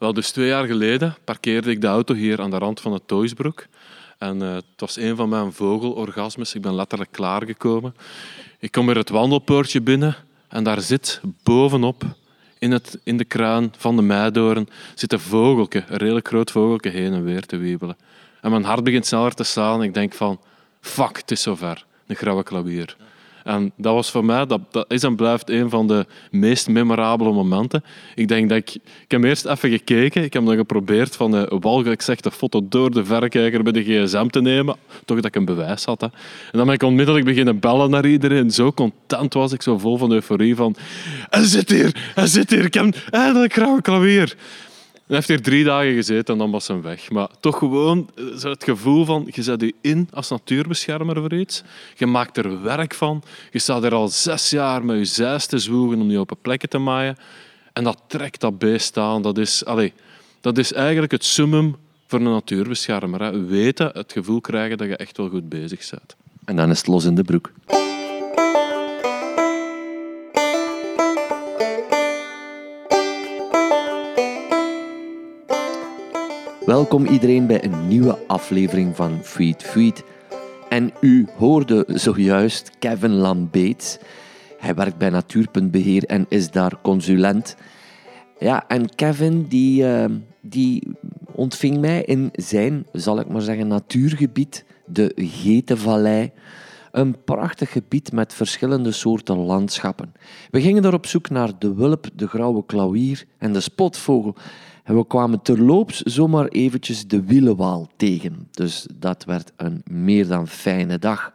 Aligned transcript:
Wel, 0.00 0.12
dus 0.12 0.30
twee 0.30 0.46
jaar 0.46 0.66
geleden 0.66 1.16
parkeerde 1.24 1.70
ik 1.70 1.80
de 1.80 1.86
auto 1.86 2.14
hier 2.14 2.40
aan 2.40 2.50
de 2.50 2.58
rand 2.58 2.80
van 2.80 2.92
het 2.92 3.08
Toysbroek. 3.08 3.66
En 4.18 4.42
uh, 4.42 4.54
het 4.54 4.64
was 4.76 4.96
een 4.96 5.16
van 5.16 5.28
mijn 5.28 5.52
vogelorgasmes. 5.52 6.54
Ik 6.54 6.62
ben 6.62 6.74
letterlijk 6.74 7.12
klaargekomen. 7.12 7.94
Ik 8.58 8.72
kom 8.72 8.86
weer 8.86 8.96
het 8.96 9.08
wandelpoortje 9.08 9.80
binnen 9.80 10.16
en 10.48 10.64
daar 10.64 10.80
zit 10.80 11.20
bovenop, 11.42 12.04
in, 12.58 12.70
het, 12.70 12.98
in 13.02 13.16
de 13.16 13.24
kraan 13.24 13.72
van 13.76 13.96
de 13.96 14.02
meidoorn, 14.02 14.68
zit 14.94 15.12
een 15.12 15.20
vogelke, 15.20 15.84
een 15.88 15.96
redelijk 15.96 16.28
groot 16.28 16.50
vogelke, 16.50 16.88
heen 16.88 17.12
en 17.12 17.24
weer 17.24 17.46
te 17.46 17.56
wiebelen. 17.56 17.96
En 18.40 18.50
mijn 18.50 18.64
hart 18.64 18.84
begint 18.84 19.06
sneller 19.06 19.34
te 19.34 19.44
slaan. 19.44 19.82
Ik 19.82 19.94
denk 19.94 20.12
van, 20.12 20.40
fuck, 20.80 21.16
het 21.16 21.30
is 21.30 21.42
zover. 21.42 21.84
Een 22.06 22.16
grauwe 22.16 22.42
klavier. 22.42 22.96
En 23.50 23.72
dat 23.76 23.94
was 23.94 24.10
voor 24.10 24.24
mij, 24.24 24.46
dat, 24.46 24.60
dat 24.70 24.92
is 24.92 25.02
en 25.02 25.16
blijft 25.16 25.50
een 25.50 25.70
van 25.70 25.86
de 25.86 26.06
meest 26.30 26.68
memorabele 26.68 27.32
momenten. 27.32 27.84
Ik 28.14 28.28
denk 28.28 28.48
dat 28.48 28.58
ik... 28.58 28.74
Ik 28.74 29.10
heb 29.10 29.22
eerst 29.22 29.44
even 29.44 29.70
gekeken. 29.70 30.22
Ik 30.22 30.32
heb 30.32 30.44
dan 30.44 30.56
geprobeerd 30.56 31.16
van 31.16 31.30
de 31.30 31.56
walgelijk 31.60 32.02
zegt 32.02 32.22
de 32.22 32.30
foto 32.30 32.68
door 32.68 32.90
de 32.90 33.04
verrekijker 33.04 33.62
bij 33.62 33.72
de 33.72 33.82
gsm 33.82 34.26
te 34.26 34.40
nemen. 34.40 34.76
Toch 35.04 35.16
dat 35.16 35.24
ik 35.26 35.36
een 35.36 35.44
bewijs 35.44 35.84
had. 35.84 36.00
Hè. 36.00 36.06
En 36.06 36.58
dan 36.58 36.64
ben 36.64 36.74
ik 36.74 36.82
onmiddellijk 36.82 37.24
beginnen 37.24 37.58
bellen 37.58 37.90
naar 37.90 38.06
iedereen. 38.06 38.50
Zo 38.50 38.72
content 38.72 39.34
was 39.34 39.52
ik, 39.52 39.62
zo 39.62 39.78
vol 39.78 39.96
van 39.96 40.12
euforie 40.12 40.56
van... 40.56 40.74
Hij 41.30 41.44
zit 41.44 41.70
hier! 41.70 42.12
Hij 42.14 42.26
zit 42.26 42.50
hier! 42.50 42.64
Ik 42.64 42.74
heb 42.74 42.94
eindelijk 43.10 43.52
grauwe 43.52 43.82
klavier! 43.82 44.36
Hij 45.10 45.18
heeft 45.18 45.30
hier 45.30 45.42
drie 45.42 45.64
dagen 45.64 45.94
gezeten 45.94 46.34
en 46.34 46.38
dan 46.38 46.50
was 46.50 46.68
hij 46.68 46.80
weg. 46.80 47.10
Maar 47.10 47.28
toch 47.40 47.58
gewoon 47.58 48.10
eh, 48.14 48.42
het 48.42 48.64
gevoel 48.64 49.04
van, 49.04 49.28
je 49.30 49.42
zet 49.42 49.60
je 49.60 49.74
in 49.80 50.08
als 50.12 50.28
natuurbeschermer 50.28 51.16
voor 51.16 51.34
iets. 51.34 51.62
Je 51.96 52.06
maakt 52.06 52.36
er 52.36 52.62
werk 52.62 52.94
van. 52.94 53.22
Je 53.50 53.58
staat 53.58 53.84
er 53.84 53.94
al 53.94 54.08
zes 54.08 54.50
jaar 54.50 54.84
met 54.84 54.98
je 54.98 55.04
zijs 55.04 55.46
te 55.46 55.58
zwoegen 55.58 56.00
om 56.00 56.08
die 56.08 56.18
open 56.18 56.36
plekken 56.42 56.68
te 56.68 56.78
maaien. 56.78 57.16
En 57.72 57.84
dat 57.84 58.02
trekt 58.06 58.40
dat 58.40 58.58
beest 58.58 58.96
aan. 58.96 59.22
Dat 59.22 59.38
is, 59.38 59.64
allez, 59.64 59.90
dat 60.40 60.58
is 60.58 60.72
eigenlijk 60.72 61.12
het 61.12 61.24
summum 61.24 61.76
voor 62.06 62.18
een 62.18 62.24
natuurbeschermer. 62.24 63.22
Hè. 63.22 63.46
Weten, 63.46 63.90
het 63.92 64.12
gevoel 64.12 64.40
krijgen 64.40 64.78
dat 64.78 64.88
je 64.88 64.96
echt 64.96 65.16
wel 65.16 65.28
goed 65.28 65.48
bezig 65.48 65.90
bent. 65.90 66.16
En 66.44 66.56
dan 66.56 66.70
is 66.70 66.78
het 66.78 66.86
los 66.86 67.04
in 67.04 67.14
de 67.14 67.24
broek. 67.24 67.52
Welkom 76.70 77.06
iedereen 77.06 77.46
bij 77.46 77.64
een 77.64 77.88
nieuwe 77.88 78.18
aflevering 78.26 78.96
van 78.96 79.18
Feed 79.22 79.62
Feed. 79.62 80.04
En 80.68 80.92
u 81.00 81.28
hoorde 81.36 81.84
zojuist 81.86 82.70
Kevin 82.78 83.10
Lambeets. 83.10 83.98
Hij 84.58 84.74
werkt 84.74 84.98
bij 84.98 85.10
Natuurpuntbeheer 85.10 86.04
en 86.04 86.26
is 86.28 86.50
daar 86.50 86.80
consulent. 86.82 87.56
Ja, 88.38 88.68
en 88.68 88.94
Kevin 88.94 89.46
die, 89.48 89.82
uh, 89.82 90.04
die 90.40 90.88
ontving 91.32 91.78
mij 91.78 92.02
in 92.02 92.28
zijn, 92.32 92.86
zal 92.92 93.20
ik 93.20 93.28
maar 93.28 93.42
zeggen, 93.42 93.68
natuurgebied, 93.68 94.64
de 94.86 95.12
Getenvallei. 95.16 96.30
Een 96.90 97.24
prachtig 97.24 97.72
gebied 97.72 98.12
met 98.12 98.34
verschillende 98.34 98.92
soorten 98.92 99.36
landschappen. 99.36 100.12
We 100.50 100.60
gingen 100.60 100.82
daar 100.82 100.94
op 100.94 101.06
zoek 101.06 101.30
naar 101.30 101.50
de 101.58 101.74
wulp, 101.74 102.06
de 102.14 102.26
grauwe 102.26 102.64
klauwier 102.66 103.24
en 103.38 103.52
de 103.52 103.60
spotvogel. 103.60 104.34
En 104.90 104.96
we 104.96 105.06
kwamen 105.06 105.42
terloops 105.42 106.00
zomaar 106.00 106.46
eventjes 106.46 107.06
de 107.06 107.24
wielenwaal 107.24 107.88
tegen. 107.96 108.48
Dus 108.50 108.86
dat 108.94 109.24
werd 109.24 109.52
een 109.56 109.82
meer 109.84 110.26
dan 110.26 110.48
fijne 110.48 110.98
dag. 110.98 111.32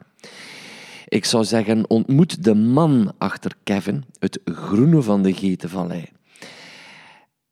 Ik 1.08 1.26
zou 1.26 1.44
zeggen, 1.44 1.90
ontmoet 1.90 2.44
de 2.44 2.56
man 2.56 3.14
achter 3.18 3.52
Kevin, 3.64 4.04
het 4.20 4.40
groene 4.46 5.02
van 5.02 5.24
de 5.24 5.34
Getenvallei. 5.34 6.06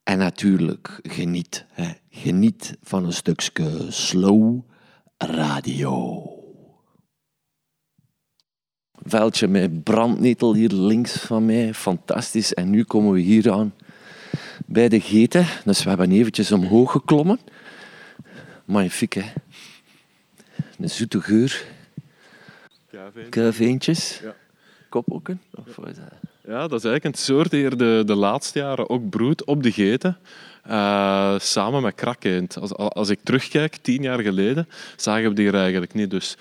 En 0.02 0.18
natuurlijk, 0.18 1.00
geniet. 1.02 1.66
Hè. 1.68 1.92
Geniet 2.10 2.76
van 2.82 3.04
een 3.04 3.12
stukje 3.12 3.86
slow 3.88 4.60
radio. 5.16 6.22
Veldje 8.92 9.48
met 9.48 9.82
brandnetel 9.82 10.54
hier 10.54 10.72
links 10.72 11.16
van 11.16 11.44
mij, 11.44 11.74
fantastisch. 11.74 12.54
En 12.54 12.70
nu 12.70 12.84
komen 12.84 13.12
we 13.12 13.20
hier 13.20 13.52
aan 13.52 13.74
bij 14.66 14.88
de 14.88 15.00
geten. 15.00 15.46
Dus 15.64 15.82
we 15.82 15.88
hebben 15.88 16.12
eventjes 16.12 16.52
omhoog 16.52 16.92
geklommen. 16.92 17.38
Magnifiek, 18.64 19.12
hè? 19.12 19.32
Een 20.78 20.90
zoete 20.90 21.20
geur. 21.20 21.64
Kuiveentjes. 23.30 24.20
Ja. 24.22 24.34
Of 24.90 25.66
is 25.66 25.74
dat? 25.74 26.32
Ja, 26.46 26.68
dat 26.68 26.78
is 26.78 26.84
eigenlijk 26.84 27.04
een 27.04 27.22
soort 27.22 27.50
die 27.50 27.64
er 27.64 27.76
de, 27.76 28.02
de 28.06 28.14
laatste 28.14 28.58
jaren 28.58 28.90
ook 28.90 29.08
broedt 29.08 29.44
op 29.44 29.62
de 29.62 29.72
geten. 29.72 30.18
Uh, 30.68 31.38
samen 31.38 31.82
met 31.82 31.94
krakeend. 31.94 32.58
Als, 32.58 32.74
als 32.74 33.08
ik 33.08 33.20
terugkijk, 33.22 33.76
tien 33.76 34.02
jaar 34.02 34.20
geleden, 34.20 34.68
zagen 34.96 35.28
we 35.28 35.34
die 35.34 35.46
er 35.46 35.54
eigenlijk 35.54 35.94
niet. 35.94 36.10
Dus 36.10 36.36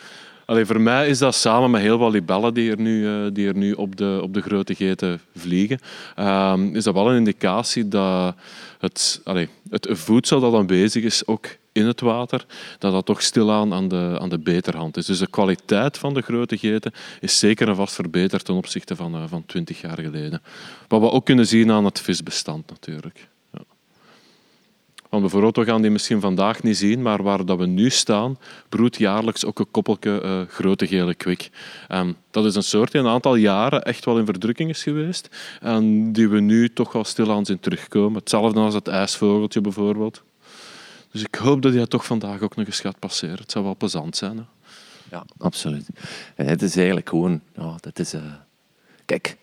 Voor 0.46 0.82
mij 0.82 1.08
is 1.08 1.18
dat 1.18 1.36
samen 1.36 1.72
met 1.72 1.82
heel 1.82 1.98
wat 1.98 2.12
libellen 2.12 2.54
die 2.54 2.72
er 2.72 2.80
nu, 2.80 3.04
uh, 3.04 3.28
die 3.34 3.48
er 3.48 3.56
nu 3.56 3.72
op, 3.72 3.96
de, 3.96 4.20
op 4.22 4.34
de 4.34 4.42
grote 4.42 4.76
geten 4.76 5.22
vliegen, 5.36 5.80
uh, 6.20 6.54
is 6.72 6.84
dat 6.84 6.94
wel 6.94 7.10
een 7.10 7.18
indicatie 7.18 7.88
dat 7.88 8.36
het, 8.80 9.22
allee, 9.24 9.50
het 9.70 9.88
voedsel 9.92 10.40
dat 10.40 10.54
aanwezig 10.54 11.04
is, 11.04 11.28
ook 11.28 11.46
in 11.72 11.86
het 11.86 12.02
water, 12.02 12.46
dat 12.80 12.92
dat 12.92 13.06
toch 13.06 13.22
stilaan 13.22 13.74
aan 13.74 13.88
de, 13.88 14.18
aan 14.20 14.30
de 14.30 14.40
beterhand 14.40 14.98
is. 14.98 15.06
Dus 15.06 15.20
de 15.20 15.30
kwaliteit 15.30 15.98
van 15.98 16.14
de 16.14 16.22
grote 16.22 16.58
geten 16.58 16.92
is 17.20 17.40
zeker 17.40 17.68
en 17.68 17.76
vast 17.76 17.96
verbeterd 17.96 18.46
ten 18.46 18.56
opzichte 18.56 18.96
van, 18.96 19.16
uh, 19.16 19.24
van 19.28 19.46
20 19.46 19.82
jaar 19.82 20.00
geleden. 20.00 20.42
Wat 20.88 21.02
we 21.02 21.12
ook 21.12 21.26
kunnen 21.26 21.48
zien 21.48 21.72
aan 21.72 21.86
het 21.86 22.00
visbestand 22.00 22.70
natuurlijk. 22.70 23.28
Want 25.14 25.26
bijvoorbeeld, 25.26 25.56
we 25.56 25.72
gaan 25.72 25.82
die 25.82 25.92
misschien 25.92 26.22
vandaag 26.22 26.64
niet 26.64 26.78
zien, 26.78 27.02
maar 27.02 27.24
waar 27.24 27.46
dat 27.46 27.58
we 27.58 27.66
nu 27.66 27.90
staan, 27.90 28.38
broedt 28.70 28.98
jaarlijks 28.98 29.46
ook 29.46 29.60
een 29.60 29.72
koppelke 29.72 30.22
uh, 30.24 30.42
grote 30.48 30.88
gele 30.88 31.16
kwik. 31.16 31.50
Um, 31.90 32.16
dat 32.32 32.46
is 32.46 32.56
een 32.56 32.64
soort 32.64 32.92
die 32.92 33.02
een 33.02 33.08
aantal 33.08 33.36
jaren 33.36 33.84
echt 33.84 34.06
wel 34.06 34.18
in 34.18 34.26
verdrukking 34.26 34.70
is 34.70 34.84
geweest 34.84 35.30
en 35.62 36.12
die 36.14 36.30
we 36.30 36.40
nu 36.40 36.70
toch 36.70 36.92
wel 36.92 37.04
stilaan 37.04 37.46
zien 37.46 37.60
terugkomen. 37.60 38.20
Hetzelfde 38.20 38.60
als 38.60 38.74
het 38.74 38.88
ijsvogeltje 38.88 39.62
bijvoorbeeld. 39.62 40.24
Dus 41.12 41.22
ik 41.22 41.36
hoop 41.36 41.62
dat 41.62 41.74
hij 41.74 41.88
toch 41.88 42.06
vandaag 42.06 42.42
ook 42.42 42.56
nog 42.56 42.66
eens 42.66 42.80
gaat 42.80 43.00
passeren. 43.00 43.38
Het 43.38 43.52
zou 43.52 43.66
wel 43.66 43.76
plezant 43.76 44.18
zijn. 44.18 44.38
Hè? 44.38 44.44
Ja, 45.12 45.26
absoluut. 45.38 45.88
Het 46.36 46.62
is 46.62 46.76
eigenlijk 46.76 47.10
gewoon... 47.10 47.42
Ja, 47.56 47.76
dat 47.80 48.00
is, 48.00 48.14
uh... 48.14 48.22
Kijk, 49.06 49.38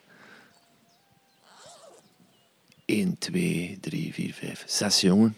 1, 2.84 3.19
2, 3.19 3.78
3, 3.81 4.14
4, 4.14 4.32
5, 4.32 4.64
6 4.66 5.00
jongen 5.00 5.37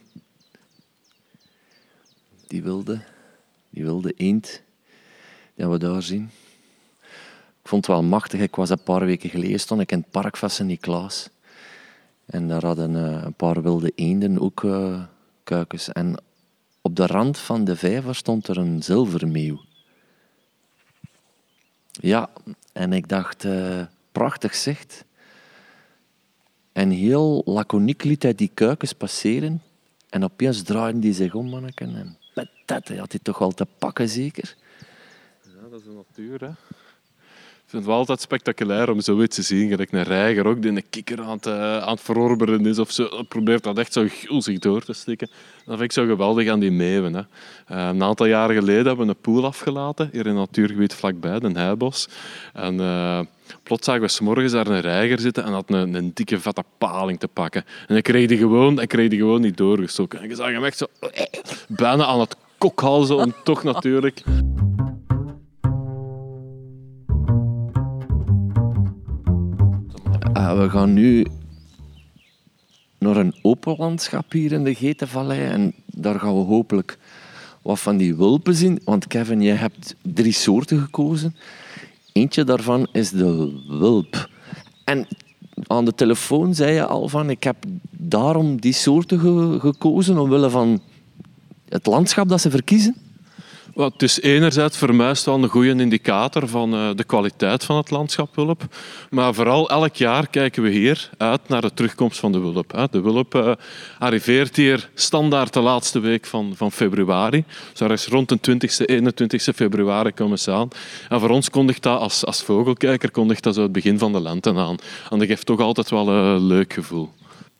die 2.53 2.63
wilde, 2.63 3.01
die 3.71 3.85
wilde 3.85 4.13
eend, 4.17 4.63
die 5.55 5.67
we 5.67 5.79
daar 5.79 6.03
zien. 6.03 6.31
Ik 7.63 7.69
vond 7.69 7.87
het 7.87 7.97
wel 7.97 8.03
machtig. 8.03 8.41
Ik 8.41 8.57
was 8.57 8.71
een 8.71 8.83
paar 8.83 9.05
weken 9.05 9.31
geleden, 9.31 9.61
stond 9.61 9.81
ik 9.81 9.93
in 9.93 9.99
het 9.99 10.11
park 10.11 10.37
van 10.37 10.51
Sint-Niklaas. 10.51 11.29
En 12.25 12.49
daar 12.49 12.65
hadden 12.65 12.91
uh, 12.95 13.23
een 13.25 13.35
paar 13.35 13.63
wilde 13.63 13.93
eenden 13.95 14.39
ook 14.39 14.63
uh, 14.63 15.03
kuikens. 15.45 15.89
En 15.89 16.23
op 16.81 16.97
de 16.97 17.07
rand 17.07 17.39
van 17.39 17.65
de 17.65 17.77
vijver 17.77 18.15
stond 18.15 18.49
er 18.49 18.57
een 18.57 18.83
zilvermeeuw. 18.83 19.61
Ja, 21.91 22.31
en 22.73 22.93
ik 22.93 23.09
dacht, 23.09 23.45
uh, 23.45 23.83
prachtig 24.13 24.55
zicht. 24.55 25.05
En 26.73 26.91
heel 26.91 27.43
laconiek 27.45 28.05
liet 28.05 28.23
hij 28.23 28.35
die 28.35 28.51
kuikens 28.55 28.93
passeren. 28.93 29.63
En 30.09 30.25
opeens 30.25 30.63
draaiden 30.63 31.01
die 31.01 31.13
zich 31.13 31.35
om, 31.35 31.49
manneken. 31.49 31.97
En 31.97 32.17
dat 32.65 32.89
had 32.89 33.13
hij 33.13 33.21
toch 33.23 33.39
wel 33.39 33.53
te 33.53 33.67
pakken, 33.79 34.09
zeker? 34.09 34.55
Ja, 35.43 35.69
dat 35.71 35.81
is 35.81 35.85
de 35.85 35.93
natuur, 35.93 36.41
hè. 36.41 36.51
Ik 37.73 37.79
vind 37.79 37.87
het 37.87 37.97
wel 37.97 38.03
altijd 38.03 38.21
spectaculair 38.21 38.91
om 38.91 39.01
zoiets 39.01 39.37
te 39.37 39.43
zien. 39.43 39.69
Gelijk 39.69 39.93
een 39.93 40.03
reiger 40.03 40.47
ook 40.47 40.63
die 40.63 40.71
een 40.71 40.89
kikker 40.91 41.21
aan 41.21 41.37
het, 41.37 41.47
uh, 41.47 41.79
aan 41.79 41.93
het 41.93 42.01
verorberen 42.01 42.67
is 42.67 42.79
of 42.79 42.91
zo. 42.91 43.23
Probeert 43.29 43.63
dat 43.63 43.79
echt 43.79 43.93
zo 43.93 44.07
gulzig 44.09 44.59
door 44.59 44.85
te 44.85 44.93
steken. 44.93 45.29
Dat 45.65 45.79
vind 45.79 45.81
ik 45.81 45.93
zo 45.93 46.07
geweldig 46.07 46.49
aan 46.49 46.61
die 46.61 46.71
meeuwen. 46.71 47.15
Hè. 47.15 47.21
Uh, 47.21 47.27
een 47.89 48.03
aantal 48.03 48.27
jaren 48.27 48.57
geleden 48.57 48.87
hebben 48.87 49.07
we 49.07 49.13
een 49.13 49.21
poel 49.21 49.45
afgelaten, 49.45 50.09
hier 50.13 50.27
in 50.27 50.37
het 50.37 50.37
natuurgebied 50.37 50.95
vlakbij, 50.95 51.39
de 51.39 51.51
Heibos. 51.53 52.09
En 52.53 52.75
uh, 52.75 53.21
plots 53.63 53.87
zagen 53.87 54.03
we 54.03 54.09
s'morgens 54.09 54.53
daar 54.53 54.67
een 54.67 54.81
reiger 54.81 55.21
zitten 55.21 55.45
en 55.45 55.53
had 55.53 55.71
een, 55.71 55.95
een 55.95 56.11
dikke 56.15 56.41
vette 56.41 56.65
paling 56.79 57.19
te 57.19 57.29
pakken. 57.29 57.65
En 57.87 57.97
ik 57.97 58.03
kreeg 58.03 58.29
die 58.29 58.39
gewoon, 58.39 58.81
ik 58.81 58.89
kreeg 58.89 59.09
die 59.09 59.19
gewoon 59.19 59.41
niet 59.41 59.57
doorgestoken. 59.57 60.19
En 60.19 60.31
ik 60.31 60.37
zag 60.37 60.51
hem 60.51 60.65
echt 60.65 60.79
zo 60.79 60.87
bijna 61.69 62.05
aan 62.05 62.21
het 62.21 62.37
kokhalzen 62.71 63.17
om 63.17 63.33
toch 63.45 63.63
natuurlijk... 63.63 64.23
Uh, 70.37 70.59
we 70.59 70.71
gaan 70.71 70.93
nu 70.93 71.27
naar 72.99 73.17
een 73.17 73.35
open 73.43 73.75
landschap 73.79 74.33
hier 74.33 74.53
in 74.53 74.65
de 74.65 74.75
Getenvallei. 74.75 75.41
En 75.41 75.75
daar 75.87 76.21
gaan 76.21 76.35
we 76.35 76.45
hopelijk 76.45 76.99
wat 77.63 77.81
van 77.81 77.97
die 77.97 78.17
wulpen 78.17 78.55
zien. 78.55 78.81
Want 78.85 79.07
Kevin, 79.07 79.41
je 79.41 79.53
hebt 79.53 79.95
drie 80.03 80.33
soorten 80.33 80.81
gekozen. 80.81 81.37
Eentje 82.13 82.45
daarvan 82.45 82.87
is 82.93 83.11
de 83.11 83.61
wulp. 83.69 84.29
En 84.85 85.07
aan 85.67 85.85
de 85.85 85.95
telefoon 85.95 86.55
zei 86.55 86.73
je 86.73 86.87
al 86.87 87.09
van, 87.09 87.31
ik 87.31 87.43
heb 87.43 87.57
daarom 87.91 88.61
die 88.61 88.73
soorten 88.73 89.19
ge- 89.19 89.57
gekozen, 89.61 90.19
omwille 90.19 90.51
van 90.51 90.81
het 91.73 91.87
landschap 91.87 92.29
dat 92.29 92.41
ze 92.41 92.51
verkiezen? 92.51 92.97
Wel, 93.75 93.91
het 93.91 94.03
is 94.03 94.21
enerzijds 94.21 94.77
voor 94.77 94.95
mij 94.95 95.15
wel 95.25 95.43
een 95.43 95.49
goede 95.49 95.69
indicator 95.69 96.49
van 96.49 96.75
eh, 96.75 96.91
de 96.95 97.05
kwaliteit 97.05 97.65
van 97.65 97.77
het 97.77 97.91
landschap 97.91 98.37
wulp. 98.37 98.63
Maar 99.11 99.35
vooral 99.35 99.71
elk 99.71 99.95
jaar 99.95 100.29
kijken 100.29 100.63
we 100.63 100.71
hier 100.71 101.11
uit 101.17 101.49
naar 101.49 101.61
de 101.61 101.75
terugkomst 101.75 102.19
van 102.19 102.33
de 102.33 102.39
wulp. 102.39 102.73
hè. 102.73 102.85
De 102.91 103.01
wulp 103.01 103.35
eh, 103.35 103.53
arriveert 103.99 104.57
hier 104.57 104.91
standaard 104.95 105.53
de 105.53 105.61
laatste 105.61 106.01
week 106.01 106.27
van, 106.27 106.53
van 106.57 106.73
februari. 106.73 107.45
Dus 107.71 107.79
daar 107.79 107.91
is 107.91 108.07
rond 108.07 108.29
de 108.29 108.39
20e, 108.51 109.03
21e 109.03 109.55
februari 109.55 110.13
komen 110.13 110.39
ze 110.39 110.51
aan. 110.51 110.69
En 111.09 111.21
voor 111.21 111.31
ons 111.31 111.51
kondigt 111.51 111.83
dat, 111.83 112.01
als, 112.01 112.25
als 112.25 112.43
vogelkijker, 112.43 113.11
kondigt 113.11 113.43
dat 113.43 113.55
zo 113.55 113.63
het 113.63 113.73
begin 113.73 113.99
van 113.99 114.13
de 114.13 114.21
lente 114.21 114.55
aan. 114.55 114.77
En 115.11 115.19
dat 115.19 115.29
geeft 115.29 115.47
toch 115.47 115.61
altijd 115.61 115.91
wel 115.91 116.09
een 116.09 116.47
leuk 116.47 116.73
gevoel. 116.73 117.11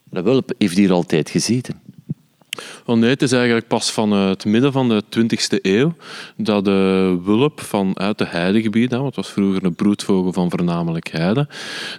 De 0.05 0.23
wulp 0.23 0.53
heeft 0.59 0.77
hier 0.77 0.93
altijd 0.93 1.31
gezeten. 1.31 1.92
Wel 2.87 2.99
nee, 2.99 3.11
het 3.11 3.23
is 3.23 3.33
eigenlijk 3.33 3.67
pas 3.67 3.93
van 3.93 4.13
eh, 4.13 4.29
het 4.29 4.45
midden 4.45 4.73
van 4.73 4.89
de 4.89 5.03
20e 5.19 5.61
eeuw 5.63 5.95
dat 6.37 6.65
de 6.65 7.21
wulp 7.25 7.61
vanuit 7.61 8.19
de 8.19 8.27
heidegebieden, 8.27 9.01
want 9.01 9.17
het 9.17 9.25
was 9.25 9.35
vroeger 9.35 9.65
een 9.65 9.75
broedvogel 9.75 10.33
van 10.33 10.51
voornamelijk 10.51 11.11
heide, 11.11 11.49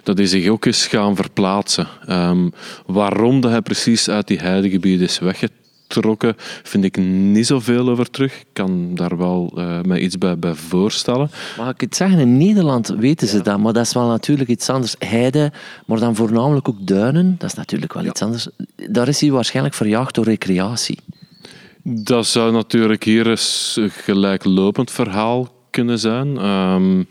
dat 0.02 0.18
hij 0.18 0.26
zich 0.26 0.48
ook 0.48 0.66
is 0.66 0.86
gaan 0.86 1.16
verplaatsen. 1.16 1.88
Ehm, 2.06 2.48
waarom 2.86 3.40
dat 3.40 3.50
hij 3.50 3.62
precies 3.62 4.08
uit 4.08 4.26
die 4.26 4.38
heidegebieden 4.38 5.06
is 5.06 5.18
weggetrokken, 5.18 5.63
vind 6.62 6.84
ik 6.84 6.96
niet 6.96 7.46
zoveel 7.46 7.88
over 7.88 8.10
terug. 8.10 8.32
Ik 8.40 8.46
kan 8.52 8.94
daar 8.94 9.16
wel 9.16 9.52
mij 9.86 10.00
iets 10.00 10.18
bij, 10.18 10.38
bij 10.38 10.54
voorstellen. 10.54 11.30
Mag 11.56 11.70
ik 11.70 11.80
het 11.80 11.96
zeggen? 11.96 12.18
In 12.18 12.36
Nederland 12.36 12.88
weten 12.88 13.28
ze 13.28 13.42
dat, 13.42 13.58
maar 13.58 13.72
dat 13.72 13.86
is 13.86 13.92
wel 13.92 14.06
natuurlijk 14.06 14.48
iets 14.48 14.70
anders. 14.70 14.94
Heide, 14.98 15.52
maar 15.86 15.98
dan 15.98 16.16
voornamelijk 16.16 16.68
ook 16.68 16.86
duinen, 16.86 17.34
dat 17.38 17.50
is 17.50 17.56
natuurlijk 17.56 17.92
wel 17.92 18.04
iets 18.04 18.22
anders. 18.22 18.48
Daar 18.76 19.08
is 19.08 19.20
hij 19.20 19.30
waarschijnlijk 19.30 19.74
verjaagd 19.74 20.14
door 20.14 20.24
recreatie. 20.24 20.98
Dat 21.82 22.26
zou 22.26 22.52
natuurlijk 22.52 23.04
hier 23.04 23.26
eens 23.26 23.76
een 23.80 23.90
gelijklopend 23.90 24.90
verhaal 24.90 25.53
kunnen 25.74 25.98
zijn. 25.98 26.38
Ehm, 26.38 27.02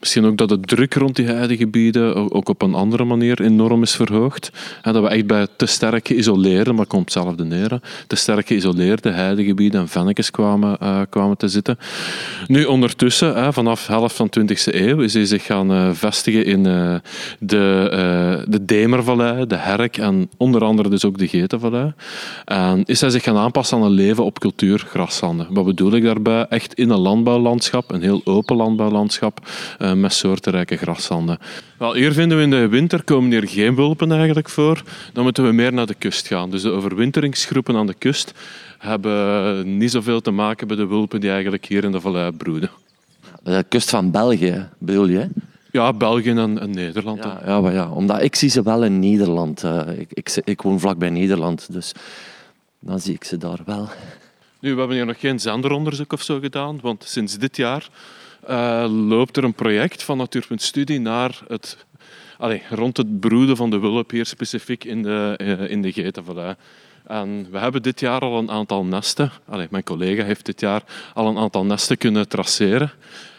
misschien 0.00 0.24
ook 0.24 0.36
dat 0.36 0.48
de 0.48 0.60
druk 0.60 0.94
rond 0.94 1.16
die 1.16 1.26
heidegebieden 1.26 2.32
ook 2.32 2.48
op 2.48 2.62
een 2.62 2.74
andere 2.74 3.04
manier 3.04 3.42
enorm 3.42 3.82
is 3.82 3.94
verhoogd. 3.94 4.50
En 4.82 4.92
dat 4.92 5.02
we 5.02 5.08
echt 5.08 5.26
bij 5.26 5.46
te 5.56 5.66
sterk 5.66 6.06
geïsoleerde, 6.06 6.72
maar 6.72 6.86
komt 6.86 7.04
hetzelfde 7.04 7.44
neer, 7.44 7.80
te 8.06 8.16
sterk 8.16 8.46
geïsoleerde 8.46 9.10
heidegebieden 9.10 9.80
en 9.80 9.88
vennekes 9.88 10.30
kwamen, 10.30 10.78
eh, 10.78 11.00
kwamen 11.10 11.36
te 11.36 11.48
zitten. 11.48 11.78
Nu, 12.46 12.64
ondertussen, 12.64 13.34
hè, 13.42 13.52
vanaf 13.52 13.86
helft 13.86 14.16
van 14.16 14.26
de 14.30 14.30
20e 14.30 14.88
eeuw, 14.88 15.00
is 15.00 15.14
hij 15.14 15.24
zich 15.24 15.44
gaan 15.44 15.72
eh, 15.72 15.88
vestigen 15.92 16.44
in 16.44 16.66
eh, 16.66 16.94
de, 17.38 18.42
de 18.48 18.64
Demervallei, 18.64 19.46
de 19.46 19.56
Herk 19.56 19.96
en 19.96 20.30
onder 20.36 20.64
andere 20.64 20.88
dus 20.88 21.04
ook 21.04 21.18
de 21.18 21.28
Getenvallei. 21.28 21.92
En 22.44 22.82
is 22.84 23.00
hij 23.00 23.10
zich 23.10 23.22
gaan 23.22 23.36
aanpassen 23.36 23.78
aan 23.78 23.84
een 23.84 23.90
leven 23.90 24.24
op 24.24 24.38
cultuur, 24.38 24.84
graslanden. 24.88 25.46
Wat 25.50 25.64
bedoel 25.64 25.92
ik 25.92 26.02
daarbij? 26.04 26.46
Echt 26.48 26.74
in 26.74 26.90
een 26.90 26.98
landbouwlandschap, 26.98 27.92
een 27.92 28.02
heel 28.04 28.20
open 28.24 28.56
landbouwlandschap 28.56 29.38
eh, 29.78 29.92
met 29.92 30.12
soortenrijke 30.12 30.76
graslanden. 30.76 31.38
Wel, 31.78 31.94
hier 31.94 32.12
vinden 32.12 32.36
we 32.36 32.42
in 32.42 32.50
de 32.50 32.68
winter 32.68 33.04
komen 33.04 33.30
hier 33.30 33.48
geen 33.48 33.74
wulpen 33.74 34.12
eigenlijk 34.12 34.48
voor. 34.48 34.82
Dan 35.12 35.22
moeten 35.22 35.44
we 35.44 35.52
meer 35.52 35.72
naar 35.72 35.86
de 35.86 35.94
kust 35.94 36.26
gaan. 36.26 36.50
Dus 36.50 36.62
de 36.62 36.70
overwinteringsgroepen 36.70 37.76
aan 37.76 37.86
de 37.86 37.94
kust 37.94 38.32
hebben 38.78 39.76
niet 39.76 39.90
zoveel 39.90 40.20
te 40.20 40.30
maken 40.30 40.66
met 40.66 40.76
de 40.76 40.86
wulpen 40.86 41.20
die 41.20 41.30
eigenlijk 41.30 41.64
hier 41.64 41.84
in 41.84 41.92
de 41.92 42.00
vallei 42.00 42.30
broeden. 42.30 42.70
De 43.42 43.64
kust 43.68 43.90
van 43.90 44.10
België, 44.10 44.68
bedoel 44.78 45.08
je? 45.08 45.28
Ja, 45.70 45.92
België 45.92 46.30
en, 46.30 46.60
en 46.60 46.70
Nederland. 46.70 47.24
Ja, 47.24 47.40
ja, 47.46 47.60
maar 47.60 47.72
ja, 47.72 47.90
omdat 47.90 48.22
ik 48.22 48.34
zie 48.34 48.48
ze 48.48 48.62
wel 48.62 48.84
in 48.84 48.98
Nederland. 48.98 49.62
eh, 49.64 49.80
ik, 49.98 50.08
ik, 50.12 50.40
ik 50.44 50.62
woon 50.62 50.80
vlakbij 50.80 51.10
Nederland, 51.10 51.72
dus 51.72 51.92
dan 52.80 53.00
zie 53.00 53.14
ik 53.14 53.24
ze 53.24 53.36
daar 53.36 53.58
wel. 53.64 53.88
Nu, 54.64 54.72
we 54.72 54.78
hebben 54.78 54.96
hier 54.96 55.06
nog 55.06 55.20
geen 55.20 55.40
zenderonderzoek 55.40 56.12
of 56.12 56.22
zo 56.22 56.38
gedaan, 56.38 56.78
want 56.80 57.04
sinds 57.06 57.38
dit 57.38 57.56
jaar 57.56 57.88
eh, 58.46 58.86
loopt 58.88 59.36
er 59.36 59.44
een 59.44 59.54
project 59.54 60.02
van 60.02 60.16
Natuurpunt 60.16 60.62
Studie 60.62 61.00
naar 61.00 61.40
het, 61.48 61.86
allee, 62.38 62.62
rond 62.70 62.96
het 62.96 63.20
broeden 63.20 63.56
van 63.56 63.70
de 63.70 63.78
wulp 63.78 64.10
hier 64.10 64.26
specifiek 64.26 64.84
in 64.84 65.02
de, 65.02 65.34
eh, 65.36 65.70
in 65.70 65.82
de. 65.82 66.56
En 67.06 67.46
we 67.50 67.58
hebben 67.58 67.82
dit 67.82 68.00
jaar 68.00 68.20
al 68.20 68.38
een 68.38 68.50
aantal 68.50 68.84
nesten, 68.84 69.32
allee, 69.48 69.66
mijn 69.70 69.84
collega 69.84 70.24
heeft 70.24 70.46
dit 70.46 70.60
jaar 70.60 70.82
al 71.14 71.26
een 71.26 71.38
aantal 71.38 71.64
nesten 71.64 71.98
kunnen 71.98 72.28
traceren. 72.28 72.92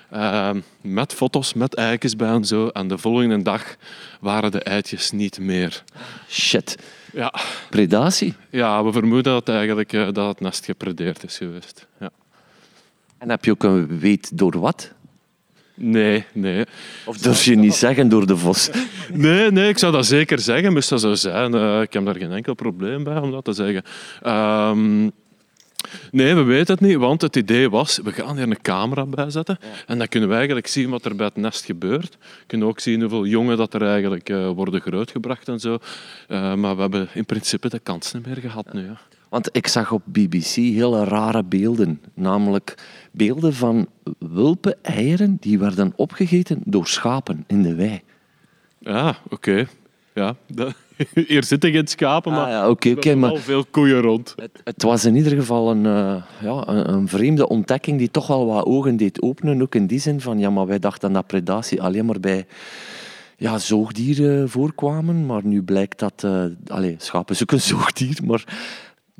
Eh, 0.09 0.49
met 0.81 1.13
foto's, 1.13 1.53
met 1.53 1.75
eitjes 1.75 2.15
bij 2.15 2.29
en 2.29 2.45
zo. 2.45 2.67
En 2.67 2.87
de 2.87 2.97
volgende 2.97 3.41
dag 3.41 3.75
waren 4.19 4.51
de 4.51 4.63
eitjes 4.63 5.11
niet 5.11 5.39
meer. 5.39 5.83
Shit. 6.29 6.77
Ja, 7.15 7.33
Predatie. 7.69 8.33
ja 8.49 8.83
we 8.83 8.91
vermoeden 8.91 9.33
dat, 9.33 9.49
eigenlijk, 9.49 9.93
eh, 9.93 10.07
dat 10.11 10.27
het 10.27 10.39
nest 10.39 10.65
gepredeerd 10.65 11.23
is 11.23 11.37
geweest. 11.37 11.87
Ja. 11.99 12.09
En 13.17 13.29
heb 13.29 13.45
je 13.45 13.51
ook 13.51 13.63
een 13.63 13.99
weet 13.99 14.37
door 14.37 14.59
wat? 14.59 14.93
Nee, 15.73 16.25
nee. 16.33 16.65
Of 17.05 17.17
durf 17.17 17.43
je 17.43 17.55
niet 17.55 17.73
zeggen 17.73 18.09
door 18.09 18.27
de 18.27 18.37
vos? 18.37 18.69
Nee, 19.13 19.51
nee, 19.51 19.69
ik 19.69 19.77
zou 19.77 19.91
dat 19.91 20.05
zeker 20.05 20.39
zeggen, 20.39 20.73
moest 20.73 20.89
dat 20.89 21.01
zo 21.01 21.13
zijn. 21.13 21.53
Eh, 21.53 21.81
ik 21.81 21.93
heb 21.93 22.05
daar 22.05 22.15
geen 22.15 22.31
enkel 22.31 22.53
probleem 22.53 23.03
bij 23.03 23.17
om 23.17 23.31
dat 23.31 23.43
te 23.45 23.53
zeggen. 23.53 23.83
Ehm, 24.21 25.09
nee, 26.11 26.35
we 26.35 26.43
weten 26.43 26.73
het 26.73 26.83
niet, 26.83 26.95
want 26.97 27.21
het 27.21 27.35
idee 27.35 27.69
was, 27.69 27.99
we 28.03 28.11
gaan 28.11 28.35
hier 28.35 28.43
een 28.49 28.61
camera 28.61 29.05
bijzetten 29.05 29.57
en 29.87 29.97
dan 29.97 30.07
kunnen 30.07 30.29
we 30.29 30.35
eigenlijk 30.35 30.67
zien 30.67 30.89
wat 30.89 31.05
er 31.05 31.15
bij 31.15 31.25
het 31.25 31.35
nest 31.35 31.65
gebeurt. 31.65 32.17
We 32.19 32.43
kunnen 32.47 32.67
ook 32.67 32.79
zien 32.79 32.99
hoeveel 33.01 33.25
jongen 33.25 33.57
dat 33.57 33.73
er 33.73 33.81
eigenlijk 33.81 34.29
eh, 34.29 34.49
worden 34.49 34.81
grootgebracht 34.81 35.47
en 35.47 35.59
zo. 35.59 35.77
Eh, 36.27 36.53
maar 36.53 36.75
we 36.75 36.81
hebben 36.81 37.07
in 37.13 37.25
principe 37.25 37.69
de 37.69 37.79
kans 37.79 38.13
niet 38.13 38.25
meer 38.25 38.37
gehad 38.37 38.73
nu. 38.73 38.83
Ja. 38.85 38.97
Want 39.29 39.49
ik 39.51 39.67
zag 39.67 39.91
op 39.91 40.01
BBC 40.05 40.55
hele 40.55 41.03
rare 41.03 41.43
beelden. 41.43 42.01
Namelijk 42.13 42.75
beelden 43.11 43.53
van 43.53 43.87
wulpen, 44.19 44.75
eieren, 44.81 45.37
die 45.39 45.59
werden 45.59 45.93
opgegeten 45.95 46.61
door 46.65 46.87
schapen 46.87 47.43
in 47.47 47.61
de 47.61 47.75
wei. 47.75 48.01
Ja, 48.79 49.17
oké. 49.29 49.67
Ja, 50.13 50.35
dat- 50.47 50.75
hier 51.27 51.43
zitten 51.43 51.71
geen 51.71 51.87
schapen, 51.87 52.31
maar 52.31 52.45
Ah, 52.45 52.77
ja, 52.79 53.01
er 53.01 53.17
maar 53.17 53.29
wel 53.29 53.39
veel 53.39 53.65
koeien 53.71 54.01
rond. 54.01 54.33
het, 54.35 54.61
het 54.63 54.83
was 54.83 55.05
in 55.05 55.15
ieder 55.15 55.31
geval 55.31 55.71
een, 55.71 55.85
eh, 55.85 56.23
ja, 56.41 56.67
een, 56.67 56.93
een 56.93 57.07
vreemde 57.07 57.47
ontdekking 57.47 57.97
die 57.97 58.11
toch 58.11 58.27
wel 58.27 58.45
wat 58.45 58.65
ogen 58.65 58.97
deed 58.97 59.21
openen. 59.21 59.61
Ook 59.61 59.75
in 59.75 59.87
die 59.87 59.99
zin 59.99 60.21
van, 60.21 60.39
ja, 60.39 60.49
maar 60.49 60.67
wij 60.67 60.79
dachten 60.79 61.13
dat 61.13 61.27
predatie 61.27 61.81
alleen 61.81 62.05
maar 62.05 62.19
bij 62.19 62.45
ja, 63.37 63.57
zoogdieren 63.57 64.49
voorkwamen. 64.49 65.25
Maar 65.25 65.45
nu 65.45 65.63
blijkt 65.63 65.99
dat... 65.99 66.27
allee, 66.67 66.95
schapen 66.97 67.35
is 67.35 67.41
ook 67.41 67.51
een 67.51 67.61
zoogdier, 67.75 68.19
maar 68.25 68.43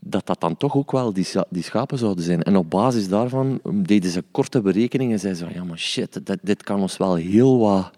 dat 0.07 0.25
dat 0.25 0.41
dan 0.41 0.57
toch 0.57 0.75
ook 0.75 0.91
wel 0.91 1.13
die, 1.13 1.27
die 1.49 1.63
schapen 1.63 1.97
zouden 1.97 2.23
zijn. 2.23 2.43
En 2.43 2.55
op 2.55 2.69
basis 2.69 3.07
daarvan 3.07 3.59
deden 3.63 4.11
ze 4.11 4.23
korte 4.31 4.61
berekeningen 4.61 5.13
en 5.13 5.19
zeiden 5.19 5.41
ze, 5.41 5.47
van, 5.47 5.61
ja, 5.61 5.67
maar 5.67 5.77
shit, 5.77 6.25
dit, 6.25 6.39
dit 6.41 6.63
kan 6.63 6.81
ons 6.81 6.97
wel 6.97 7.15
heel 7.15 7.59
wat 7.59 7.91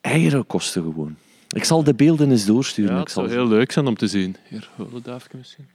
eieren 0.00 0.46
kosten 0.46 0.82
gewoon. 0.82 1.16
Ik 1.52 1.64
zal 1.64 1.84
de 1.84 1.94
beelden 1.94 2.30
eens 2.30 2.44
doorsturen. 2.44 2.92
Ja, 2.92 2.98
ik 2.98 3.04
het 3.04 3.12
zal 3.12 3.24
zou 3.28 3.34
heel 3.34 3.48
leuk 3.48 3.72
zijn 3.72 3.86
om 3.86 3.96
te 3.96 4.06
zien. 4.06 4.36
Hier, 4.48 4.70
holenduifje 4.76 5.36
misschien. 5.36 5.68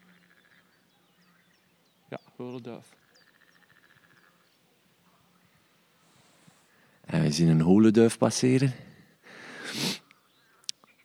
Ja, 2.10 2.20
holenduif. 2.36 2.86
En 7.06 7.22
we 7.22 7.32
zien 7.32 7.48
een 7.48 7.62
holenduif 7.62 8.18
passeren. 8.18 8.74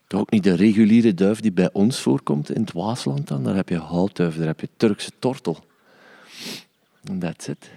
Toch 0.06 0.20
ook 0.20 0.30
niet 0.30 0.44
de 0.44 0.54
reguliere 0.54 1.14
duif 1.14 1.40
die 1.40 1.52
bij 1.52 1.72
ons 1.72 2.00
voorkomt 2.00 2.50
in 2.50 2.60
het 2.60 2.72
Waasland. 2.72 3.28
Dan. 3.28 3.44
Daar 3.44 3.54
heb 3.54 3.68
je 3.68 3.78
houtduif, 3.78 4.36
daar 4.36 4.46
heb 4.46 4.60
je 4.60 4.68
Turkse 4.76 5.10
tortel. 5.18 5.64
En 7.02 7.18
that's 7.18 7.48
it. 7.48 7.70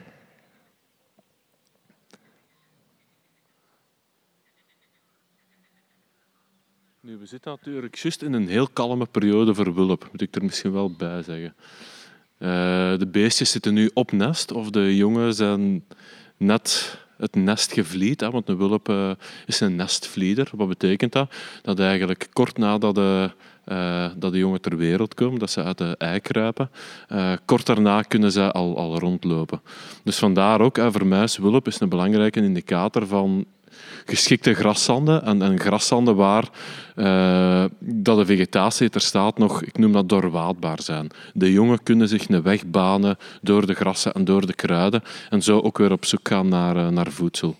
Nu, 7.05 7.17
we 7.17 7.25
zitten 7.25 7.51
natuurlijk 7.51 7.95
juist 7.95 8.21
in 8.21 8.33
een 8.33 8.47
heel 8.47 8.67
kalme 8.73 9.05
periode 9.05 9.53
voor 9.55 9.73
wulp, 9.73 10.07
moet 10.11 10.21
ik 10.21 10.35
er 10.35 10.43
misschien 10.43 10.71
wel 10.71 10.91
bij 10.91 11.23
zeggen. 11.23 11.55
Eh, 12.37 12.97
de 12.97 13.07
beestjes 13.11 13.51
zitten 13.51 13.73
nu 13.73 13.91
op 13.93 14.11
nest, 14.11 14.51
of 14.51 14.69
de 14.69 14.95
jongen 14.95 15.33
zijn 15.33 15.83
net 16.37 16.97
het 17.17 17.35
nest 17.35 17.73
gevlied. 17.73 18.19
Hè, 18.19 18.29
want 18.31 18.49
een 18.49 18.57
wulp 18.57 18.89
eh, 18.89 19.11
is 19.45 19.59
een 19.59 19.75
nestvlieder. 19.75 20.49
Wat 20.51 20.67
betekent 20.67 21.11
dat? 21.11 21.33
Dat 21.61 21.79
eigenlijk 21.79 22.27
kort 22.33 22.57
nadat 22.57 22.95
de, 22.95 23.31
eh, 23.65 24.09
dat 24.17 24.31
de 24.31 24.37
jongen 24.37 24.61
ter 24.61 24.77
wereld 24.77 25.13
komen, 25.13 25.39
dat 25.39 25.51
ze 25.51 25.63
uit 25.63 25.77
de 25.77 25.95
ei 25.97 26.19
kruipen, 26.19 26.69
kort 27.45 27.65
daarna 27.65 28.01
kunnen 28.01 28.31
ze 28.31 28.51
al, 28.51 28.77
al 28.77 28.99
rondlopen. 28.99 29.61
Dus 30.03 30.17
vandaar 30.17 30.61
ook, 30.61 30.77
voor 30.77 31.07
is 31.07 31.37
wulp 31.37 31.67
is 31.67 31.79
een 31.79 31.89
belangrijke 31.89 32.41
indicator 32.41 33.07
van 33.07 33.45
geschikte 34.05 34.53
graszanden 34.53 35.23
en, 35.23 35.41
en 35.41 35.59
graszanden 35.59 36.15
waar 36.15 36.49
eh, 36.95 37.65
dat 37.79 38.17
de 38.17 38.25
vegetatie 38.25 38.89
er 38.89 39.01
staat 39.01 39.37
nog, 39.37 39.63
ik 39.63 39.77
noem 39.77 39.91
dat 39.91 40.09
doorwaadbaar 40.09 40.81
zijn. 40.81 41.09
De 41.33 41.51
jongen 41.51 41.83
kunnen 41.83 42.07
zich 42.07 42.29
een 42.29 42.41
weg 42.41 42.65
banen 42.65 43.17
door 43.41 43.65
de 43.65 43.73
grassen 43.73 44.13
en 44.13 44.25
door 44.25 44.45
de 44.45 44.53
kruiden 44.53 45.01
en 45.29 45.41
zo 45.41 45.59
ook 45.59 45.77
weer 45.77 45.91
op 45.91 46.05
zoek 46.05 46.27
gaan 46.27 46.47
naar, 46.47 46.75
eh, 46.75 46.87
naar 46.87 47.11
voedsel. 47.11 47.55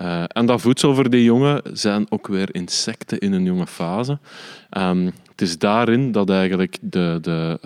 Uh, 0.00 0.24
en 0.26 0.46
dat 0.46 0.60
voedsel 0.60 0.94
voor 0.94 1.10
die 1.10 1.24
jongen 1.24 1.62
zijn 1.72 2.06
ook 2.08 2.26
weer 2.26 2.54
insecten 2.54 3.18
in 3.18 3.32
een 3.32 3.44
jonge 3.44 3.66
fase. 3.66 4.18
Um, 4.78 5.04
het 5.04 5.40
is 5.40 5.58
daarin 5.58 6.12
dat 6.12 6.30
eigenlijk 6.30 6.78
de, 6.80 7.18
de, 7.20 7.58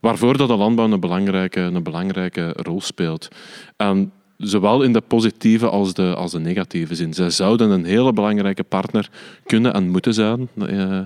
waarvoor 0.00 0.36
dat 0.36 0.48
de 0.48 0.56
landbouw 0.56 0.90
een 0.90 1.00
belangrijke, 1.00 1.60
een 1.60 1.82
belangrijke 1.82 2.52
rol 2.56 2.80
speelt. 2.80 3.28
En 3.76 4.12
zowel 4.42 4.82
in 4.82 4.92
de 4.92 5.00
positieve 5.00 5.68
als 5.68 5.94
de, 5.94 6.14
als 6.14 6.30
de 6.30 6.40
negatieve 6.40 6.94
zin. 6.94 7.14
Zij 7.14 7.30
zouden 7.30 7.70
een 7.70 7.84
hele 7.84 8.12
belangrijke 8.12 8.62
partner 8.62 9.10
kunnen 9.46 9.74
en 9.74 9.88
moeten 9.88 10.14
zijn, 10.14 10.48
uh, 10.56 11.00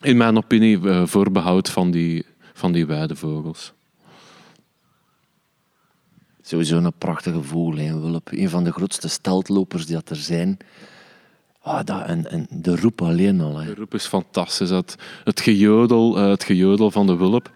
in 0.00 0.16
mijn 0.16 0.36
opinie, 0.36 0.78
uh, 0.78 1.06
voor 1.06 1.30
behoud 1.30 1.68
van 1.68 1.90
die, 1.90 2.26
van 2.52 2.72
die 2.72 2.86
weidevogels. 2.86 3.72
Sowieso 6.42 6.76
een 6.76 6.92
prachtige 6.98 7.42
vogel, 7.42 7.76
hè, 7.76 8.00
Wulp. 8.00 8.28
Een 8.32 8.48
van 8.48 8.64
de 8.64 8.72
grootste 8.72 9.08
steltlopers 9.08 9.86
die 9.86 9.96
er 10.04 10.16
zijn. 10.16 10.56
Oh, 11.62 11.80
dat, 11.84 12.06
en, 12.06 12.30
en 12.30 12.46
de 12.50 12.76
roep 12.76 13.02
alleen 13.02 13.40
al. 13.40 13.58
Hè. 13.58 13.66
De 13.66 13.74
roep 13.74 13.94
is 13.94 14.06
fantastisch. 14.06 14.70
Het, 14.70 14.96
het, 15.24 15.40
gejodel, 15.40 16.18
uh, 16.18 16.28
het 16.28 16.44
gejodel 16.44 16.90
van 16.90 17.06
de 17.06 17.16
wulp. 17.16 17.50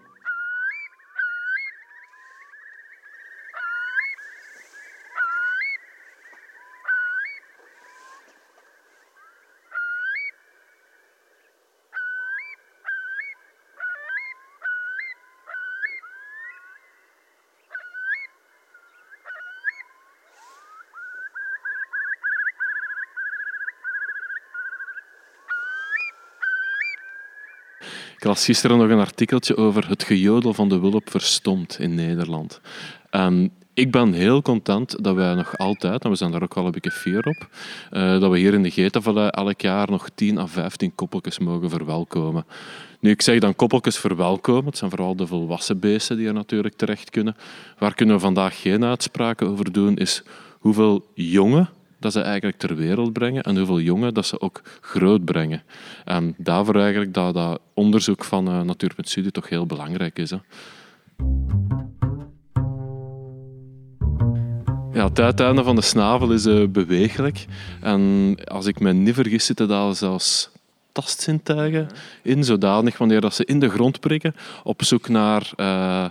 Ik 28.17 28.23
las 28.37 28.45
gisteren 28.45 28.77
nog 28.77 28.89
een 28.89 28.99
artikeltje 28.99 29.57
over 29.57 29.89
het 29.89 30.03
gejodel 30.03 30.53
van 30.53 30.69
de 30.69 30.79
wulp 30.79 31.09
verstomd 31.09 31.79
in 31.79 31.95
Nederland. 31.95 32.61
Ik 33.73 33.91
ben 33.91 34.13
heel 34.13 34.41
content 34.41 35.03
dat 35.03 35.15
wij 35.15 35.33
nog 35.33 35.57
altijd, 35.57 36.03
en 36.03 36.09
we 36.09 36.15
zijn 36.15 36.31
daar 36.31 36.43
ook 36.43 36.53
al 36.53 36.65
een 36.65 36.71
beetje 36.71 36.91
fier 36.91 37.27
op, 37.27 37.47
uh, 37.91 38.19
dat 38.19 38.31
we 38.31 38.37
hier 38.37 38.53
in 38.53 38.63
de 38.63 38.71
Getenvallei 38.71 39.27
elk 39.27 39.61
jaar 39.61 39.91
nog 39.91 40.09
10 40.15 40.37
à 40.37 40.45
15 40.45 40.95
koppeltjes 40.95 41.39
mogen 41.39 41.69
verwelkomen. 41.69 42.45
Nu, 42.99 43.09
ik 43.09 43.21
zeg 43.21 43.39
dan 43.39 43.55
koppeltjes 43.55 43.97
verwelkomen. 43.97 44.65
Het 44.65 44.77
zijn 44.77 44.89
vooral 44.89 45.15
de 45.15 45.27
volwassen 45.27 45.79
beesten 45.79 46.17
die 46.17 46.27
er 46.27 46.33
natuurlijk 46.33 46.75
terecht 46.75 47.09
kunnen. 47.09 47.35
Waar 47.77 47.93
kunnen 47.93 48.15
we 48.15 48.21
vandaag 48.21 48.61
geen 48.61 48.83
uitspraken 48.83 49.47
over 49.47 49.71
doen, 49.71 49.97
is 49.97 50.23
hoeveel 50.59 51.05
jonge 51.13 51.67
dat 51.99 52.11
ze 52.11 52.21
eigenlijk 52.21 52.57
ter 52.57 52.75
wereld 52.75 53.13
brengen 53.13 53.43
en 53.43 53.57
hoeveel 53.57 53.79
jongen 53.79 54.13
dat 54.13 54.25
ze 54.25 54.41
ook 54.41 54.61
groot 54.81 55.25
brengen. 55.25 55.63
En 56.05 56.35
daarvoor 56.37 56.75
eigenlijk 56.75 57.13
dat, 57.13 57.33
dat 57.33 57.59
onderzoek 57.73 58.23
van 58.23 58.67
uh, 58.67 59.29
toch 59.31 59.49
heel 59.49 59.65
belangrijk 59.65 60.19
is. 60.19 60.29
Hè. 60.29 60.37
Ja, 64.93 65.03
het 65.03 65.19
uiteinde 65.19 65.63
van 65.63 65.75
de 65.75 65.81
snavel 65.81 66.31
is 66.31 66.45
uh, 66.45 66.67
bewegelijk. 66.67 67.45
En 67.81 68.35
als 68.45 68.65
ik 68.65 68.79
me 68.79 68.93
niet 68.93 69.13
vergis, 69.13 69.45
zitten 69.45 69.67
daar 69.67 69.95
zelfs 69.95 70.49
tastzintuigen 70.97 71.87
in, 72.21 72.43
zodanig 72.43 72.97
wanneer 72.97 73.21
dat 73.21 73.33
ze 73.33 73.45
in 73.45 73.59
de 73.59 73.69
grond 73.69 73.99
prikken, 73.99 74.35
op 74.63 74.83
zoek 74.83 75.09
naar, 75.09 75.51
uh, 75.57 76.05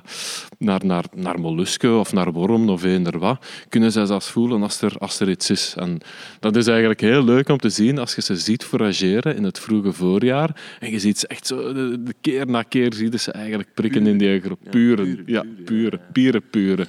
naar, 0.59 0.85
naar, 0.85 1.05
naar 1.15 1.41
mollusken 1.41 1.99
of 1.99 2.13
naar 2.13 2.33
wormen 2.33 2.69
of 2.69 2.85
eender 2.85 3.19
wat, 3.19 3.47
kunnen 3.69 3.93
zij 3.93 4.07
zelfs 4.07 4.31
voelen 4.31 4.63
als 4.63 4.81
er, 4.81 4.99
als 4.99 5.21
er 5.21 5.29
iets 5.29 5.51
is. 5.51 5.75
En 5.77 5.99
dat 6.41 6.57
is 6.57 6.67
eigenlijk 6.67 7.01
heel 7.01 7.25
leuk 7.25 7.49
om 7.49 7.59
te 7.59 7.69
zien 7.69 7.99
als 7.99 8.15
je 8.15 8.23
ze 8.23 8.37
ziet 8.37 8.65
forageren 8.65 9.37
in 9.37 9.45
het 9.45 9.59
vroege 9.59 9.93
voorjaar 9.93 10.77
en 10.81 10.91
je 10.91 10.99
ziet 10.99 11.19
ze 11.19 11.27
echt 11.27 11.47
zo, 11.47 11.73
de, 11.73 12.03
de 12.03 12.15
keer 12.21 12.47
na 12.47 12.63
keer 12.63 12.95
zie 12.95 13.11
je 13.11 13.19
ze 13.19 13.33
eigenlijk 13.33 13.69
prikken 13.75 14.07
in 14.07 14.19
die 14.19 14.41
groep. 14.41 14.59
Pure, 14.71 15.23
ja, 15.27 15.45
pure, 15.65 16.01
pure, 16.13 16.41
pure. 16.41 16.87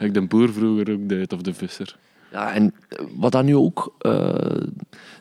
Ja, 0.00 0.06
ja, 0.06 0.12
de 0.12 0.22
boer 0.22 0.52
vroeger 0.52 0.92
ook 0.92 1.08
deed, 1.08 1.32
of 1.32 1.40
de 1.40 1.54
visser. 1.54 1.96
Ja, 2.30 2.52
en 2.52 2.74
wat 3.16 3.32
dan 3.32 3.44
nu 3.44 3.56
ook 3.56 3.94
uh, 4.00 4.66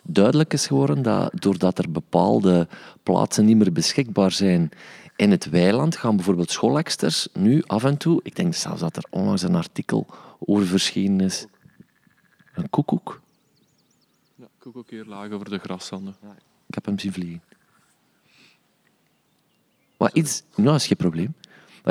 duidelijk 0.03 0.53
is 0.53 0.67
geworden, 0.67 1.01
dat 1.01 1.31
doordat 1.33 1.77
er 1.77 1.91
bepaalde 1.91 2.67
plaatsen 3.03 3.45
niet 3.45 3.57
meer 3.57 3.71
beschikbaar 3.71 4.31
zijn 4.31 4.71
in 5.15 5.31
het 5.31 5.49
weiland, 5.49 5.95
gaan 5.95 6.15
bijvoorbeeld 6.15 6.51
schooleksters 6.51 7.27
nu 7.33 7.63
af 7.65 7.83
en 7.83 7.97
toe, 7.97 8.19
ik 8.23 8.35
denk 8.35 8.53
zelfs 8.53 8.81
dat 8.81 8.97
er 8.97 9.05
onlangs 9.09 9.41
een 9.41 9.55
artikel 9.55 10.05
over 10.39 10.65
verschenen 10.65 11.19
is, 11.19 11.45
een 12.53 12.69
koekoek. 12.69 13.21
Ja, 14.35 14.47
koekoek 14.59 14.89
hier 14.89 15.05
laag 15.05 15.31
over 15.31 15.49
de 15.49 15.57
graszanden. 15.57 16.15
Ik 16.67 16.73
heb 16.73 16.85
hem 16.85 16.99
zien 16.99 17.13
vliegen. 17.13 17.41
Maar 19.97 20.09
iets, 20.13 20.43
nou, 20.55 20.75
is 20.75 20.87
geen 20.87 20.97
probleem. 20.97 21.33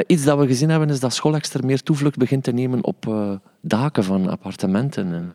Iets 0.07 0.25
dat 0.25 0.39
we 0.39 0.47
gezien 0.47 0.71
hebben 0.71 0.91
is 0.91 1.01
dat 1.01 1.15
schoolekster 1.15 1.65
meer 1.65 1.83
toevlucht 1.83 2.17
begint 2.17 2.45
te 2.45 2.53
nemen 2.53 2.85
op 2.85 3.07
uh, 3.09 3.33
daken 3.61 4.05
van 4.05 4.29
appartementen. 4.29 5.13
En 5.15 5.35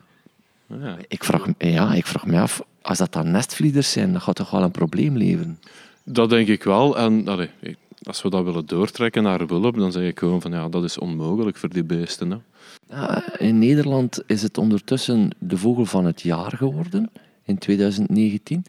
ja. 0.82 0.98
Ik, 1.08 1.24
vraag, 1.24 1.48
ja, 1.58 1.94
ik 1.94 2.06
vraag 2.06 2.26
me 2.26 2.40
af, 2.40 2.62
als 2.82 2.98
dat 2.98 3.14
dan 3.14 3.32
nestvlieders 3.32 3.92
zijn, 3.92 4.14
dat 4.14 4.22
gaat 4.22 4.36
toch 4.36 4.50
wel 4.50 4.64
een 4.64 4.72
probleem 4.72 5.18
leveren? 5.18 5.60
Dat 6.04 6.30
denk 6.30 6.48
ik 6.48 6.64
wel. 6.64 6.98
En 6.98 7.28
allee, 7.28 7.50
als 8.04 8.22
we 8.22 8.30
dat 8.30 8.44
willen 8.44 8.66
doortrekken 8.66 9.24
naar 9.24 9.48
wulp, 9.48 9.78
dan 9.78 9.92
zeg 9.92 10.08
ik 10.08 10.20
gewoon 10.20 10.42
van 10.42 10.52
ja, 10.52 10.70
dat 10.70 10.84
is 10.84 10.98
onmogelijk 10.98 11.58
voor 11.58 11.70
die 11.70 11.84
beesten. 11.84 12.32
Hè. 12.32 12.38
Ja, 12.90 13.38
in 13.38 13.60
Nederland 13.60 14.24
is 14.26 14.42
het 14.42 14.58
ondertussen 14.58 15.30
de 15.40 15.58
vogel 15.58 15.86
van 15.86 16.06
het 16.06 16.22
jaar 16.22 16.52
geworden, 16.58 17.12
in 17.46 17.58
2019. 17.58 18.66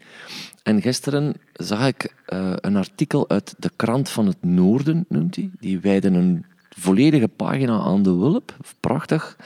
En 0.65 0.81
gisteren 0.81 1.33
zag 1.53 1.87
ik 1.87 2.13
uh, 2.33 2.53
een 2.55 2.75
artikel 2.75 3.29
uit 3.29 3.55
de 3.57 3.71
Krant 3.75 4.09
van 4.09 4.27
het 4.27 4.43
Noorden, 4.43 5.05
noemt 5.09 5.35
hij. 5.35 5.49
Die 5.59 5.79
wijden 5.79 6.13
een 6.13 6.45
volledige 6.69 7.27
pagina 7.27 7.79
aan 7.79 8.03
de 8.03 8.13
wulp. 8.15 8.55
Prachtig. 8.79 9.37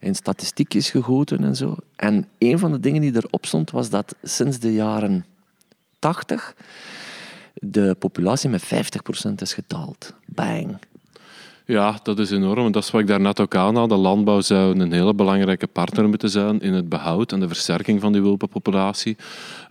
In 0.00 0.14
statistiekjes 0.14 0.90
gegoten 0.90 1.44
en 1.44 1.56
zo. 1.56 1.76
En 1.96 2.28
een 2.38 2.58
van 2.58 2.72
de 2.72 2.80
dingen 2.80 3.00
die 3.00 3.16
erop 3.16 3.46
stond 3.46 3.70
was 3.70 3.90
dat 3.90 4.14
sinds 4.22 4.58
de 4.58 4.72
jaren 4.72 5.24
80 5.98 6.54
de 7.54 7.96
populatie 7.98 8.50
met 8.50 8.64
50% 8.64 8.68
is 9.36 9.54
gedaald. 9.54 10.14
Bang. 10.26 10.78
Ja, 11.70 11.98
dat 12.02 12.18
is 12.18 12.30
enorm. 12.30 12.72
Dat 12.72 12.82
is 12.82 12.90
wat 12.90 13.00
ik 13.00 13.06
daarnet 13.06 13.40
ook 13.40 13.54
aanhaalde. 13.54 13.94
De 13.94 14.00
landbouw 14.00 14.40
zou 14.40 14.80
een 14.80 14.92
hele 14.92 15.14
belangrijke 15.14 15.66
partner 15.66 16.08
moeten 16.08 16.30
zijn 16.30 16.60
in 16.60 16.72
het 16.72 16.88
behoud 16.88 17.32
en 17.32 17.40
de 17.40 17.48
versterking 17.48 18.00
van 18.00 18.12
die 18.12 18.22
wulpenpopulatie. 18.22 19.16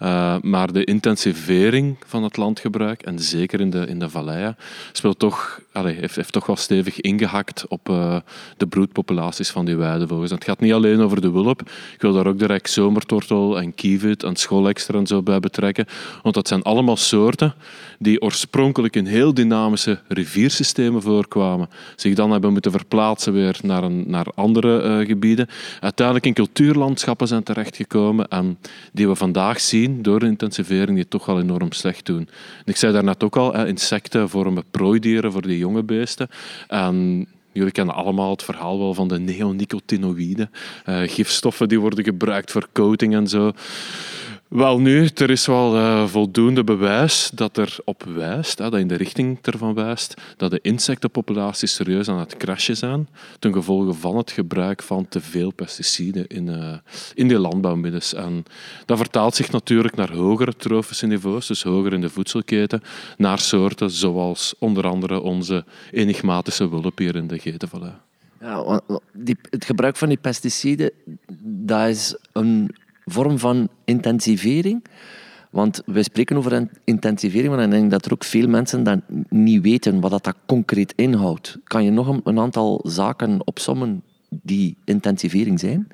Uh, 0.02 0.36
maar 0.42 0.74
de 0.74 0.84
intensivering 0.84 1.98
van 2.06 2.24
het 2.24 2.38
landgebruik, 2.38 3.02
en 3.02 3.20
zeker 3.20 3.60
in 3.60 3.70
de, 3.70 3.86
in 3.88 4.00
de 4.00 4.10
valleien, 4.10 4.58
speelt 4.92 5.20
toch, 5.20 5.62
allez, 5.72 6.00
heeft, 6.00 6.16
heeft 6.16 6.32
toch 6.32 6.46
wel 6.46 6.56
stevig 6.56 7.02
ingehakt 7.02 7.68
op 7.68 7.90
uh, 7.90 8.18
de 8.58 8.68
broedpopulaties 8.68 9.50
van 9.50 9.66
die 9.66 9.76
weidevogels. 9.76 10.30
het 10.30 10.44
gaat 10.44 10.60
niet 10.60 10.74
alleen 10.74 11.02
over 11.02 11.22
de 11.22 11.32
wulp. 11.32 11.62
Ik 11.94 12.02
wil 12.02 12.14
daar 12.14 12.28
ook 12.28 12.40
direct 12.40 12.70
zomertortel 12.70 13.60
en 13.60 13.76
kievit 13.76 14.24
en 14.24 14.36
schoolextra 14.36 14.98
en 14.98 15.08
zo 15.08 15.22
bij 15.22 15.40
betrekken. 15.40 15.86
Want 16.24 16.36
dat 16.36 16.48
zijn 16.48 16.62
allemaal 16.62 16.98
soorten 16.98 17.54
die 18.00 18.22
oorspronkelijk 18.22 18.96
in 18.96 19.06
heel 19.06 19.34
dynamische 19.34 20.00
riviersystemen 20.08 21.02
voorkwamen 21.02 21.70
zich 21.96 22.14
dan 22.14 22.32
hebben 22.32 22.52
moeten 22.52 22.72
verplaatsen 22.72 23.34
weer 23.34 23.60
naar, 23.64 23.84
een, 23.84 24.04
naar 24.08 24.28
andere 24.36 24.84
uh, 24.84 25.08
gebieden. 25.08 25.48
Uiteindelijk 25.80 26.26
in 26.26 26.34
cultuurlandschappen 26.34 27.28
zijn 27.28 27.44
terechtgekomen 27.44 28.28
en 28.28 28.58
die 28.94 29.08
we 29.08 29.16
vandaag 29.16 29.60
zien 29.62 29.87
door 29.96 30.20
de 30.20 30.26
intensivering 30.26 30.98
die 30.98 31.08
toch 31.08 31.26
wel 31.26 31.40
enorm 31.40 31.72
slecht 31.72 32.06
doen. 32.06 32.28
En 32.58 32.66
ik 32.66 32.76
zei 32.76 32.94
daarnet 32.94 33.24
ook 33.24 33.36
al, 33.36 33.66
insecten 33.66 34.30
vormen 34.30 34.64
prooidieren 34.72 35.32
voor 35.32 35.42
die 35.42 35.58
jonge 35.58 35.84
beesten. 35.84 36.30
En 36.68 37.28
Jullie 37.58 37.72
kennen 37.72 37.96
allemaal 37.96 38.32
het 38.32 38.44
verhaal 38.44 38.80
wel 38.80 38.94
van 38.94 39.08
de 39.08 39.20
neonicotinoïden, 39.20 40.52
uh, 40.86 41.00
gifstoffen 41.06 41.68
die 41.68 41.80
worden 41.80 42.04
gebruikt 42.04 42.52
voor 42.52 42.68
coating 42.74 43.16
en 43.16 43.28
zo. 43.28 43.52
Wel 44.50 44.80
nu, 44.80 45.10
er 45.16 45.30
is 45.30 45.46
wel 45.46 45.76
uh, 45.76 46.08
voldoende 46.08 46.64
bewijs 46.64 47.30
dat 47.34 47.58
er 47.58 47.78
op 47.84 48.04
wijst, 48.04 48.58
dat 48.58 48.76
in 48.76 48.88
de 48.88 48.96
richting 48.96 49.38
ervan 49.42 49.74
wijst, 49.74 50.22
dat 50.38 50.52
de 50.52 50.60
insectenpopulaties 50.62 51.76
serieus 51.76 52.10
aan 52.10 52.20
het 52.20 52.38
crashen 52.38 52.78
zijn 52.78 53.08
ten 53.40 53.54
gevolge 53.54 53.94
van 53.94 54.18
het 54.18 54.32
gebruik 54.32 54.84
van 54.84 55.08
te 55.08 55.22
veel 55.22 55.54
pesticiden 55.54 56.28
in, 56.28 56.48
uh, 56.48 56.78
in 57.14 57.28
die 57.28 57.40
landbouwmiddels. 57.40 58.14
En 58.14 58.44
dat 58.86 58.98
vertaalt 58.98 59.36
zich 59.36 59.52
natuurlijk 59.52 59.96
naar 59.96 60.12
hogere 60.12 60.56
trofische 60.56 61.06
niveaus, 61.06 61.48
dus 61.48 61.64
hoger 61.64 61.94
in 61.94 62.02
de 62.02 62.10
voedselketen, 62.10 62.82
naar 63.18 63.40
soorten 63.40 63.92
zoals 63.92 64.54
onder 64.60 64.88
andere 64.88 65.20
onze 65.20 65.66
enigmatische 65.92 66.70
wulp 66.70 66.98
hier 66.98 67.16
in 67.16 67.28
de 67.28 67.40
Getenvallei. 67.40 67.94
Ja, 68.40 68.82
die, 69.14 69.38
het 69.50 69.66
gebruik 69.66 69.96
van 69.96 70.08
die 70.08 70.18
pesticiden, 70.18 70.92
dat 71.42 71.88
is 71.88 72.18
een 72.32 72.72
vorm 73.08 73.40
van 73.40 73.70
intensivering. 73.86 74.84
Want 75.50 75.82
wij 75.86 76.04
spreken 76.04 76.38
over 76.38 76.68
intensivering, 76.84 77.56
maar 77.56 77.64
ik 77.64 77.72
denk 77.72 77.92
dat 77.92 78.06
er 78.06 78.14
ook 78.14 78.24
veel 78.24 78.48
mensen 78.48 78.84
dat 78.84 79.00
niet 79.30 79.62
weten 79.62 80.00
wat 80.00 80.24
dat 80.24 80.36
concreet 80.46 80.94
inhoudt. 80.96 81.58
Kan 81.64 81.84
je 81.84 81.92
nog 81.92 82.20
een 82.24 82.40
aantal 82.40 82.80
zaken 82.84 83.48
opsommen 83.48 84.04
die 84.30 84.78
intensivering 84.86 85.60
zijn? 85.60 85.88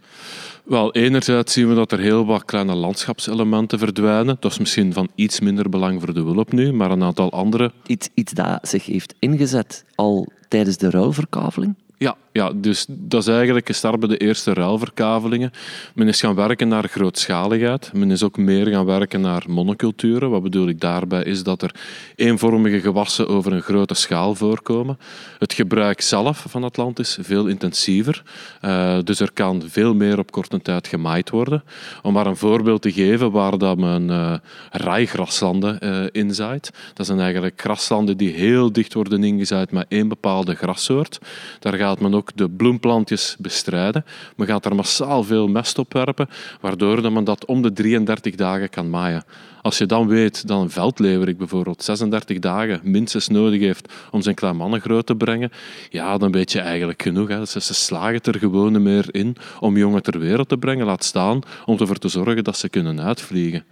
Wel, 0.63 0.93
enerzijds 0.93 1.53
zien 1.53 1.69
we 1.69 1.75
dat 1.75 1.91
er 1.91 1.99
heel 1.99 2.25
wat 2.25 2.45
kleine 2.45 2.75
landschapselementen 2.75 3.79
verdwijnen. 3.79 4.37
Dat 4.39 4.51
is 4.51 4.59
misschien 4.59 4.93
van 4.93 5.09
iets 5.15 5.39
minder 5.39 5.69
belang 5.69 6.01
voor 6.01 6.13
de 6.13 6.23
wulp 6.23 6.51
nu, 6.51 6.73
maar 6.73 6.91
een 6.91 7.03
aantal 7.03 7.31
andere. 7.31 7.71
Iets, 7.85 8.09
iets 8.13 8.33
dat 8.33 8.67
zich 8.67 8.85
heeft 8.85 9.15
ingezet 9.19 9.85
al 9.95 10.31
tijdens 10.47 10.77
de 10.77 10.89
ruilverkaveling? 10.89 11.75
Ja, 11.97 12.15
ja, 12.33 12.51
dus 12.55 12.85
dat 12.89 13.21
is 13.21 13.27
eigenlijk 13.27 13.67
gestart 13.67 13.99
bij 13.99 14.09
de 14.09 14.17
eerste 14.17 14.53
ruilverkavelingen. 14.53 15.51
Men 15.95 16.07
is 16.07 16.19
gaan 16.19 16.35
werken 16.35 16.67
naar 16.67 16.87
grootschaligheid. 16.87 17.91
Men 17.93 18.11
is 18.11 18.23
ook 18.23 18.37
meer 18.37 18.67
gaan 18.67 18.85
werken 18.85 19.21
naar 19.21 19.43
monoculturen. 19.47 20.29
Wat 20.29 20.43
bedoel 20.43 20.67
ik 20.67 20.79
daarbij 20.79 21.23
is 21.23 21.43
dat 21.43 21.61
er 21.61 21.75
eenvormige 22.15 22.79
gewassen 22.79 23.27
over 23.27 23.53
een 23.53 23.61
grote 23.61 23.93
schaal 23.93 24.35
voorkomen. 24.35 24.97
Het 25.39 25.53
gebruik 25.53 26.01
zelf 26.01 26.45
van 26.47 26.63
het 26.63 26.77
land 26.77 26.99
is 26.99 27.17
veel 27.21 27.47
intensiever. 27.47 28.23
Uh, 28.61 28.97
dus 29.03 29.19
er 29.19 29.31
kan 29.33 29.63
veel 29.67 29.93
meer 29.95 30.19
op 30.19 30.31
korte 30.31 30.61
tijd 30.61 30.87
gemaaid 30.87 31.29
worden. 31.29 31.63
Om 32.01 32.13
maar 32.13 32.27
een 32.27 32.37
voorbeeld 32.37 32.81
te 32.81 32.91
geven 32.91 33.31
waar 33.31 33.57
dat 33.57 33.77
men 33.77 34.09
uh, 34.09 34.33
rijgraslanden 34.71 35.77
uh, 35.81 36.05
inzaait. 36.11 36.71
Dat 36.93 37.05
zijn 37.05 37.19
eigenlijk 37.19 37.61
graslanden 37.61 38.17
die 38.17 38.31
heel 38.31 38.71
dicht 38.71 38.93
worden 38.93 39.23
ingezaaid 39.23 39.71
met 39.71 39.85
één 39.87 40.07
bepaalde 40.07 40.55
grassoort. 40.55 41.19
Daar 41.59 41.73
gaat 41.73 41.99
men 41.99 42.13
ook 42.13 42.21
de 42.35 42.49
bloemplantjes 42.49 43.35
bestrijden. 43.39 44.05
Men 44.35 44.47
gaat 44.47 44.65
er 44.65 44.75
massaal 44.75 45.23
veel 45.23 45.47
mest 45.47 45.77
op 45.77 45.93
werpen, 45.93 46.29
waardoor 46.61 47.11
men 47.11 47.23
dat 47.23 47.45
om 47.45 47.61
de 47.61 47.73
33 47.73 48.35
dagen 48.35 48.69
kan 48.69 48.89
maaien. 48.89 49.23
Als 49.61 49.77
je 49.77 49.85
dan 49.85 50.07
weet 50.07 50.47
dat 50.47 50.61
een 50.61 50.69
veldleverik 50.69 51.37
bijvoorbeeld 51.37 51.83
36 51.83 52.39
dagen 52.39 52.79
minstens 52.83 53.27
nodig 53.27 53.59
heeft 53.59 53.93
om 54.11 54.21
zijn 54.21 54.35
klein 54.35 54.81
groot 54.81 55.05
te 55.05 55.15
brengen, 55.15 55.51
ja, 55.89 56.17
dan 56.17 56.31
weet 56.31 56.51
je 56.51 56.59
eigenlijk 56.59 57.01
genoeg. 57.01 57.27
Hè. 57.27 57.45
Ze, 57.45 57.59
slagen 57.59 58.21
er 58.21 58.39
gewoon 58.39 58.81
meer 58.81 59.15
in 59.15 59.35
om 59.59 59.77
jongen 59.77 60.03
ter 60.03 60.19
wereld 60.19 60.49
te 60.49 60.57
brengen, 60.57 60.85
laat 60.85 61.03
staan 61.03 61.41
om 61.65 61.79
ervoor 61.79 61.97
te 61.97 62.07
zorgen 62.07 62.43
dat 62.43 62.57
ze 62.57 62.69
kunnen 62.69 63.01
uitvliegen. 63.01 63.65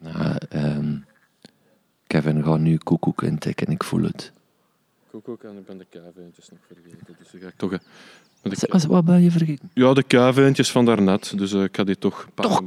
Nou, 0.00 1.02
Kevin 2.06 2.44
gaat 2.44 2.58
nu 2.58 2.76
koekoek 2.76 3.22
intikken, 3.22 3.66
ik 3.66 3.84
voel 3.84 4.02
het 4.02 4.32
koekoek 5.22 5.50
en 5.50 5.56
ik 5.58 5.66
ben 5.66 5.78
de 5.78 5.86
kuiveentjes 5.90 6.48
nog 6.48 6.58
vergeten. 6.66 7.16
Dus 7.18 7.34
ik 7.34 7.42
ga 7.42 7.50
toch... 7.56 7.78
Wat, 8.68 8.84
wat 8.84 9.04
ben 9.04 9.22
je 9.22 9.30
vergeten? 9.30 9.70
Ja, 9.74 9.94
de 9.94 10.02
kuiveentjes 10.02 10.70
van 10.70 10.84
daarnet. 10.84 11.38
Dus 11.38 11.52
uh, 11.52 11.62
ik 11.62 11.76
ga 11.76 11.84
die 11.84 11.98
toch. 11.98 12.28
Toch 12.34 12.64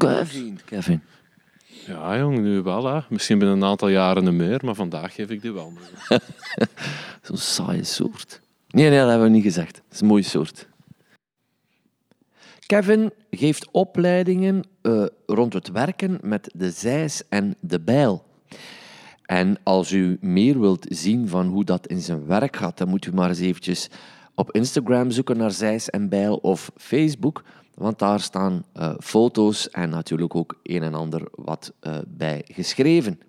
Kevin? 0.65 1.01
Ja, 1.85 2.17
jong, 2.17 2.39
nu 2.39 2.61
wel. 2.61 2.85
Hè. 2.85 2.99
Misschien 3.09 3.39
binnen 3.39 3.57
een 3.57 3.63
aantal 3.63 3.87
jaren 3.87 4.35
meer, 4.35 4.59
maar 4.65 4.75
vandaag 4.75 5.15
geef 5.15 5.29
ik 5.29 5.41
die 5.41 5.51
wel. 5.51 5.73
Zo'n 7.21 7.37
saaie 7.37 7.83
soort. 7.83 8.41
Nee, 8.69 8.89
nee, 8.89 8.99
dat 8.99 9.09
hebben 9.09 9.27
we 9.27 9.33
niet 9.33 9.43
gezegd. 9.43 9.75
Het 9.75 9.93
is 9.93 10.01
een 10.01 10.07
mooie 10.07 10.23
soort. 10.23 10.67
Kevin 12.65 13.11
geeft 13.29 13.67
opleidingen 13.71 14.63
uh, 14.81 15.05
rond 15.25 15.53
het 15.53 15.71
werken 15.71 16.19
met 16.21 16.49
de 16.53 16.71
zeis 16.71 17.27
en 17.29 17.55
de 17.59 17.79
bijl. 17.79 18.23
En 19.31 19.57
als 19.63 19.91
u 19.91 20.17
meer 20.21 20.59
wilt 20.59 20.85
zien 20.89 21.27
van 21.27 21.47
hoe 21.47 21.63
dat 21.63 21.87
in 21.87 21.99
zijn 22.01 22.25
werk 22.25 22.55
gaat, 22.55 22.77
dan 22.77 22.87
moet 22.87 23.05
u 23.05 23.13
maar 23.13 23.29
eens 23.29 23.39
eventjes 23.39 23.89
op 24.35 24.51
Instagram 24.51 25.11
zoeken 25.11 25.37
naar 25.37 25.51
Zijs 25.51 25.89
en 25.89 26.09
Bijl 26.09 26.35
of 26.35 26.71
Facebook, 26.75 27.43
want 27.75 27.99
daar 27.99 28.19
staan 28.19 28.65
uh, 28.77 28.93
foto's 28.99 29.69
en 29.69 29.89
natuurlijk 29.89 30.35
ook 30.35 30.59
een 30.63 30.83
en 30.83 30.93
ander 30.93 31.27
wat 31.31 31.73
uh, 31.81 31.97
bij 32.07 32.41
geschreven. 32.45 33.19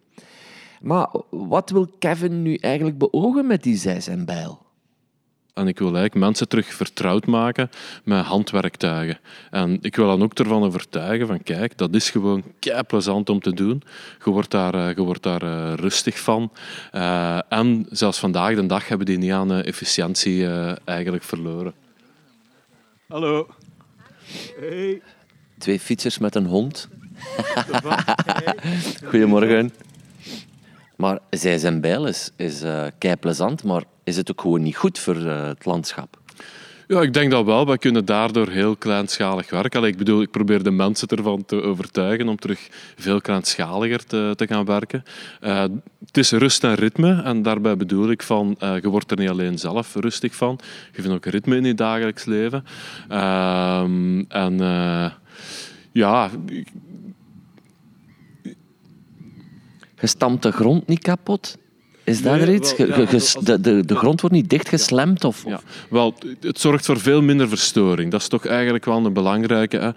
Maar 0.80 1.14
wat 1.30 1.70
wil 1.70 1.88
Kevin 1.98 2.42
nu 2.42 2.54
eigenlijk 2.54 2.98
beogen 2.98 3.46
met 3.46 3.62
die 3.62 3.76
Zijs 3.76 4.06
en 4.06 4.24
Bijl? 4.24 4.71
En 5.54 5.68
ik 5.68 5.78
wil 5.78 5.88
eigenlijk 5.88 6.24
mensen 6.24 6.48
terug 6.48 6.74
vertrouwd 6.74 7.26
maken 7.26 7.70
met 8.04 8.24
handwerktuigen. 8.24 9.18
En 9.50 9.78
ik 9.80 9.96
wil 9.96 10.06
dan 10.06 10.22
ook 10.22 10.34
ervan 10.34 10.62
overtuigen 10.62 11.26
van 11.26 11.42
kijk, 11.42 11.78
dat 11.78 11.94
is 11.94 12.10
gewoon 12.10 12.42
kei 12.58 12.82
plezant 12.82 13.28
om 13.28 13.40
te 13.40 13.52
doen. 13.52 13.82
Je 14.24 14.30
wordt 14.30 14.50
daar, 14.50 14.74
eh, 14.74 14.96
je 14.96 15.02
wordt 15.02 15.22
daar 15.22 15.42
uh, 15.42 15.72
rustig 15.74 16.18
van. 16.18 16.52
Uh, 16.92 17.38
en 17.48 17.86
zelfs 17.90 18.18
vandaag 18.18 18.54
de 18.54 18.66
dag 18.66 18.88
hebben 18.88 19.06
die 19.06 19.18
niet 19.18 19.32
aan 19.32 19.52
efficiëntie 19.52 20.48
eigenlijk 20.84 21.24
verloren. 21.24 21.74
Hallo. 23.08 23.48
Hey. 24.60 25.02
Twee 25.58 25.80
fietsers 25.80 26.18
met 26.18 26.34
een 26.34 26.46
hond. 26.46 26.88
Goedemorgen. 29.10 29.72
Maar 31.02 31.18
zij 31.30 31.58
zijn 31.58 31.80
bijl 31.80 32.06
is, 32.06 32.30
is 32.36 32.62
uh, 32.62 32.84
kei 32.98 33.16
plezant, 33.16 33.64
maar 33.64 33.82
is 34.04 34.16
het 34.16 34.30
ook 34.30 34.40
gewoon 34.40 34.62
niet 34.62 34.76
goed 34.76 34.98
voor 34.98 35.16
uh, 35.16 35.46
het 35.46 35.64
landschap? 35.64 36.20
Ja, 36.86 37.00
ik 37.00 37.12
denk 37.12 37.30
dat 37.30 37.44
wel. 37.44 37.66
We 37.66 37.78
kunnen 37.78 38.04
daardoor 38.04 38.48
heel 38.48 38.76
kleinschalig 38.76 39.50
werken. 39.50 39.84
Ik 39.84 39.96
bedoel, 39.96 40.22
ik 40.22 40.30
probeer 40.30 40.62
de 40.62 40.70
mensen 40.70 41.08
ervan 41.08 41.44
te 41.44 41.62
overtuigen 41.62 42.28
om 42.28 42.36
terug 42.36 42.68
veel 42.96 43.20
kleinschaliger 43.20 44.06
te, 44.06 44.32
te 44.36 44.46
gaan 44.46 44.64
werken. 44.64 45.02
Uh, 45.40 45.64
het 46.06 46.16
is 46.16 46.30
rust 46.30 46.64
en 46.64 46.74
ritme. 46.74 47.22
En 47.22 47.42
daarbij 47.42 47.76
bedoel 47.76 48.10
ik 48.10 48.22
van, 48.22 48.56
je 48.58 48.88
wordt 48.88 49.10
er 49.10 49.18
niet 49.18 49.30
alleen 49.30 49.58
zelf 49.58 49.94
rustig 49.94 50.34
van. 50.34 50.58
Je 50.92 51.02
vindt 51.02 51.16
ook 51.16 51.26
ritme 51.26 51.56
in 51.56 51.64
je 51.64 51.74
dagelijks 51.74 52.24
leven. 52.24 52.64
Uh, 53.10 53.82
en 54.28 54.58
ja... 55.92 56.30
Je 60.02 60.08
stampt 60.08 60.42
de 60.42 60.52
grond 60.52 60.86
niet 60.86 60.98
kapot? 60.98 61.58
Is 62.04 62.22
dat 62.22 62.40
er 62.40 62.54
iets? 62.54 62.74
de, 62.76 63.60
de, 63.60 63.84
de 63.84 63.96
grond 63.96 64.20
wordt 64.20 64.36
niet 64.36 64.50
dichtgeslemd? 64.50 65.24
Of, 65.24 65.44
Ja. 65.46 65.60
Wel, 65.90 66.14
het 66.40 66.60
zorgt 66.60 66.86
voor 66.86 67.00
veel 67.00 67.22
minder 67.22 67.48
verstoring. 67.48 68.10
Dat 68.10 68.20
is 68.20 68.28
toch 68.28 68.46
eigenlijk 68.46 68.84
wel 68.84 69.06
een 69.06 69.12
belangrijke. 69.12 69.76
Hè. 69.76 69.90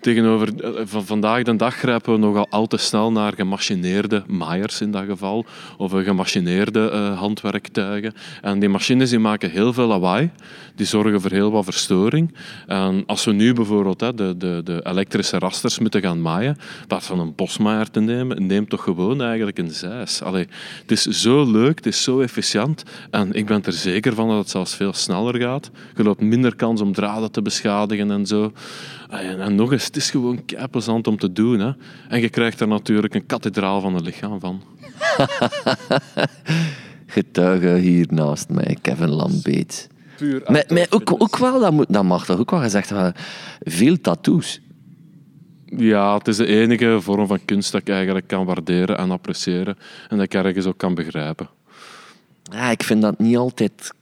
Tegenover 0.00 0.64
eh, 0.64 0.70
van 0.84 1.06
vandaag 1.06 1.42
de 1.42 1.56
dag 1.56 1.74
grijpen 1.74 2.12
we 2.12 2.18
nogal 2.18 2.46
al 2.50 2.66
te 2.66 2.76
snel 2.76 3.12
naar 3.12 3.32
gemachineerde 3.32 4.22
maaiers 4.26 4.80
in 4.80 4.90
dat 4.90 5.04
geval. 5.04 5.44
Of 5.78 5.92
gemachineerde 5.92 6.90
uh, 6.92 7.18
handwerktuigen. 7.18 8.14
En 8.42 8.58
die 8.58 8.68
machines 8.68 9.10
die 9.10 9.18
maken 9.18 9.50
heel 9.50 9.72
veel 9.72 9.86
lawaai. 9.86 10.30
Die 10.74 10.86
zorgen 10.86 11.20
voor 11.20 11.30
heel 11.30 11.50
wat 11.50 11.64
verstoring. 11.64 12.34
En 12.66 13.02
als 13.06 13.24
we 13.24 13.32
nu 13.32 13.52
bijvoorbeeld 13.52 14.00
hè, 14.00 14.14
de, 14.14 14.36
de, 14.36 14.60
de 14.64 14.80
elektrische 14.82 15.38
rasters 15.38 15.78
moeten 15.78 16.00
gaan 16.00 16.22
maaien, 16.22 16.56
in 16.80 16.86
plaats 16.86 17.06
van 17.06 17.20
een 17.20 17.34
bosmaaier 17.34 17.90
te 17.90 18.00
nemen, 18.00 18.46
neem 18.46 18.68
toch 18.68 18.82
gewoon 18.82 19.22
eigenlijk 19.22 19.58
een 19.58 19.70
zeis. 19.70 20.22
Allee, 20.22 20.46
het 20.80 20.90
is 20.90 21.02
zo 21.02 21.49
leuk, 21.50 21.76
het 21.76 21.86
is 21.86 22.02
zo 22.02 22.20
efficiënt 22.20 22.82
en 23.10 23.32
ik 23.32 23.46
ben 23.46 23.64
er 23.64 23.72
zeker 23.72 24.14
van 24.14 24.28
dat 24.28 24.38
het 24.38 24.50
zelfs 24.50 24.76
veel 24.76 24.92
sneller 24.92 25.40
gaat. 25.40 25.70
Je 25.96 26.02
loopt 26.02 26.20
minder 26.20 26.56
kans 26.56 26.80
om 26.80 26.92
draden 26.92 27.30
te 27.30 27.42
beschadigen 27.42 28.10
en 28.10 28.26
zo. 28.26 28.52
En 29.08 29.54
nog 29.54 29.72
eens, 29.72 29.84
het 29.84 29.96
is 29.96 30.10
gewoon 30.10 30.44
plezant 30.70 31.06
om 31.06 31.18
te 31.18 31.32
doen. 31.32 31.60
Hè. 31.60 31.72
En 32.08 32.20
je 32.20 32.28
krijgt 32.28 32.60
er 32.60 32.68
natuurlijk 32.68 33.14
een 33.14 33.26
kathedraal 33.26 33.80
van 33.80 33.94
het 33.94 34.04
lichaam 34.04 34.40
van. 34.40 34.62
Getuige 37.06 37.68
hier 37.68 38.06
naast 38.10 38.48
mij, 38.48 38.76
Kevin 38.80 39.10
Lambeet. 39.10 39.88
Puur 40.16 40.42
maar, 40.46 40.86
ook, 40.90 41.12
ook 41.22 41.36
wel, 41.36 41.60
dat, 41.60 41.72
moet, 41.72 41.86
dat 41.88 42.04
mag 42.04 42.24
toch 42.24 42.38
ook 42.38 42.50
wel 42.50 42.60
gezegd 42.60 42.90
worden, 42.90 43.14
veel 43.60 44.00
tattoos. 44.00 44.60
Ja, 45.76 46.16
het 46.16 46.28
is 46.28 46.36
de 46.36 46.46
enige 46.46 47.00
vorm 47.00 47.26
van 47.26 47.44
kunst 47.44 47.72
dat 47.72 47.80
ik 47.80 47.88
eigenlijk 47.88 48.26
kan 48.26 48.44
waarderen 48.44 48.98
en 48.98 49.10
appreciëren. 49.10 49.78
En 50.08 50.16
dat 50.16 50.26
ik 50.26 50.34
ergens 50.34 50.66
ook 50.66 50.78
kan 50.78 50.94
begrijpen. 50.94 51.48
Ja, 52.42 52.70
ik 52.70 52.82
vind 52.82 53.02
dat 53.02 53.18
niet 53.18 53.36
altijd... 53.36 53.92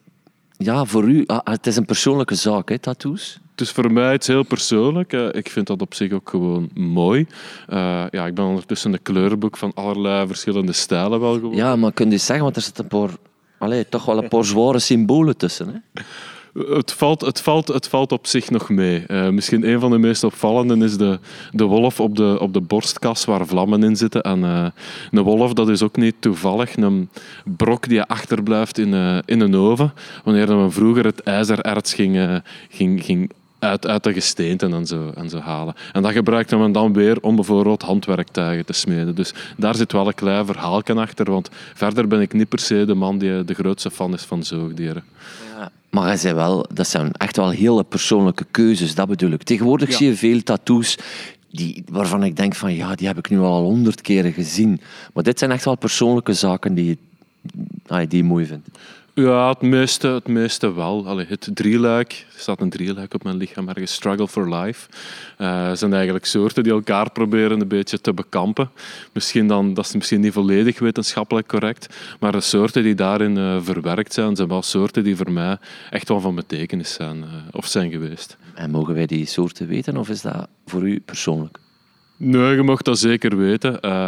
Ja, 0.57 0.85
voor 0.85 1.09
u... 1.09 1.24
Ah, 1.26 1.40
het 1.44 1.66
is 1.66 1.76
een 1.76 1.85
persoonlijke 1.85 2.35
zaak, 2.35 2.68
hè, 2.68 2.78
tattoos? 2.78 3.40
Het 3.50 3.61
is 3.61 3.70
voor 3.70 3.92
mij 3.92 4.14
iets 4.14 4.26
heel 4.26 4.42
persoonlijk. 4.42 5.12
Ik 5.12 5.50
vind 5.50 5.66
dat 5.66 5.81
op 5.81 5.94
zich 5.94 6.12
ook 6.12 6.31
gewoon 6.31 6.70
mooi. 6.74 7.26
Uh, 7.68 8.04
ja, 8.11 8.26
ik 8.26 8.35
ben 8.35 8.44
ondertussen 8.44 8.92
een 8.92 9.02
kleurenboek 9.02 9.57
van 9.57 9.72
allerlei 9.74 10.26
verschillende 10.26 10.72
stijlen 10.72 11.20
wel 11.20 11.35
geworden. 11.35 11.59
Ja, 11.59 11.76
maar 11.76 11.92
kun 11.92 12.11
je 12.11 12.18
zeggen, 12.18 12.44
want 12.44 12.57
er 12.57 12.62
zitten 12.62 12.85
een 12.85 12.90
paar... 12.90 13.11
Allee, 13.59 13.88
toch 13.88 14.04
wel 14.04 14.22
een 14.22 14.28
paar 14.28 14.44
zware 14.44 14.78
symbolen 14.78 15.37
tussen, 15.37 15.68
hè? 15.68 16.02
Het 16.54 16.92
valt, 16.92 17.20
het, 17.20 17.40
valt, 17.40 17.68
het 17.68 17.88
valt 17.88 18.12
op 18.12 18.26
zich 18.26 18.50
nog 18.50 18.68
mee. 18.68 19.04
Uh, 19.08 19.28
misschien 19.28 19.68
een 19.68 19.80
van 19.80 19.90
de 19.90 19.98
meest 19.98 20.24
opvallende 20.24 20.84
is 20.84 20.96
de, 20.96 21.18
de 21.50 21.64
wolf 21.64 22.00
op 22.00 22.16
de, 22.16 22.37
op 22.40 22.52
de 22.52 22.61
borstkas 22.61 23.24
waar 23.24 23.46
vlammen 23.46 23.82
in 23.82 23.96
zitten. 23.96 24.22
En 24.22 24.38
uh, 24.38 24.66
een 25.11 25.22
wolf, 25.22 25.52
dat 25.52 25.68
is 25.68 25.82
ook 25.82 25.96
niet 25.96 26.14
toevallig 26.18 26.76
een 26.76 27.08
brok 27.44 27.88
die 27.88 28.02
achterblijft 28.02 28.78
in, 28.78 28.92
uh, 28.92 29.18
in 29.24 29.40
een 29.40 29.56
oven. 29.56 29.92
Wanneer 30.24 30.56
men 30.56 30.72
vroeger 30.72 31.04
het 31.04 31.22
ijzererts 31.22 31.94
ging, 31.94 32.40
ging, 32.68 33.04
ging 33.04 33.30
uit, 33.58 33.87
uit 33.87 34.04
de 34.04 34.12
gesteenten 34.12 34.72
en 34.72 34.87
zo, 34.87 35.11
en 35.14 35.30
zo 35.30 35.38
halen. 35.38 35.74
En 35.92 36.02
dat 36.02 36.12
gebruikte 36.12 36.56
men 36.56 36.72
dan 36.72 36.92
weer 36.92 37.20
om 37.20 37.34
bijvoorbeeld 37.34 37.82
handwerktuigen 37.82 38.66
te 38.66 38.72
smeden. 38.72 39.14
Dus 39.14 39.34
daar 39.56 39.74
zit 39.74 39.92
wel 39.92 40.06
een 40.06 40.14
klein 40.14 40.46
verhaalken 40.46 40.98
achter, 40.98 41.30
want 41.30 41.50
verder 41.74 42.08
ben 42.08 42.20
ik 42.20 42.32
niet 42.32 42.48
per 42.48 42.58
se 42.58 42.84
de 42.84 42.94
man 42.94 43.18
die 43.18 43.44
de 43.44 43.54
grootste 43.54 43.90
fan 43.90 44.14
is 44.14 44.22
van 44.22 44.42
zoogdieren. 44.42 45.04
Ja, 45.59 45.71
maar 45.90 46.07
hij 46.07 46.16
zei 46.16 46.35
wel, 46.35 46.66
dat 46.73 46.88
zijn 46.88 47.12
echt 47.12 47.37
wel 47.37 47.51
hele 47.51 47.85
persoonlijke 47.85 48.47
keuzes, 48.51 48.94
dat 48.94 49.09
bedoel 49.09 49.31
ik. 49.31 49.42
Tegenwoordig 49.42 49.92
zie 49.92 50.07
je 50.07 50.16
veel 50.16 50.42
tattoos 50.42 50.99
die, 51.51 51.85
waarvan 51.90 52.23
ik 52.23 52.37
denk 52.37 52.55
van 52.55 52.75
ja, 52.75 52.94
die 52.94 53.07
heb 53.07 53.18
ik 53.18 53.31
nu 53.31 53.38
al 53.38 53.62
honderd 53.62 54.01
keren 54.01 54.33
gezien. 54.33 54.81
Maar 55.14 55.23
dit 55.23 55.38
zijn 55.38 55.51
echt 55.51 55.64
wel 55.64 55.77
persoonlijke 55.77 56.33
zaken 56.33 56.75
die, 56.75 56.99
die 57.87 58.07
je 58.16 58.25
mooi 58.25 58.47
vindt. 58.47 58.68
Ja, 59.18 59.48
het 59.48 59.62
meeste, 59.62 60.09
het 60.09 60.28
meeste 60.28 60.74
wel. 60.74 61.07
Allee, 61.07 61.26
het 61.28 61.50
drieluik, 61.54 62.26
er 62.35 62.40
staat 62.40 62.61
een 62.61 62.70
drieluik 62.70 63.14
op 63.14 63.24
mijn 63.24 63.37
lichaam 63.37 63.68
ergens, 63.68 63.92
struggle 63.92 64.28
for 64.28 64.54
life. 64.54 64.88
Uh, 65.38 65.72
zijn 65.72 65.92
eigenlijk 65.92 66.24
soorten 66.24 66.62
die 66.62 66.72
elkaar 66.72 67.11
proberen 67.11 67.61
een 67.61 67.68
beetje 67.68 68.00
te 68.00 68.12
bekampen. 68.12 68.70
Misschien 69.12 69.48
dan, 69.48 69.74
dat 69.74 69.85
is 69.85 69.94
misschien 69.94 70.20
niet 70.20 70.33
volledig 70.33 70.78
wetenschappelijk 70.78 71.48
correct, 71.48 71.96
maar 72.20 72.33
de 72.33 72.40
soorten 72.40 72.83
die 72.83 72.94
daarin 72.94 73.37
uh, 73.37 73.57
verwerkt 73.61 74.12
zijn, 74.12 74.37
zijn 74.37 74.48
wel 74.48 74.62
soorten 74.62 75.04
die 75.04 75.16
voor 75.16 75.33
mij 75.33 75.57
echt 75.90 76.09
wel 76.09 76.20
van 76.20 76.35
betekenis 76.35 76.92
zijn 76.92 77.16
uh, 77.16 77.24
of 77.50 77.66
zijn 77.66 77.90
geweest. 77.90 78.37
En 78.54 78.70
mogen 78.70 78.94
wij 78.94 79.07
die 79.07 79.26
soorten 79.26 79.66
weten 79.66 79.96
of 79.96 80.09
is 80.09 80.20
dat 80.20 80.48
voor 80.66 80.88
u 80.88 81.00
persoonlijk? 81.00 81.59
Nee, 82.20 82.54
je 82.54 82.62
mag 82.62 82.83
dat 82.83 82.98
zeker 82.98 83.37
weten. 83.37 83.78
Uh, 83.85 84.04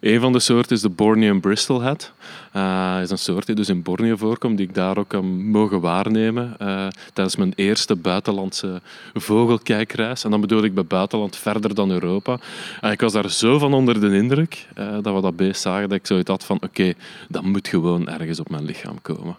een 0.00 0.20
van 0.20 0.32
de 0.32 0.38
soorten 0.38 0.76
is 0.76 0.82
de 0.82 0.88
Bornean 0.88 1.40
bristlehead. 1.40 2.12
Uh, 2.56 2.98
is 3.02 3.10
een 3.10 3.18
soort 3.18 3.46
die 3.46 3.54
dus 3.54 3.68
in 3.68 3.82
Borneo 3.82 4.16
voorkomt, 4.16 4.56
die 4.56 4.66
ik 4.66 4.74
daar 4.74 4.98
ook 4.98 5.08
kan 5.08 5.50
mogen 5.50 5.80
waarnemen 5.80 6.56
uh, 6.62 6.86
tijdens 7.12 7.36
mijn 7.36 7.52
eerste 7.54 7.96
buitenlandse 7.96 8.80
vogelkijkreis. 9.14 10.24
En 10.24 10.30
dan 10.30 10.40
bedoel 10.40 10.64
ik 10.64 10.74
bij 10.74 10.84
buitenland 10.84 11.36
verder 11.36 11.74
dan 11.74 11.90
Europa. 11.90 12.38
En 12.80 12.90
ik 12.90 13.00
was 13.00 13.12
daar 13.12 13.30
zo 13.30 13.58
van 13.58 13.74
onder 13.74 14.00
de 14.00 14.16
indruk 14.16 14.66
dat 15.02 15.14
we 15.14 15.20
dat 15.20 15.36
beest 15.36 15.60
zagen, 15.60 15.88
dat 15.88 15.98
ik 15.98 16.06
zoiets 16.06 16.30
had 16.30 16.44
van 16.44 16.56
oké, 16.56 16.66
okay, 16.66 16.94
dat 17.28 17.42
moet 17.42 17.68
gewoon 17.68 18.08
ergens 18.08 18.40
op 18.40 18.50
mijn 18.50 18.64
lichaam 18.64 19.02
komen. 19.02 19.36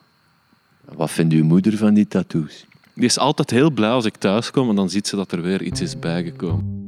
Wat 0.95 1.11
vindt 1.11 1.33
uw 1.33 1.43
moeder 1.43 1.77
van 1.77 1.93
die 1.93 2.07
tattoos? 2.07 2.65
Die 2.93 3.05
is 3.05 3.19
altijd 3.19 3.49
heel 3.49 3.71
blij 3.71 3.89
als 3.89 4.05
ik 4.05 4.15
thuis 4.15 4.51
kom 4.51 4.69
en 4.69 4.75
dan 4.75 4.89
ziet 4.89 5.07
ze 5.07 5.15
dat 5.15 5.31
er 5.31 5.41
weer 5.41 5.61
iets 5.61 5.81
is 5.81 5.99
bijgekomen. 5.99 6.84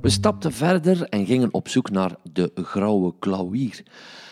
We 0.00 0.08
stapten 0.08 0.52
verder 0.52 1.02
en 1.02 1.26
gingen 1.26 1.54
op 1.54 1.68
zoek 1.68 1.90
naar 1.90 2.16
de 2.32 2.50
grauwe 2.54 3.14
klauwier. 3.18 3.82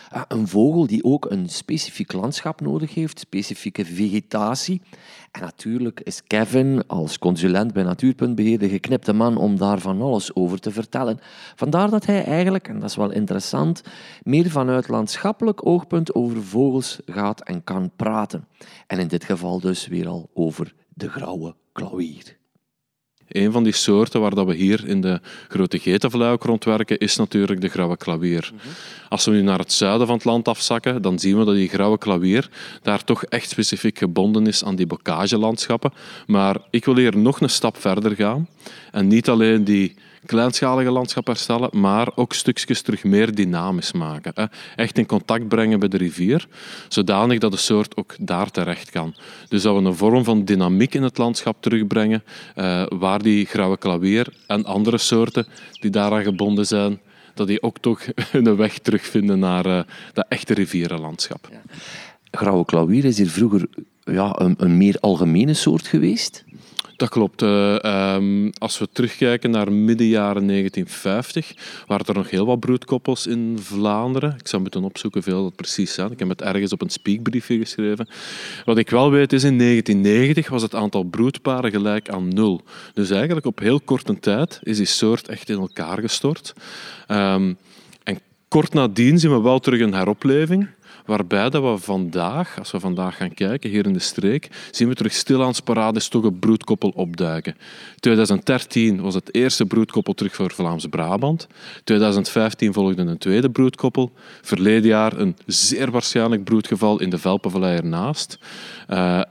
Ah, 0.09 0.21
een 0.27 0.47
vogel 0.47 0.87
die 0.87 1.03
ook 1.03 1.31
een 1.31 1.49
specifiek 1.49 2.13
landschap 2.13 2.61
nodig 2.61 2.93
heeft, 2.93 3.19
specifieke 3.19 3.85
vegetatie. 3.85 4.81
En 5.31 5.41
natuurlijk 5.41 5.99
is 5.99 6.23
Kevin 6.23 6.87
als 6.87 7.19
consulent 7.19 7.73
bij 7.73 7.83
Natuurpuntbeheer 7.83 8.59
de 8.59 8.69
geknipte 8.69 9.13
man 9.13 9.37
om 9.37 9.57
daar 9.57 9.79
van 9.79 10.01
alles 10.01 10.35
over 10.35 10.59
te 10.59 10.71
vertellen. 10.71 11.19
Vandaar 11.55 11.89
dat 11.89 12.05
hij 12.05 12.23
eigenlijk, 12.23 12.67
en 12.67 12.79
dat 12.79 12.89
is 12.89 12.95
wel 12.95 13.11
interessant, 13.11 13.81
meer 14.23 14.49
vanuit 14.49 14.87
landschappelijk 14.87 15.65
oogpunt 15.65 16.15
over 16.15 16.43
vogels 16.43 16.99
gaat 17.05 17.41
en 17.41 17.63
kan 17.63 17.91
praten. 17.95 18.47
En 18.87 18.99
in 18.99 19.07
dit 19.07 19.23
geval 19.23 19.59
dus 19.59 19.87
weer 19.87 20.07
al 20.07 20.29
over 20.33 20.73
de 20.93 21.09
grauwe 21.09 21.55
klauwier. 21.71 22.36
Een 23.27 23.51
van 23.51 23.63
die 23.63 23.73
soorten 23.73 24.21
waar 24.21 24.35
dat 24.35 24.45
we 24.45 24.55
hier 24.55 24.87
in 24.87 25.01
de 25.01 25.19
grote 25.47 25.79
getenvlei 25.79 26.31
ook 26.31 26.43
rondwerken, 26.43 26.97
is 26.97 27.15
natuurlijk 27.15 27.61
de 27.61 27.67
grauwe 27.67 27.97
klawier. 27.97 28.51
Mhm. 28.53 28.67
Als 29.09 29.25
we 29.25 29.31
nu 29.31 29.41
naar 29.41 29.59
het 29.59 29.71
zuiden 29.71 30.07
van 30.07 30.15
het 30.15 30.25
land 30.25 30.47
afzakken, 30.47 31.01
dan 31.01 31.19
zien 31.19 31.37
we 31.37 31.45
dat 31.45 31.55
die 31.55 31.69
grauwe 31.69 31.97
klawier 31.97 32.49
daar 32.81 33.03
toch 33.03 33.23
echt 33.23 33.49
specifiek 33.49 33.97
gebonden 33.97 34.47
is 34.47 34.63
aan 34.63 34.75
die 34.75 34.87
bocagelandschappen. 34.87 35.93
Maar 36.27 36.57
ik 36.69 36.85
wil 36.85 36.95
hier 36.95 37.17
nog 37.17 37.41
een 37.41 37.49
stap 37.49 37.77
verder 37.77 38.15
gaan 38.15 38.47
en 38.91 39.07
niet 39.07 39.29
alleen 39.29 39.63
die 39.63 39.95
kleinschalige 40.27 40.91
landschap 40.91 41.27
herstellen, 41.27 41.69
maar 41.71 42.07
ook 42.15 42.33
stukjes 42.33 42.81
terug 42.81 43.03
meer 43.03 43.35
dynamisch 43.35 43.91
maken. 43.91 44.49
Echt 44.75 44.97
in 44.97 45.05
contact 45.05 45.47
brengen 45.47 45.79
met 45.79 45.91
de 45.91 45.97
rivier, 45.97 46.47
zodanig 46.87 47.39
dat 47.39 47.51
de 47.51 47.57
soort 47.57 47.97
ook 47.97 48.15
daar 48.19 48.51
terecht 48.51 48.89
kan. 48.89 49.15
Dus 49.49 49.61
dat 49.61 49.75
we 49.75 49.87
een 49.87 49.95
vorm 49.95 50.23
van 50.23 50.45
dynamiek 50.45 50.93
in 50.93 51.03
het 51.03 51.17
landschap 51.17 51.57
terugbrengen, 51.59 52.23
eh, 52.55 52.83
waar 52.89 53.21
die 53.21 53.45
grauwe 53.45 53.77
klavier 53.77 54.27
en 54.47 54.65
andere 54.65 54.97
soorten 54.97 55.47
die 55.79 55.91
daaraan 55.91 56.23
gebonden 56.23 56.65
zijn, 56.65 56.99
dat 57.33 57.47
die 57.47 57.61
ook 57.61 57.77
toch 57.77 58.01
een 58.31 58.55
weg 58.55 58.77
terugvinden 58.77 59.39
naar 59.39 59.65
uh, 59.65 59.81
dat 60.13 60.25
echte 60.29 60.53
rivierenlandschap. 60.53 61.47
Ja. 61.51 61.61
Grauwe 62.31 62.65
klavier 62.65 63.05
is 63.05 63.17
hier 63.17 63.29
vroeger 63.29 63.67
ja, 64.03 64.39
een, 64.39 64.55
een 64.57 64.77
meer 64.77 64.97
algemene 64.99 65.53
soort 65.53 65.87
geweest? 65.87 66.43
Dat 66.97 67.09
klopt. 67.09 67.41
Uh, 67.41 68.15
um, 68.15 68.51
als 68.57 68.77
we 68.77 68.87
terugkijken 68.91 69.51
naar 69.51 69.71
midden 69.71 70.07
jaren 70.07 70.47
1950, 70.47 71.53
waren 71.87 72.05
er 72.05 72.13
nog 72.13 72.29
heel 72.29 72.45
wat 72.45 72.59
broedkoppels 72.59 73.27
in 73.27 73.57
Vlaanderen. 73.59 74.35
Ik 74.39 74.47
zou 74.47 74.61
moeten 74.61 74.83
opzoeken 74.83 75.23
veel 75.23 75.43
dat 75.43 75.55
precies 75.55 75.93
zijn. 75.93 76.11
Ik 76.11 76.19
heb 76.19 76.29
het 76.29 76.41
ergens 76.41 76.71
op 76.73 76.81
een 76.81 76.89
speakbriefje 76.89 77.57
geschreven. 77.57 78.07
Wat 78.65 78.77
ik 78.77 78.89
wel 78.89 79.11
weet 79.11 79.33
is, 79.33 79.43
in 79.43 79.57
1990 79.57 80.49
was 80.49 80.61
het 80.61 80.75
aantal 80.75 81.03
broedparen 81.03 81.71
gelijk 81.71 82.09
aan 82.09 82.33
nul. 82.33 82.61
Dus 82.93 83.09
eigenlijk 83.09 83.45
op 83.45 83.59
heel 83.59 83.79
korte 83.79 84.19
tijd 84.19 84.59
is 84.63 84.77
die 84.77 84.85
soort 84.85 85.27
echt 85.27 85.49
in 85.49 85.57
elkaar 85.57 85.99
gestort. 85.99 86.53
Um, 87.07 87.57
en 88.03 88.19
kort 88.47 88.73
nadien 88.73 89.19
zien 89.19 89.31
we 89.31 89.41
wel 89.41 89.59
terug 89.59 89.79
een 89.79 89.93
heropleving. 89.93 90.67
Waarbij 91.07 91.49
dat 91.49 91.63
we 91.63 91.77
vandaag, 91.77 92.59
als 92.59 92.71
we 92.71 92.79
vandaag 92.79 93.17
gaan 93.17 93.33
kijken, 93.33 93.69
hier 93.69 93.85
in 93.85 93.93
de 93.93 93.99
streek, 93.99 94.49
zien 94.71 94.87
we 94.87 94.95
terug 94.95 95.13
stilaan 95.13 95.53
sporadisch 95.53 96.07
toch 96.07 96.23
een 96.23 96.39
broedkoppel 96.39 96.91
opduiken. 96.95 97.55
2013 97.99 99.01
was 99.01 99.13
het 99.13 99.35
eerste 99.35 99.65
broedkoppel 99.65 100.13
terug 100.13 100.35
voor 100.35 100.51
Vlaams-Brabant. 100.51 101.47
2015 101.83 102.73
volgde 102.73 103.01
een 103.01 103.17
tweede 103.17 103.49
broedkoppel. 103.49 104.11
Verleden 104.41 104.87
jaar 104.87 105.19
een 105.19 105.35
zeer 105.45 105.91
waarschijnlijk 105.91 106.43
broedgeval 106.43 106.99
in 106.99 107.09
de 107.09 107.17
Velpenvallei 107.17 107.77
ernaast. 107.77 108.39
Uh, 108.89 109.21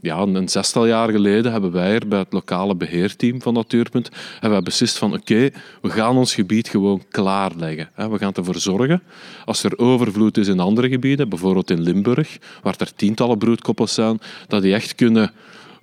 ja, 0.00 0.18
een 0.18 0.48
zestal 0.48 0.86
jaar 0.86 1.10
geleden 1.10 1.52
hebben 1.52 1.72
wij 1.72 1.94
er 1.94 2.08
bij 2.08 2.18
het 2.18 2.32
lokale 2.32 2.74
beheerteam 2.74 3.42
van 3.42 3.54
Natuurpunt 3.54 4.10
hebben 4.40 4.58
we 4.58 4.64
beslist 4.64 4.98
van 4.98 5.14
oké, 5.14 5.50
we 5.82 5.90
gaan 5.90 6.16
ons 6.16 6.34
gebied 6.34 6.68
gewoon 6.68 7.02
klaarleggen. 7.10 7.88
We 7.94 8.18
gaan 8.18 8.32
ervoor 8.34 8.58
zorgen, 8.58 9.02
als 9.44 9.62
er 9.62 9.78
overvloed 9.78 10.38
is 10.38 10.48
in 10.48 10.60
andere 10.60 10.88
gebieden, 10.88 11.15
bijvoorbeeld 11.24 11.70
in 11.70 11.80
Limburg, 11.80 12.38
waar 12.62 12.74
er 12.78 12.94
tientallen 12.94 13.38
broedkoppels 13.38 13.94
zijn, 13.94 14.18
dat 14.48 14.62
die 14.62 14.74
echt 14.74 14.94
kunnen 14.94 15.32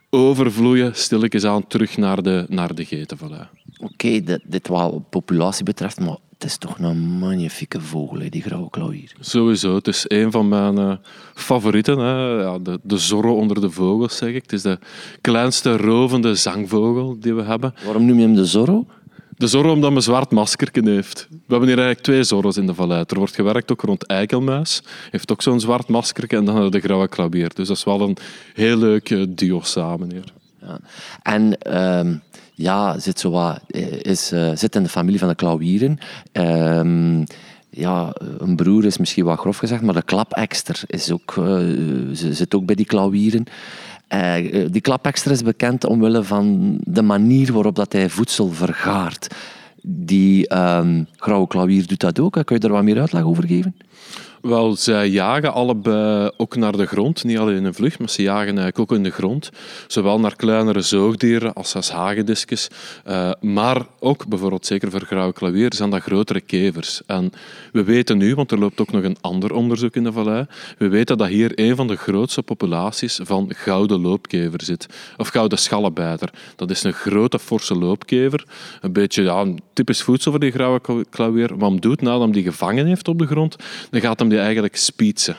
overvloeien, 0.09 0.95
stilletjes 0.95 1.43
aan, 1.43 1.67
terug 1.67 1.97
naar 1.97 2.23
de, 2.23 2.45
naar 2.49 2.75
de 2.75 2.85
geitenvallei. 2.85 3.41
Oké, 3.77 4.23
dit, 4.23 4.39
dit 4.45 4.67
wat 4.67 5.09
populatie 5.09 5.65
betreft, 5.65 5.99
maar 5.99 6.17
het 6.33 6.43
is 6.43 6.57
toch 6.57 6.79
een 6.79 6.99
magnifieke 6.99 7.81
vogel, 7.81 8.29
die 8.29 8.41
grauwe 8.41 8.69
klauwier. 8.69 9.11
Sowieso, 9.19 9.75
het 9.75 9.87
is 9.87 10.05
een 10.07 10.31
van 10.31 10.47
mijn 10.47 10.79
uh, 10.79 10.93
favorieten. 11.33 11.97
Hè. 11.97 12.41
Ja, 12.41 12.59
de, 12.59 12.79
de 12.83 12.97
zorro 12.97 13.35
onder 13.35 13.61
de 13.61 13.69
vogels, 13.71 14.17
zeg 14.17 14.29
ik. 14.29 14.41
Het 14.41 14.53
is 14.53 14.61
de 14.61 14.79
kleinste 15.21 15.77
rovende 15.77 16.35
zangvogel 16.35 17.19
die 17.19 17.33
we 17.33 17.41
hebben. 17.41 17.73
Waarom 17.85 18.05
noem 18.05 18.17
je 18.17 18.23
hem 18.23 18.35
de 18.35 18.45
zorro? 18.45 18.85
De 19.43 19.49
zorro 19.49 19.71
omdat 19.71 19.91
mijn 19.91 20.03
zwart 20.03 20.31
maskerken 20.31 20.87
heeft. 20.87 21.27
We 21.29 21.37
hebben 21.47 21.67
hier 21.67 21.77
eigenlijk 21.77 22.05
twee 22.05 22.23
zorro's 22.23 22.57
in 22.57 22.65
de 22.65 22.73
vallei. 22.73 23.03
Er 23.07 23.17
wordt 23.17 23.35
gewerkt 23.35 23.71
ook 23.71 23.81
rond 23.81 24.05
eikelmuis. 24.05 24.83
Heeft 25.11 25.31
ook 25.31 25.41
zo'n 25.41 25.59
zwart 25.59 25.87
maskerken. 25.87 26.37
En 26.37 26.45
dan 26.45 26.71
de 26.71 26.79
grauwe 26.79 27.07
klabier. 27.07 27.51
Dus 27.53 27.67
dat 27.67 27.77
is 27.77 27.83
wel 27.83 28.01
een 28.01 28.17
heel 28.53 28.77
leuk 28.77 29.37
duo 29.37 29.61
samen 29.61 30.11
hier. 30.11 30.33
Ja. 30.61 30.79
En... 31.23 31.57
Uh, 31.67 32.15
ja, 32.53 32.99
zit, 32.99 33.19
zo 33.19 33.31
wat, 33.31 33.59
is, 34.01 34.33
uh, 34.33 34.51
zit 34.53 34.75
in 34.75 34.83
de 34.83 34.89
familie 34.89 35.19
van 35.19 35.27
de 35.27 35.35
klauwieren. 35.35 35.97
Uh, 36.33 37.25
ja, 37.69 38.15
een 38.37 38.55
broer 38.55 38.85
is 38.85 38.97
misschien 38.97 39.25
wat 39.25 39.39
grof 39.39 39.57
gezegd, 39.57 39.81
maar 39.81 39.93
de 39.93 40.01
klapekster 40.01 40.81
is 40.87 41.11
ook, 41.11 41.41
zit 42.11 42.55
ook 42.55 42.65
bij 42.65 42.75
die 42.75 42.85
klauwieren. 42.85 43.45
Uh, 44.13 44.65
die 44.69 44.81
klapekster 44.81 45.31
is 45.31 45.41
bekend 45.43 45.85
omwille 45.85 46.23
van 46.23 46.77
de 46.83 47.01
manier 47.01 47.53
waarop 47.53 47.75
dat 47.75 47.93
hij 47.93 48.09
voedsel 48.09 48.49
vergaart. 48.49 49.27
Die 49.81 50.57
um, 50.57 51.07
grauwe 51.15 51.85
doet 51.85 51.99
dat 51.99 52.19
ook. 52.19 52.31
Kun 52.31 52.55
je 52.55 52.59
daar 52.59 52.71
wat 52.71 52.83
meer 52.83 52.99
uitleg 52.99 53.23
over 53.23 53.47
geven? 53.47 53.75
Wel, 54.43 54.75
zij 54.75 55.09
jagen 55.09 55.53
allebei 55.53 56.31
ook 56.37 56.55
naar 56.55 56.77
de 56.77 56.85
grond. 56.85 57.23
Niet 57.23 57.37
alleen 57.37 57.55
in 57.55 57.65
een 57.65 57.73
vlucht, 57.73 57.99
maar 57.99 58.09
ze 58.09 58.21
jagen 58.21 58.45
eigenlijk 58.45 58.79
ook 58.79 58.91
in 58.91 59.03
de 59.03 59.09
grond. 59.11 59.49
Zowel 59.87 60.19
naar 60.19 60.35
kleinere 60.35 60.81
zoogdieren 60.81 61.53
als, 61.53 61.75
als 61.75 61.91
hagedisjes. 61.91 62.67
Uh, 63.07 63.31
maar 63.41 63.85
ook, 63.99 64.27
bijvoorbeeld 64.27 64.65
zeker 64.65 64.91
voor 64.91 65.01
grauwe 65.01 65.33
klavier, 65.33 65.73
zijn 65.73 65.89
dat 65.89 66.01
grotere 66.01 66.41
kevers. 66.41 67.01
En 67.05 67.31
we 67.71 67.83
weten 67.83 68.17
nu, 68.17 68.35
want 68.35 68.51
er 68.51 68.59
loopt 68.59 68.81
ook 68.81 68.91
nog 68.91 69.03
een 69.03 69.17
ander 69.21 69.53
onderzoek 69.53 69.95
in 69.95 70.03
de 70.03 70.11
vallei, 70.11 70.45
we 70.77 70.87
weten 70.87 71.17
dat 71.17 71.27
hier 71.27 71.51
een 71.55 71.75
van 71.75 71.87
de 71.87 71.95
grootste 71.95 72.41
populaties 72.41 73.19
van 73.23 73.51
gouden 73.55 74.01
loopkever 74.01 74.63
zit. 74.63 74.87
Of 75.17 75.27
gouden 75.27 75.57
schallenbijter. 75.57 76.29
Dat 76.55 76.71
is 76.71 76.83
een 76.83 76.93
grote, 76.93 77.39
forse 77.39 77.75
loopkever. 77.75 78.45
Een 78.81 78.93
beetje 78.93 79.23
ja, 79.23 79.45
typisch 79.73 80.01
voedsel 80.01 80.31
voor 80.31 80.39
die 80.39 80.51
grauwe 80.51 81.05
klavier. 81.09 81.57
Wat 81.57 81.69
hem 81.69 81.81
doet, 81.81 82.01
nadat 82.01 82.21
hij 82.21 82.31
die 82.31 82.43
gevangen 82.43 82.85
heeft 82.85 83.07
op 83.07 83.19
de 83.19 83.27
grond, 83.27 83.55
dan 83.89 84.01
gaat 84.01 84.19
hem 84.19 84.31
die 84.33 84.41
eigenlijk 84.41 84.75
spietsen. 84.75 85.35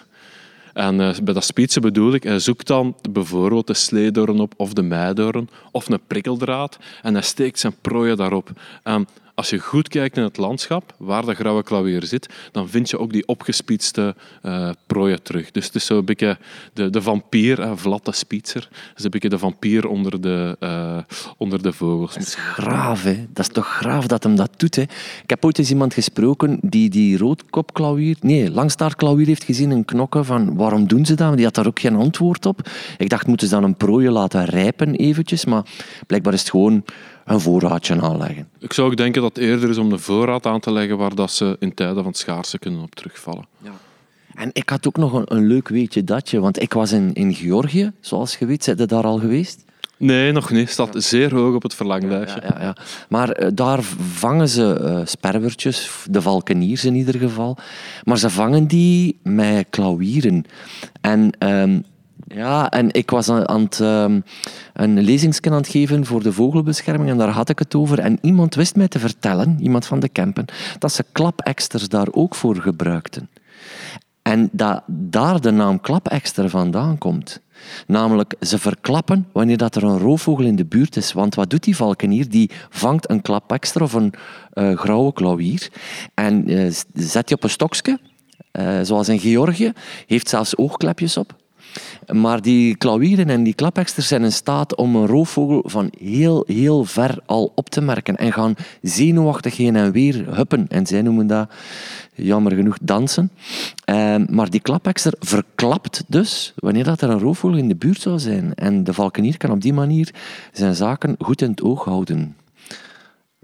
En 0.72 1.00
uh, 1.00 1.16
bij 1.22 1.35
dat 1.35 1.44
spietsen 1.44 1.83
bedoel 1.83 2.14
ik, 2.14 2.22
hij 2.22 2.38
zoekt 2.38 2.66
dan 2.66 2.96
bijvoorbeeld 3.11 3.66
de 3.66 3.74
sleedoorn 3.74 4.40
op, 4.40 4.54
of 4.57 4.72
de 4.72 4.83
meidoorn, 4.83 5.48
of 5.70 5.88
een 5.88 6.00
prikkeldraad, 6.07 6.78
en 7.02 7.12
hij 7.12 7.22
steekt 7.22 7.59
zijn 7.59 7.74
prooien 7.80 8.16
daarop. 8.16 8.50
Als 9.35 9.51
je 9.51 9.59
goed 9.59 9.88
kijkt 9.88 10.16
in 10.16 10.23
het 10.23 10.37
landschap, 10.37 10.94
waar 10.99 11.27
de 11.27 11.35
grauwe 11.35 11.62
klauwier 11.62 12.05
zit, 12.05 12.29
dan 12.53 12.68
vind 12.68 12.90
je 12.90 12.99
ook 12.99 13.12
die 13.12 13.27
opgespietste 13.27 14.14
uh, 14.42 14.70
prooien 14.87 15.23
terug. 15.23 15.51
Dus 15.51 15.66
het 15.66 15.75
is 15.75 15.87
zo 15.87 15.99
een 15.99 16.05
beetje 16.05 16.38
de, 16.73 16.90
de 16.90 17.03
vampier, 17.03 17.61
uh, 17.61 17.73
Vlatte 17.75 18.12
Spietser. 18.12 18.68
Dat 18.70 18.99
is 18.99 19.05
een 19.05 19.11
beetje 19.11 19.29
de 19.29 19.38
vampier 19.38 19.87
onder 19.87 20.20
de, 20.20 20.57
uh, 20.61 20.99
onder 21.37 21.62
de 21.62 21.73
vogels. 21.73 22.14
Dat 22.14 22.23
is 22.23 22.35
graaf, 22.35 23.03
hè? 23.03 23.27
Dat 23.29 23.47
is 23.47 23.53
toch 23.53 23.66
graaf 23.66 24.07
dat 24.07 24.23
hem 24.23 24.37
dat 24.37 24.51
doet, 24.57 24.77
hè? 24.77 24.83
Ik 24.83 25.31
heb 25.31 25.44
ooit 25.44 25.59
eens 25.59 25.70
iemand 25.70 25.94
gesproken 25.94 26.59
die 26.62 26.90
die 26.90 27.18
roodkopklauwier, 27.18 28.16
nee, 28.20 28.51
langstaartklauwier 28.51 29.27
heeft 29.27 29.44
gezien 29.44 29.70
in 29.70 29.85
knokken 29.85 30.25
van 30.25 30.57
waarom 30.57 30.87
doen 30.87 31.07
ze 31.07 31.14
dat? 31.14 31.37
Die 31.37 31.44
had 31.44 31.55
daar 31.55 31.66
ook 31.66 31.81
geen 31.81 31.97
antwoord 31.97 32.47
op. 32.47 32.68
Ik 32.99 33.09
dacht, 33.09 33.27
moeten 33.27 33.49
ze 33.49 33.55
dan 33.55 33.64
een 33.64 33.77
prooien 33.77 34.12
laten 34.12 34.44
rijpen 34.44 34.94
eventjes? 34.94 35.44
Maar 35.44 35.62
blijkbaar 36.07 36.33
is 36.33 36.40
het 36.40 36.51
gewoon 36.51 36.85
een 37.24 37.40
voorraadje 37.40 38.00
aanleggen. 38.00 38.48
Ik 38.58 38.72
zou 38.72 38.90
ook 38.90 38.96
denken 38.96 39.22
dat 39.22 39.37
het 39.37 39.44
eerder 39.44 39.70
is 39.70 39.78
om 39.78 39.92
een 39.92 39.98
voorraad 39.98 40.46
aan 40.46 40.60
te 40.60 40.72
leggen 40.72 40.96
waar 40.96 41.14
dat 41.14 41.30
ze 41.30 41.56
in 41.58 41.74
tijden 41.74 42.02
van 42.02 42.14
schaarste 42.14 42.58
kunnen 42.58 42.82
op 42.82 42.94
terugvallen. 42.94 43.46
Ja. 43.58 43.72
En 44.34 44.50
ik 44.52 44.68
had 44.68 44.87
ook 44.87 44.96
nog 44.96 45.12
een, 45.12 45.37
een 45.37 45.46
leuk 45.46 45.68
weetje 45.68 46.04
datje, 46.04 46.40
want 46.40 46.62
ik 46.62 46.72
was 46.72 46.92
in, 46.92 47.12
in 47.12 47.34
Georgië, 47.34 47.92
zoals 48.00 48.37
je 48.37 48.46
weet. 48.46 48.64
Zijn 48.64 48.76
je 48.76 48.87
daar 48.87 49.04
al 49.04 49.18
geweest? 49.18 49.64
Nee, 49.96 50.32
nog 50.32 50.50
niet. 50.50 50.70
staat 50.70 50.94
zeer 50.96 51.34
hoog 51.34 51.54
op 51.54 51.62
het 51.62 51.74
verlanglijstje. 51.74 52.40
Ja, 52.42 52.56
ja, 52.58 52.64
ja. 52.64 52.76
Maar 53.08 53.42
uh, 53.42 53.48
daar 53.54 53.82
vangen 54.12 54.48
ze 54.48 54.80
uh, 54.80 55.00
sperwertjes, 55.06 56.06
de 56.10 56.22
valkeniers 56.22 56.84
in 56.84 56.94
ieder 56.94 57.18
geval. 57.18 57.56
Maar 58.04 58.18
ze 58.18 58.30
vangen 58.30 58.66
die 58.66 59.18
met 59.22 59.66
klauwieren. 59.70 60.44
En 61.00 61.30
um, 61.38 61.84
ja, 62.26 62.70
en 62.70 62.92
ik 62.92 63.10
was 63.10 63.28
aan 63.28 63.62
het, 63.62 63.78
um, 63.78 64.24
een 64.72 65.00
lezingsken 65.00 65.52
aan 65.52 65.58
het 65.58 65.68
geven 65.68 66.06
voor 66.06 66.22
de 66.22 66.32
vogelbescherming 66.32 67.10
en 67.10 67.18
daar 67.18 67.28
had 67.28 67.48
ik 67.48 67.58
het 67.58 67.74
over. 67.74 67.98
En 67.98 68.18
iemand 68.20 68.54
wist 68.54 68.76
mij 68.76 68.88
te 68.88 68.98
vertellen, 68.98 69.58
iemand 69.60 69.87
van 69.87 70.00
de 70.00 70.08
Kempen, 70.08 70.44
dat 70.78 70.92
ze 70.92 71.04
klapeksters 71.12 71.88
daar 71.88 72.08
ook 72.10 72.34
voor 72.34 72.56
gebruikten. 72.56 73.28
En 74.22 74.48
dat 74.52 74.82
daar 74.87 75.40
de 75.40 75.50
naam 75.50 75.80
klapekster 75.80 76.50
vandaan 76.50 76.98
komt. 76.98 77.40
Namelijk, 77.87 78.34
ze 78.40 78.58
verklappen 78.58 79.28
wanneer 79.32 79.56
dat 79.56 79.74
er 79.74 79.84
een 79.84 79.98
roofvogel 79.98 80.44
in 80.44 80.56
de 80.56 80.64
buurt 80.64 80.96
is. 80.96 81.12
Want 81.12 81.34
wat 81.34 81.50
doet 81.50 81.64
die 81.64 81.76
valkenier? 81.76 82.28
Die 82.28 82.50
vangt 82.70 83.10
een 83.10 83.22
klapekster 83.22 83.82
of 83.82 83.92
een 83.92 84.12
uh, 84.54 84.76
grauwe 84.76 85.12
klauwier 85.12 85.70
en 86.14 86.50
uh, 86.50 86.72
zet 86.94 87.26
die 87.26 87.37
op 87.37 87.44
een 87.44 87.50
stokje, 87.50 87.98
uh, 88.52 88.78
zoals 88.82 89.08
in 89.08 89.20
Georgië, 89.20 89.72
heeft 90.06 90.28
zelfs 90.28 90.56
oogklepjes 90.56 91.16
op. 91.16 91.42
Maar 92.12 92.42
die 92.42 92.76
klauwieren 92.76 93.28
en 93.28 93.42
die 93.42 93.54
klapeksters 93.54 94.08
zijn 94.08 94.24
in 94.24 94.32
staat 94.32 94.76
om 94.76 94.96
een 94.96 95.06
roofvogel 95.06 95.62
van 95.66 95.92
heel, 95.98 96.44
heel 96.46 96.84
ver 96.84 97.18
al 97.26 97.52
op 97.54 97.70
te 97.70 97.80
merken 97.80 98.16
en 98.16 98.32
gaan 98.32 98.54
zenuwachtig 98.82 99.56
heen 99.56 99.76
en 99.76 99.92
weer 99.92 100.37
huppen. 100.37 100.66
En 100.68 100.87
zij 100.87 101.02
noemen 101.02 101.26
dat, 101.26 101.50
jammer 102.14 102.52
genoeg, 102.52 102.78
dansen. 102.80 103.30
Ehm, 103.84 104.26
maar 104.28 104.50
die 104.50 104.60
klapekster 104.60 105.14
verklapt 105.18 106.04
dus 106.06 106.52
wanneer 106.56 106.84
dat 106.84 107.00
er 107.00 107.10
een 107.10 107.18
roofvogel 107.18 107.58
in 107.58 107.68
de 107.68 107.76
buurt 107.76 108.00
zou 108.00 108.18
zijn. 108.18 108.54
En 108.54 108.84
de 108.84 108.92
valkenier 108.92 109.37
kan 109.37 109.50
op 109.50 109.60
die 109.60 109.72
manier 109.72 110.14
zijn 110.52 110.74
zaken 110.74 111.14
goed 111.18 111.42
in 111.42 111.50
het 111.50 111.62
oog 111.62 111.84
houden. 111.84 112.37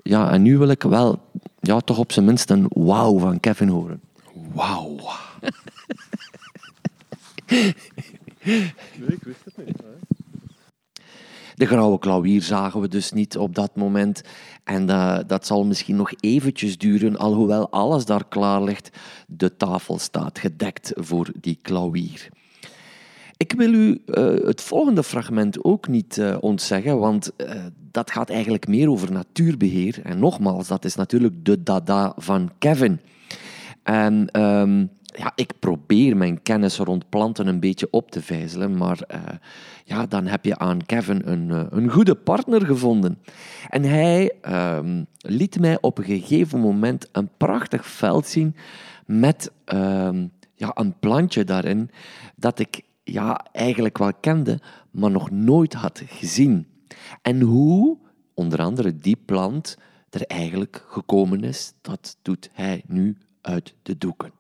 Ja, 0.03 0.31
en 0.31 0.43
nu 0.43 0.59
wil 0.59 0.69
ik 0.69 0.83
wel 0.83 1.19
ja, 1.61 1.81
toch 1.81 1.99
op 1.99 2.13
zijn 2.13 2.25
minst 2.25 2.51
een 2.51 2.67
wauw 2.69 3.19
van 3.19 3.41
Kevin 3.41 3.69
horen. 3.69 4.01
Wauw. 4.53 4.97
Nee, 8.45 8.73
ik 9.07 9.23
wist 9.23 9.45
het 9.45 9.67
niet. 9.67 9.77
De 11.55 11.67
grauwe 11.67 11.99
klauwier 11.99 12.43
zagen 12.43 12.81
we 12.81 12.89
dus 12.89 13.13
niet 13.13 13.37
op 13.39 13.55
dat 13.55 13.77
moment. 13.77 14.23
En 14.65 14.89
uh, 14.89 15.19
dat 15.27 15.47
zal 15.47 15.65
misschien 15.65 15.97
nog 15.97 16.13
eventjes 16.21 16.79
duren, 16.79 17.17
alhoewel 17.17 17.71
alles 17.71 18.05
daar 18.05 18.29
klaar 18.29 18.63
ligt. 18.63 18.91
De 19.27 19.57
tafel 19.57 19.99
staat 19.99 20.39
gedekt 20.39 20.93
voor 20.95 21.31
die 21.41 21.59
klauwier. 21.63 22.29
Ik 23.37 23.53
wil 23.53 23.73
u 23.73 24.03
uh, 24.07 24.47
het 24.47 24.61
volgende 24.61 25.03
fragment 25.03 25.65
ook 25.65 25.89
niet 25.89 26.17
uh, 26.17 26.37
ontzeggen, 26.41 26.99
want 26.99 27.33
dat 27.91 28.11
gaat 28.11 28.31
eigenlijk 28.31 28.69
meer 28.69 28.91
over 28.91 29.13
natuurbeheer. 29.13 30.01
En 30.03 30.19
nogmaals, 30.19 30.69
dat 30.69 30.85
is 30.85 30.95
natuurlijk 30.95 31.45
de 31.45 31.63
dada 31.63 32.13
van 32.17 32.51
Kevin. 32.59 33.01
En 33.83 34.41
um, 34.43 34.91
ja, 35.17 35.33
ik 35.35 35.53
probeer 35.59 36.17
mijn 36.17 36.43
kennis 36.43 36.79
rond 36.79 37.09
planten 37.09 37.47
een 37.47 37.61
beetje 37.61 37.89
op 37.91 38.11
te 38.11 38.23
vijzelen, 38.23 38.77
maar 38.77 38.99
uh, 39.15 39.21
ja, 39.85 40.07
dan 40.07 40.27
heb 40.27 40.45
je 40.45 40.59
aan 40.59 40.87
Kevin 40.87 41.23
een, 41.25 41.49
uh, 41.49 41.65
een 41.71 41.91
goede 41.91 42.15
partner 42.15 42.67
gevonden. 42.67 43.19
En 43.69 43.83
hij 43.83 44.33
uh, 44.49 44.79
liet 45.19 45.61
mij 45.61 45.79
op 45.81 45.99
een 45.99 46.05
gegeven 46.05 46.61
moment 46.61 47.09
een 47.13 47.31
prachtig 47.37 47.87
veld 47.87 48.27
zien 48.27 48.57
met 49.07 49.53
ehm, 49.65 50.27
ja, 50.55 50.71
een 50.75 50.99
plantje 50.99 51.45
daarin 51.45 51.91
dat 52.37 52.59
ik 52.59 52.83
ja, 53.05 53.47
eigenlijk 53.53 53.99
wel 53.99 54.13
kende, 54.21 54.59
maar 54.91 55.11
nog 55.11 55.31
nooit 55.31 55.75
had 55.75 56.03
gezien. 56.07 56.67
En 57.23 57.41
hoe, 57.41 57.99
onder 58.35 58.59
andere 58.59 58.97
die 58.97 59.17
plant, 59.25 59.79
er 60.11 60.27
eigenlijk 60.27 60.85
gekomen 60.89 61.45
is, 61.45 61.73
dat 61.81 62.17
doet 62.23 62.51
hij 62.53 62.83
nu 62.87 63.17
uit 63.41 63.75
de 63.83 63.99
doeken 63.99 64.39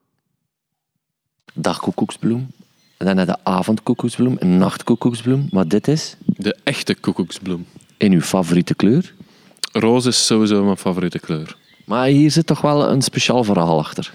dagkoekoeksbloem. 1.55 2.51
En 2.97 3.07
dan 3.07 3.17
heb 3.17 3.29
je 3.29 3.37
avondkoekoeksbloem, 3.43 4.37
een 4.39 4.59
nachtkoekoeksbloem. 4.59 5.49
Maar 5.51 5.69
dit 5.69 5.89
is... 5.89 6.17
De 6.27 6.57
echte 6.65 6.95
koekoeksbloem. 6.95 7.67
In 7.97 8.13
uw 8.13 8.21
favoriete 8.21 8.75
kleur? 8.75 9.15
Roze 9.73 10.09
is 10.09 10.27
sowieso 10.27 10.65
mijn 10.65 10.77
favoriete 10.77 11.19
kleur. 11.19 11.57
Maar 11.85 12.07
hier 12.07 12.31
zit 12.31 12.47
toch 12.47 12.61
wel 12.61 12.89
een 12.89 13.03
speciaal 13.03 13.45
verhaal 13.45 13.79
achter. 13.79 14.13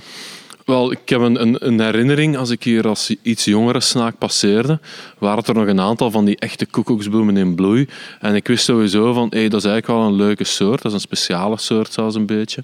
Wel, 0.66 0.92
ik 0.92 1.10
heb 1.10 1.22
een, 1.22 1.42
een, 1.42 1.68
een, 1.68 1.80
herinnering, 1.80 2.38
als 2.38 2.50
ik 2.50 2.64
hier 2.64 2.88
als 2.88 3.16
iets 3.22 3.46
jongere 3.46 3.80
snaak 3.80 4.18
passeerde, 4.18 4.80
waren 5.18 5.44
er 5.44 5.54
nog 5.54 5.68
een 5.68 5.80
aantal 5.80 6.12
van 6.12 6.26
die 6.26 6.38
echte 6.38 6.66
koekoeksbloemen 6.66 7.38
in 7.38 7.56
bloei. 7.56 7.88
En 8.20 8.36
ik 8.36 8.48
wist 8.48 8.66
sowieso 8.66 9.14
van, 9.14 9.28
hey, 9.30 9.50
dat 9.50 9.64
is 9.64 9.70
eigenlijk 9.70 10.00
wel 10.00 10.10
een 10.10 10.16
leuke 10.16 10.44
soort. 10.44 10.82
Dat 10.82 10.92
is 10.92 10.94
een 10.94 11.18
speciale 11.18 11.58
soort 11.58 11.94
zelfs 11.94 12.16
een 12.16 12.26
beetje. 12.26 12.64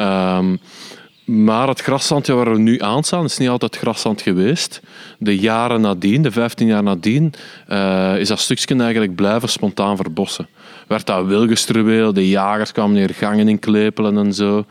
Um, 0.00 0.60
maar 1.24 1.68
het 1.68 1.80
graszandje 1.80 2.34
waar 2.34 2.52
we 2.52 2.58
nu 2.58 2.80
aan 2.80 3.04
staan, 3.04 3.24
is 3.24 3.38
niet 3.38 3.48
altijd 3.48 3.76
graszand 3.76 4.22
geweest. 4.22 4.80
De 5.18 5.38
jaren 5.38 5.80
nadien, 5.80 6.22
de 6.22 6.30
15 6.30 6.66
jaar 6.66 6.82
nadien, 6.82 7.32
uh, 7.68 8.18
is 8.18 8.28
dat 8.28 8.38
stukje 8.38 8.76
eigenlijk 8.76 9.14
blijven 9.14 9.48
spontaan 9.48 9.96
verbossen. 9.96 10.48
Werd 10.86 11.06
dat 11.06 11.26
wilgestruweel, 11.26 12.12
de 12.12 12.28
jagers 12.28 12.72
kwamen 12.72 12.96
hier 12.96 13.14
gangen 13.14 13.48
in 13.48 13.58
klepelen 13.58 14.18
en 14.18 14.32
zo. 14.32 14.64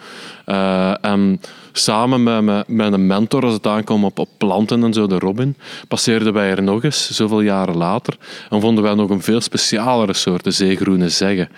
Uh, 0.46 1.06
en 1.06 1.42
samen 1.72 2.44
met, 2.44 2.68
met, 2.68 2.94
een 2.94 3.08
mentor, 3.08 3.44
als 3.44 3.54
het 3.54 3.68
aankwam 3.68 4.06
op, 4.06 4.20
op 4.20 4.30
planten 4.38 4.84
en 4.84 4.94
zo, 4.94 5.08
de 5.08 5.20
Robin, 5.20 5.58
passeerden 5.88 6.34
wij 6.34 6.50
er 6.50 6.64
nog 6.64 6.84
eens, 6.84 7.12
zoveel 7.12 7.42
jaren 7.42 7.78
later, 7.78 8.18
en 8.50 8.62
vonden 8.62 8.84
wij 8.84 8.94
nog 8.94 9.10
een 9.10 9.22
veel 9.22 9.42
specialere 9.42 10.14
soort, 10.14 10.44
de 10.44 10.52
zeegroene 10.52 11.10
zeggen. 11.10 11.50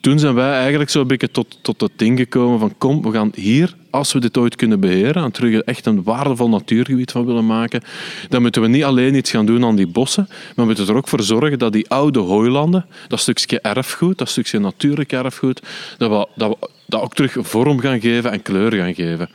Toen 0.00 0.18
zijn 0.18 0.34
wij 0.34 0.52
eigenlijk 0.52 0.90
zo 0.90 1.00
een 1.00 1.06
beetje 1.06 1.30
tot, 1.30 1.58
tot 1.62 1.80
het 1.80 1.92
ding 1.96 2.18
gekomen 2.18 2.58
van 2.58 2.74
kom, 2.78 3.02
we 3.02 3.10
gaan 3.10 3.32
hier, 3.34 3.74
als 3.90 4.12
we 4.12 4.20
dit 4.20 4.36
ooit 4.36 4.56
kunnen 4.56 4.80
beheren 4.80 5.24
en 5.24 5.30
terug 5.30 5.60
echt 5.60 5.86
een 5.86 6.02
waardevol 6.02 6.48
natuurgebied 6.48 7.10
van 7.10 7.26
willen 7.26 7.46
maken, 7.46 7.82
dan 8.28 8.42
moeten 8.42 8.62
we 8.62 8.68
niet 8.68 8.84
alleen 8.84 9.14
iets 9.14 9.30
gaan 9.30 9.46
doen 9.46 9.64
aan 9.64 9.76
die 9.76 9.86
bossen, 9.86 10.24
maar 10.28 10.52
we 10.54 10.64
moeten 10.64 10.88
er 10.88 10.96
ook 10.96 11.08
voor 11.08 11.22
zorgen 11.22 11.58
dat 11.58 11.72
die 11.72 11.88
oude 11.88 12.18
hooilanden, 12.18 12.86
dat 13.08 13.20
stukje 13.20 13.60
erfgoed, 13.60 14.18
dat 14.18 14.28
stukje 14.28 14.58
natuurlijk 14.58 15.12
erfgoed, 15.12 15.62
dat 15.98 16.10
we 16.10 16.26
dat, 16.34 16.70
dat 16.86 17.02
ook 17.02 17.14
terug 17.14 17.36
vorm 17.38 17.80
gaan 17.80 18.00
geven 18.00 18.32
en 18.32 18.42
kleur 18.42 18.72
gaan 18.72 18.94
geven. 18.94 19.28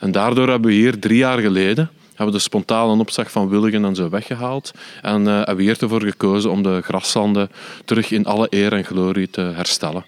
En 0.00 0.12
daardoor 0.12 0.48
hebben 0.48 0.70
we 0.70 0.76
hier 0.76 0.98
drie 0.98 1.18
jaar 1.18 1.38
geleden 1.38 1.90
hebben 2.18 2.26
we 2.26 2.32
de 2.32 2.38
spontane 2.38 3.00
opslag 3.00 3.30
van 3.30 3.48
Willigen 3.48 3.84
en 3.84 3.94
zo 3.94 4.08
weggehaald. 4.08 4.70
En 5.02 5.20
uh, 5.20 5.36
hebben 5.36 5.56
we 5.56 5.62
hier 5.62 5.82
ervoor 5.82 6.02
gekozen 6.02 6.50
om 6.50 6.62
de 6.62 6.80
graszanden 6.82 7.50
terug 7.84 8.10
in 8.10 8.24
alle 8.24 8.46
eer 8.50 8.72
en 8.72 8.84
glorie 8.84 9.30
te 9.30 9.40
herstellen. 9.40 10.04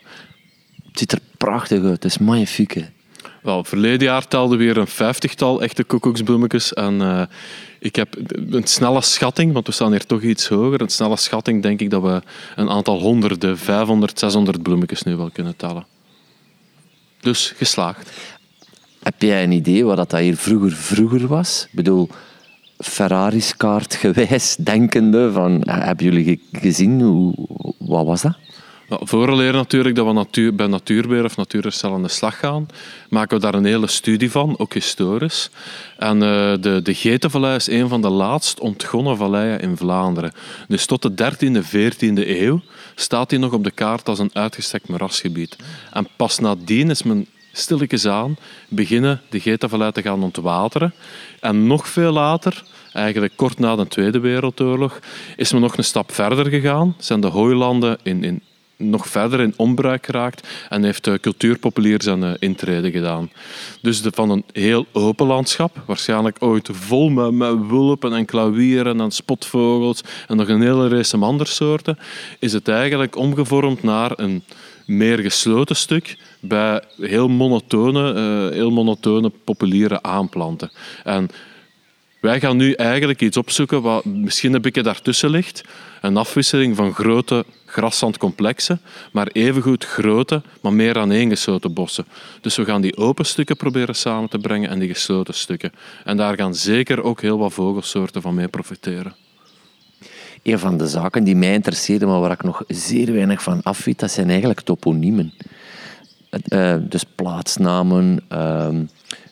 Het 0.89 0.99
ziet 0.99 1.13
er 1.13 1.19
prachtig 1.37 1.83
uit, 1.83 1.93
het 1.93 2.05
is 2.05 2.19
magnifiek. 2.19 2.85
Wel, 3.43 3.65
verleden 3.65 4.07
jaar 4.07 4.29
telden 4.29 4.59
we 4.59 4.65
weer 4.65 4.77
een 4.77 4.87
vijftigtal 4.87 5.63
echte 5.63 5.85
koekoeksbloemetjes. 5.85 6.73
En 6.73 6.95
uh, 6.95 7.23
ik 7.79 7.97
heb 7.97 8.17
een 8.51 8.67
snelle 8.67 9.01
schatting, 9.01 9.53
want 9.53 9.67
we 9.67 9.73
staan 9.73 9.91
hier 9.91 10.07
toch 10.07 10.23
iets 10.23 10.49
hoger. 10.49 10.81
Een 10.81 10.89
snelle 10.89 11.17
schatting 11.17 11.63
denk 11.63 11.81
ik 11.81 11.91
dat 11.91 12.03
we 12.03 12.23
een 12.57 12.71
aantal 12.71 13.01
honderden, 13.01 13.59
500, 13.59 14.19
600 14.19 14.63
bloemetjes 14.63 15.03
nu 15.03 15.17
wel 15.17 15.31
kunnen 15.31 15.57
tellen. 15.57 15.87
Dus 17.21 17.53
geslaagd. 17.57 18.11
Heb 19.03 19.23
jij 19.23 19.43
een 19.43 19.53
idee 19.53 19.85
wat 19.85 19.97
dat 19.97 20.21
hier 20.21 20.37
vroeger 20.37 20.73
vroeger 20.73 21.27
was? 21.27 21.65
Ik 21.65 21.75
bedoel, 21.75 22.09
Ferrari's 22.79 23.57
kaart 23.57 23.95
gewijs 23.95 24.57
denkende 24.57 25.33
van, 25.33 25.63
hebben 25.65 26.05
jullie 26.05 26.43
gezien, 26.53 27.01
hoe, 27.01 27.35
wat 27.79 28.07
was 28.07 28.23
dat? 28.23 28.37
Nou, 28.89 29.03
vooraleer 29.07 29.53
natuurlijk 29.53 29.95
dat 29.95 30.07
we 30.07 30.13
natuur, 30.13 30.55
bij 30.55 30.67
Natuurbeheer 30.67 31.25
of 31.25 31.37
Natuurherstel 31.37 31.93
aan 31.93 32.03
de 32.03 32.09
slag 32.09 32.39
gaan, 32.39 32.67
maken 33.09 33.37
we 33.37 33.43
daar 33.43 33.55
een 33.55 33.65
hele 33.65 33.87
studie 33.87 34.31
van, 34.31 34.59
ook 34.59 34.75
historisch. 34.75 35.51
En 35.99 36.15
uh, 36.15 36.55
de, 36.61 36.81
de 36.83 36.95
Getenvallei 36.95 37.57
is 37.57 37.69
een 37.69 37.89
van 37.89 38.03
de 38.03 38.09
laatst 38.09 38.61
ontgonnen 38.61 39.17
valleien 39.17 39.61
in 39.61 39.77
Vlaanderen. 39.77 40.33
Dus 40.69 40.87
tot 40.87 41.03
de 41.03 41.33
13e, 41.33 41.65
14e 41.65 42.29
eeuw 42.29 42.61
staat 42.95 43.31
die 43.31 43.39
nog 43.39 43.53
op 43.53 43.65
de 43.65 43.71
kaart 43.71 44.09
als 44.09 44.19
een 44.19 44.31
uitgestrekt 44.33 44.89
moerasgebied. 44.89 45.57
En 45.93 46.09
pas 46.17 46.39
nadien 46.39 46.91
is 46.91 47.03
men 47.03 47.27
stilletjes 47.53 48.07
aan 48.07 48.37
beginnen 48.69 49.21
de 49.29 49.41
Getenvallei 49.41 49.93
te 49.93 50.03
gaan 50.03 50.23
ontwateren. 50.23 50.95
En 51.41 51.67
nog 51.67 51.89
veel 51.89 52.13
later 52.13 52.63
eigenlijk 52.93 53.37
kort 53.37 53.59
na 53.59 53.77
de 53.77 53.89
Tweede 53.89 54.21
Wereldoorlog, 54.21 55.01
is 55.37 55.53
men 55.53 55.61
nog 55.61 55.77
een 55.77 55.85
stap 55.85 56.13
verder 56.13 56.47
gegaan. 56.47 56.95
Zijn 56.99 57.21
de 57.21 57.27
hooilanden 57.27 57.99
in, 58.03 58.25
in 58.25 58.43
nog 58.81 59.07
verder 59.09 59.41
in 59.41 59.55
onbruik 59.57 60.07
geraakt 60.07 60.49
en 60.69 60.83
heeft 60.83 61.05
de 61.05 61.19
cultuurpopulier 61.21 62.03
zijn 62.03 62.23
uh, 62.23 62.33
intrede 62.39 62.91
gedaan. 62.91 63.31
Dus 63.83 64.03
de, 64.03 64.11
van 64.15 64.31
een 64.31 64.45
heel 64.53 64.87
open 64.93 65.27
landschap, 65.27 65.83
waarschijnlijk 65.87 66.37
ooit 66.39 66.69
vol 66.73 67.09
met, 67.09 67.69
wulpen 67.69 68.13
en 68.13 68.25
klauwieren 68.25 69.01
en 69.01 69.11
spotvogels 69.11 70.01
en 70.29 70.37
nog 70.37 70.49
een 70.49 70.63
hele 70.63 70.89
race 70.89 71.17
andere 71.17 71.51
soorten, 71.51 71.99
is 72.39 72.53
het 72.53 72.69
eigenlijk 72.69 73.17
omgevormd 73.17 73.83
naar 73.83 74.13
een 74.17 74.45
meer 74.87 75.19
gesloten 75.19 75.77
stuk 75.77 76.17
bij 76.41 76.83
heel 77.01 77.29
monotone, 77.29 78.15
uh, 78.15 78.55
heel 78.57 78.71
monotone 78.71 79.33
populiere 79.45 80.03
aanplanten. 80.03 80.71
En 81.05 81.29
wij 82.21 82.41
gaan 82.41 82.57
nu 82.57 82.73
eigenlijk 82.73 83.21
iets 83.21 83.37
opzoeken 83.37 83.83
wat 83.83 84.05
misschien 84.05 84.55
een 84.55 84.63
beetje 84.63 84.83
daartussen 84.83 85.31
ligt. 85.31 85.63
Een 86.01 86.17
afwisseling 86.17 86.77
van 86.77 86.95
grote 86.95 87.45
graszandcomplexen, 87.67 88.81
maar 89.13 89.27
evengoed 89.27 89.85
grote, 89.85 90.43
maar 90.61 90.73
meer 90.73 90.99
aaneengesloten 90.99 91.73
bossen. 91.73 92.07
Dus 92.41 92.57
we 92.57 92.65
gaan 92.65 92.81
die 92.81 92.97
open 92.97 93.27
stukken 93.27 93.57
proberen 93.57 93.95
samen 93.95 94.29
te 94.29 94.39
brengen 94.39 94.71
en 94.71 94.79
die 94.79 94.89
gesloten 94.89 95.35
stukken. 95.35 95.73
En 96.05 96.17
daar 96.17 96.37
gaan 96.37 96.55
zeker 96.55 97.03
ook 97.03 97.21
heel 97.21 97.39
wat 97.39 97.53
vogelsoorten 97.53 98.23
van 98.23 98.35
mee 98.35 98.49
profiteren. 98.49 99.15
Een 100.43 100.59
van 100.59 100.77
de 100.77 100.87
zaken 100.87 101.25
die 101.25 101.37
mij 101.37 101.53
interesseerde, 101.53 102.07
maar 102.07 102.21
waar 102.21 102.31
ik 102.31 102.43
nog 102.43 102.65
zeer 102.67 103.13
weinig 103.13 103.43
van 103.43 103.63
af 103.63 103.85
weet, 103.85 103.99
dat 103.99 104.11
zijn 104.11 104.29
eigenlijk 104.29 104.61
toponiemen. 104.61 105.33
Uh, 106.49 106.75
dus 106.81 107.05
plaatsnamen, 107.15 108.21
uh, 108.33 108.69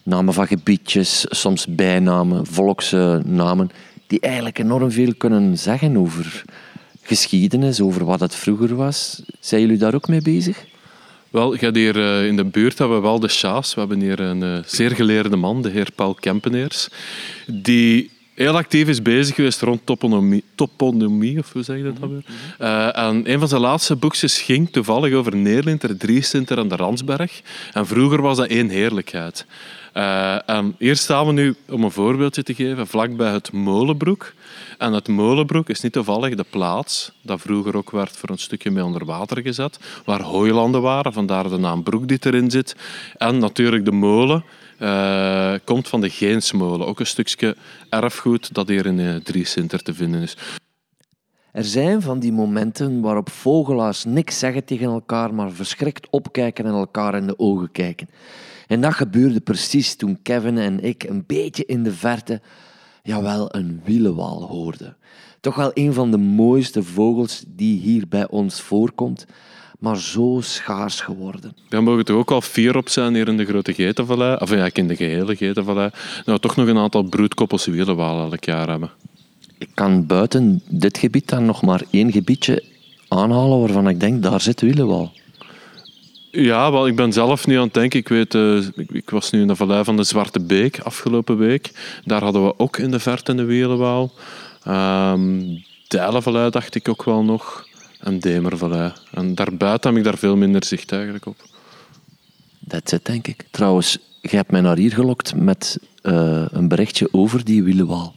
namen 0.03 0.35
van 0.35 0.47
gebiedjes, 0.47 1.27
soms 1.29 1.67
bijnamen, 1.67 2.47
volksnamen, 2.47 3.71
die 4.07 4.21
eigenlijk 4.21 4.59
enorm 4.59 4.91
veel 4.91 5.15
kunnen 5.15 5.59
zeggen 5.59 5.97
over 5.97 6.45
geschiedenis, 7.03 7.81
over 7.81 8.05
wat 8.05 8.21
het 8.21 8.35
vroeger 8.35 8.77
was. 8.77 9.23
Zijn 9.41 9.61
jullie 9.61 9.79
daar 9.79 9.95
ook 9.95 10.09
mee 10.09 10.23
bezig? 10.23 10.65
Wel, 11.31 11.57
gaat 11.57 11.75
hier 11.75 11.97
uh, 11.97 12.27
in 12.27 12.37
de 12.37 12.45
buurt 12.45 12.79
hebben 12.79 12.97
we 12.97 13.03
wel 13.03 13.21
de 13.21 13.29
Sjaas. 13.29 13.75
We 13.75 13.81
hebben 13.81 14.01
hier 14.01 14.21
een 14.21 14.43
uh, 14.43 14.59
zeer 14.67 14.91
geleerde 14.91 15.37
man, 15.37 15.63
de 15.63 15.71
heer 15.71 15.89
Paul 15.95 16.15
Kempeneers, 16.15 16.89
die 17.47 18.11
heel 18.39 18.57
actief 18.57 18.89
is 18.89 19.03
bezig 19.03 19.35
geweest 19.35 19.61
rond 19.61 19.81
toponomie, 19.85 20.45
toponymie 20.55 21.39
of 21.39 21.53
hoe 21.53 21.63
zeg 21.63 21.77
je 21.77 21.83
dat 21.83 22.01
dan 22.01 22.11
weer? 22.11 22.25
Uh, 22.61 22.97
en 22.97 23.33
een 23.33 23.39
van 23.39 23.49
zijn 23.49 23.61
laatste 23.61 23.97
boekjes 23.97 24.41
ging 24.41 24.71
toevallig 24.71 25.15
over 25.15 25.37
Neerlinter, 25.37 25.97
Driesinter 25.97 26.59
en 26.59 26.69
de 26.69 26.77
Ransberg. 26.77 27.41
En 27.73 27.87
vroeger 27.87 28.23
was 28.23 28.37
dat 28.37 28.47
één 28.47 28.69
heerlijkheid. 28.69 29.47
Uh, 29.95 30.65
hier 30.79 30.97
staan 30.97 31.27
we 31.27 31.33
nu, 31.33 31.55
om 31.69 31.83
een 31.85 31.91
voorbeeldje 31.91 32.43
te 32.43 32.55
geven, 32.55 32.87
vlakbij 32.87 33.33
het 33.33 33.53
Molenbroek. 33.53 34.33
En 34.79 34.93
het 34.93 35.09
Molenbroek 35.09 35.69
is 35.69 35.81
niet 35.81 35.93
toevallig 35.93 36.35
de 36.35 36.45
plaats 36.51 37.13
dat 37.23 37.41
vroeger 37.41 37.77
ook 37.77 37.91
werd 37.91 38.17
voor 38.17 38.31
een 38.31 38.39
stukje 38.39 38.71
mee 38.71 38.85
onder 38.85 39.05
water 39.05 39.43
gezet, 39.43 39.79
waar 40.05 40.23
hooilanden 40.23 40.83
waren, 40.83 41.13
vandaar 41.13 41.49
de 41.49 41.59
naam 41.59 41.83
Broek 41.83 42.09
die 42.09 42.19
erin 42.21 42.51
zit. 42.51 42.77
En 43.17 43.39
natuurlijk 43.39 43.85
de 43.85 43.93
molen 43.93 44.45
uh, 44.79 45.55
komt 45.65 45.89
van 45.89 46.01
de 46.01 46.11
Geensmolen, 46.11 46.87
ook 46.87 47.01
een 47.01 47.07
stukje 47.07 47.57
erfgoed 47.89 48.55
dat 48.55 48.69
hier 48.69 48.87
in 48.87 48.99
uh, 48.99 49.15
Driesinter 49.15 49.83
te 49.83 49.95
vinden 49.95 50.23
is. 50.23 50.37
Er 51.53 51.65
zijn 51.65 52.03
van 52.03 52.19
die 52.19 52.33
momenten 52.33 53.01
waarop 53.01 53.31
vogelaars 53.31 54.05
niks 54.05 54.39
zeggen 54.39 54.65
tegen 54.65 54.87
elkaar, 54.87 55.35
maar 55.35 55.51
verschrikt 55.51 56.07
opkijken 56.11 56.65
en 56.65 56.73
elkaar 56.73 57.15
in 57.15 57.27
de 57.27 57.39
ogen 57.39 57.73
kijken. 57.73 58.09
En 58.67 58.81
dat 58.81 58.95
gebeurde 58.95 59.41
precies 59.41 59.97
toen 59.97 60.23
Kevin 60.23 60.59
en 60.59 60.85
ik 60.85 61.03
een 61.03 61.25
beetje 61.27 61.65
in 61.65 61.83
de 61.83 61.93
verte, 61.93 62.41
jawel, 63.03 63.55
een 63.55 63.81
wielenwal 63.85 64.43
hoorden. 64.43 64.97
Toch 65.41 65.55
wel 65.55 65.71
een 65.75 65.93
van 65.93 66.11
de 66.11 66.17
mooiste 66.17 66.83
vogels 66.83 67.45
die 67.47 67.81
hier 67.81 68.09
bij 68.09 68.29
ons 68.29 68.61
voorkomt, 68.61 69.27
maar 69.79 69.97
zo 69.97 70.39
schaars 70.43 71.01
geworden. 71.01 71.57
Daar 71.69 71.83
mogen 71.83 72.05
er 72.05 72.15
ook 72.15 72.31
al 72.31 72.43
vier 72.43 72.77
op 72.77 72.89
zijn 72.89 73.15
hier 73.15 73.29
in 73.29 73.37
de 73.37 73.45
Grote 73.45 73.75
Geitenvallei, 73.75 74.37
of 74.39 74.51
ja, 74.51 74.71
in 74.73 74.89
de 74.89 74.97
gehele 74.97 75.37
Geitenvallei. 75.37 75.91
Nou, 76.25 76.39
toch 76.39 76.57
nog 76.57 76.67
een 76.67 76.79
aantal 76.79 77.03
broedkoppels 77.03 77.67
wielenwalen 77.67 78.31
elk 78.31 78.45
jaar 78.45 78.69
hebben. 78.69 78.91
Ik 79.59 79.71
kan 79.75 80.07
buiten 80.07 80.63
dit 80.69 80.99
gebied 80.99 81.29
dan 81.29 81.45
nog 81.45 81.63
maar 81.63 81.83
één 81.91 82.13
gebiedje 82.13 82.65
aanhalen 83.09 83.61
waarvan 83.61 83.89
ik 83.89 84.01
denk, 84.01 84.23
daar 84.23 84.41
zit 84.41 84.61
wielenwal. 84.61 85.13
Ja, 86.31 86.73
wel, 86.73 86.87
ik 86.87 86.97
ben 86.97 87.13
zelf 87.13 87.47
nu 87.47 87.57
aan 87.57 87.65
het 87.65 87.75
denken. 87.75 87.99
Ik, 87.99 88.09
weet, 88.09 88.35
uh, 88.35 88.67
ik, 88.77 88.91
ik, 88.91 89.11
was 89.11 89.31
nu 89.31 89.41
in 89.41 89.47
de 89.47 89.57
vallei 89.57 89.85
van 89.85 89.97
de 89.97 90.03
Zwarte 90.03 90.41
Beek 90.41 90.81
afgelopen 90.81 91.39
week. 91.39 91.71
Daar 92.05 92.23
hadden 92.23 92.45
we 92.45 92.59
ook 92.59 92.79
in 92.79 92.91
de 92.91 93.01
verte 93.01 93.33
een 93.33 93.47
wielenwaal. 93.47 94.13
Um, 94.69 95.63
Dijlenvallei 95.89 96.51
dacht 96.51 96.75
ik 96.75 96.89
ook 96.89 97.05
wel 97.05 97.25
nog. 97.25 97.68
En 98.01 98.19
Demervallei. 98.19 98.93
En 99.11 99.35
daarbuiten 99.35 99.91
heb 99.91 99.99
ik 99.99 100.05
daar 100.05 100.19
veel 100.19 100.37
minder 100.37 100.65
zicht 100.65 100.93
eigenlijk 100.93 101.27
op. 101.27 101.37
Dat 102.59 102.89
zit 102.89 103.07
denk 103.07 103.27
ik. 103.27 103.45
Trouwens, 103.51 103.99
je 104.21 104.37
hebt 104.37 104.51
mij 104.51 104.61
naar 104.61 104.77
hier 104.77 104.93
gelokt 104.93 105.35
met 105.35 105.79
uh, 106.03 106.45
een 106.51 106.69
berichtje 106.69 107.09
over 107.11 107.45
die 107.45 107.63
wielenwaal. 107.63 108.15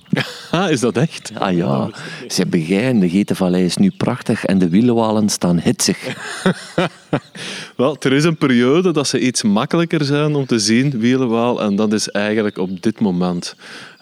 is 0.69 0.79
dat 0.79 0.97
echt? 0.97 1.31
Ah 1.37 1.55
ja, 1.55 1.89
ze 2.27 2.45
jij 2.49 2.99
de 2.99 3.09
Getenvallei 3.09 3.65
is 3.65 3.77
nu 3.77 3.91
prachtig 3.97 4.45
en 4.45 4.57
de 4.57 4.69
wielenwalen 4.69 5.29
staan 5.29 5.59
hitsig. 5.59 5.97
Wel, 7.77 7.95
er 7.99 8.13
is 8.13 8.23
een 8.23 8.37
periode 8.37 8.91
dat 8.91 9.07
ze 9.07 9.19
iets 9.19 9.43
makkelijker 9.43 10.05
zijn 10.05 10.35
om 10.35 10.45
te 10.45 10.59
zien, 10.59 10.99
wielenwaal, 10.99 11.61
en 11.61 11.75
dat 11.75 11.93
is 11.93 12.09
eigenlijk 12.09 12.57
op 12.57 12.81
dit 12.81 12.99
moment. 12.99 13.55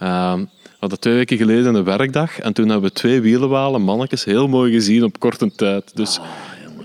Uh, 0.03 0.33
we 0.33 0.58
hadden 0.79 0.99
twee 0.99 1.13
weken 1.13 1.37
geleden 1.37 1.75
een 1.75 1.83
werkdag 1.83 2.39
en 2.39 2.53
toen 2.53 2.69
hebben 2.69 2.89
we 2.89 2.95
twee 2.95 3.21
wielenwalen, 3.21 3.81
mannetjes, 3.81 4.23
heel 4.23 4.47
mooi 4.47 4.71
gezien 4.71 5.03
op 5.03 5.19
korte 5.19 5.51
tijd. 5.55 5.95
Dus 5.95 6.19
oh, 6.19 6.25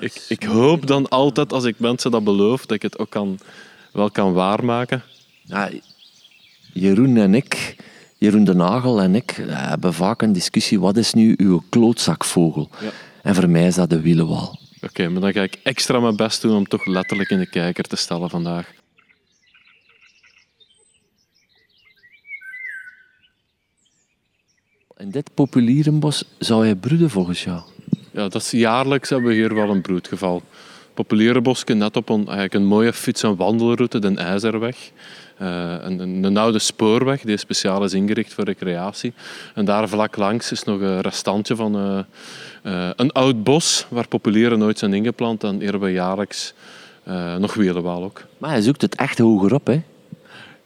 ik, 0.01 0.25
ik 0.29 0.43
hoop 0.43 0.87
dan 0.87 1.09
altijd, 1.09 1.53
als 1.53 1.65
ik 1.65 1.79
mensen 1.79 2.11
dat 2.11 2.25
beloof, 2.25 2.67
dat 2.67 2.77
ik 2.77 2.83
het 2.83 2.99
ook 2.99 3.11
kan, 3.11 3.39
wel 3.93 4.11
kan 4.11 4.33
waarmaken. 4.33 5.03
Ja, 5.43 5.71
Jeroen 6.73 7.17
en 7.17 7.35
ik, 7.35 7.77
Jeroen 8.19 8.45
de 8.45 8.55
Nagel 8.55 9.01
en 9.01 9.15
ik, 9.15 9.45
hebben 9.49 9.95
vaak 9.95 10.23
een 10.23 10.33
discussie, 10.33 10.81
wat 10.81 10.97
is 10.97 11.13
nu 11.13 11.35
uw 11.37 11.63
klootzakvogel? 11.69 12.69
Ja. 12.81 12.91
En 13.23 13.35
voor 13.35 13.49
mij 13.49 13.67
is 13.67 13.75
dat 13.75 13.91
de 13.91 14.01
wielenwal. 14.01 14.59
Oké, 14.83 15.09
maar 15.09 15.21
dan 15.21 15.33
ga 15.33 15.43
ik 15.43 15.59
extra 15.63 16.01
mijn 16.01 16.17
best 16.17 16.43
doen 16.43 16.57
om 16.57 16.67
toch 16.67 16.87
letterlijk 16.87 17.31
in 17.31 17.39
de 17.39 17.49
kijker 17.49 17.85
te 17.85 17.97
stellen 17.97 18.31
vandaag. 18.31 18.73
In 24.99 25.11
dit 25.11 25.31
populierenbos 25.35 26.25
zou 26.39 26.65
hij 26.65 26.75
broeden 26.75 27.11
volgens 27.11 27.45
jou? 27.45 27.61
Ja, 28.11 28.29
dat 28.29 28.35
is 28.35 28.51
jaarlijks 28.51 29.11
hebben 29.11 29.29
we 29.29 29.35
hier 29.35 29.55
wel 29.55 29.71
een 29.71 29.81
broedgeval. 29.81 30.43
Populierenbosje 30.95 31.75
net 31.75 31.97
op 31.97 32.09
een, 32.09 32.25
eigenlijk 32.25 32.55
een 32.55 32.65
mooie 32.65 32.93
fiets- 32.93 33.23
en 33.23 33.37
wandelroute, 33.37 33.99
de 33.99 34.15
IJzerweg. 34.15 34.91
Uh, 35.43 35.75
een, 35.81 36.25
een, 36.25 36.37
oude 36.37 36.59
spoorweg 36.59 37.21
die 37.21 37.37
speciaal 37.37 37.85
is 37.85 37.93
ingericht 37.93 38.33
voor 38.35 38.45
recreatie. 38.45 39.13
En 39.55 39.65
daar 39.65 39.89
vlak 39.89 40.17
langs 40.17 40.53
is 40.53 40.65
nog 40.65 40.81
een 40.81 41.01
restantje 41.01 41.57
van 41.57 41.77
uh, 41.77 41.99
uh, 42.63 42.91
een 42.97 43.13
oud 43.13 43.45
bos 43.45 43.87
waar 43.89 44.09
populieren 44.09 44.59
nooit 44.59 44.79
zijn 44.79 44.95
ingeplant. 44.95 45.45
En 45.45 45.61
hier 45.61 45.81
we 45.81 45.91
jaarlijks 45.91 46.55
nog 47.39 47.55
wielenwaal 47.55 48.05
ook. 48.05 48.23
Maar 48.39 48.51
hij 48.51 48.61
zoekt 48.61 48.83
het 48.83 48.95
echt 48.95 49.19
hoger 49.19 49.55
op, 49.55 49.67
hè? 49.67 49.83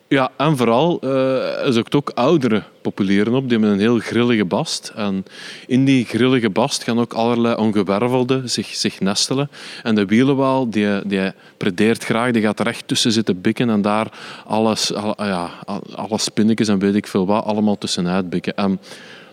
Ja, 0.09 0.31
en 0.37 0.57
vooral 0.57 1.01
uh, 1.05 1.71
zoekt 1.71 1.95
ook 1.95 2.11
oudere 2.15 2.63
populieren 2.83 3.35
op. 3.35 3.43
Die 3.43 3.59
hebben 3.59 3.71
een 3.71 3.79
heel 3.79 3.99
grillige 3.99 4.45
bast. 4.45 4.93
En 4.95 5.25
in 5.67 5.85
die 5.85 6.05
grillige 6.05 6.51
bast 6.51 6.83
gaan 6.83 6.99
ook 7.01 7.13
allerlei 7.13 7.55
ongewervelden 7.55 8.51
zich, 8.51 8.67
zich 8.67 9.01
nestelen. 9.01 9.51
En 9.83 9.95
de 9.95 10.05
wielenwaal 10.05 10.71
die, 10.71 11.07
die 11.07 11.33
predeert 11.57 12.05
graag, 12.05 12.31
die 12.31 12.43
gaat 12.43 12.61
er 12.61 12.67
echt 12.67 12.89
tussen 12.89 13.13
zitten 13.13 13.41
bikken 13.41 13.71
en 13.71 13.83
daar 13.83 14.09
alles, 14.47 14.95
al, 14.95 15.15
ja, 15.25 15.51
alle 15.95 16.19
spinnetjes 16.19 16.69
en 16.69 16.79
weet 16.79 16.95
ik 16.95 17.07
veel 17.07 17.27
wat 17.27 17.45
allemaal 17.45 17.79
tussenuit 17.79 18.31
bikken. 18.31 18.57
En 18.57 18.81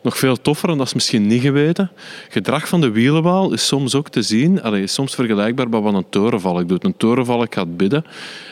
nog 0.05 0.17
veel 0.17 0.41
toffer, 0.41 0.69
en 0.69 0.77
dat 0.77 0.87
is 0.87 0.93
misschien 0.93 1.27
niet 1.27 1.41
geweten. 1.41 1.91
Gedrag 2.29 2.67
van 2.67 2.81
de 2.81 2.91
wielenwaal 2.91 3.53
is 3.53 3.67
soms 3.67 3.95
ook 3.95 4.09
te 4.09 4.21
zien, 4.21 4.61
allee, 4.61 4.83
is 4.83 4.93
soms 4.93 5.15
vergelijkbaar 5.15 5.69
met 5.69 5.81
wat 5.81 5.93
een 5.93 6.09
torenvalk 6.09 6.67
doet. 6.67 6.83
Een 6.83 6.97
torenvalk 6.97 7.53
gaat 7.53 7.77
bidden. 7.77 8.05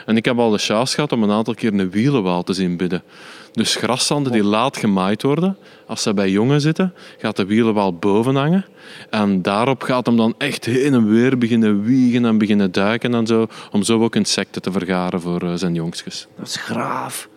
En 0.06 0.18
ik 0.18 0.26
heb 0.26 0.40
al 0.40 0.50
de 0.50 0.58
chance 0.58 0.94
gehad 0.94 1.12
om 1.12 1.24
een 1.24 1.32
aantal 1.32 1.54
keer 1.54 1.74
een 1.74 1.90
wielenwaal 1.90 2.44
te 2.44 2.54
zien 2.54 2.78
bidden. 2.78 3.04
Dus 3.52 3.76
graszanden 3.76 4.32
die 4.32 4.44
laat 4.44 4.78
gemaaid 4.78 5.22
worden, 5.22 5.58
als 5.88 6.02
ze 6.02 6.14
bij 6.14 6.30
jongen 6.30 6.62
zitten, 6.62 6.94
gaat 7.18 7.36
de 7.36 7.46
wielenwaal 7.46 7.94
boven 7.94 8.36
hangen. 8.36 8.66
En 9.10 9.42
daarop 9.42 9.82
gaat 9.82 10.06
hem 10.06 10.18
dan 10.18 10.36
echt 10.38 10.66
heen 10.66 10.94
en 10.94 11.10
weer 11.10 11.38
beginnen 11.38 11.84
wiegen 11.84 12.26
en 12.26 12.38
beginnen 12.38 12.72
duiken 12.72 13.14
en 13.14 13.28
zo, 13.28 13.48
om 13.72 13.84
zo 13.84 14.04
ook 14.04 14.16
insecten 14.16 14.62
te 14.62 14.72
vergaren 14.72 15.22
voor 15.22 15.42
eh, 15.42 15.54
zijn 15.56 15.74
jongstjes. 15.74 16.28
Dat 16.38 16.48
is 16.48 16.56
graaf. 16.56 17.32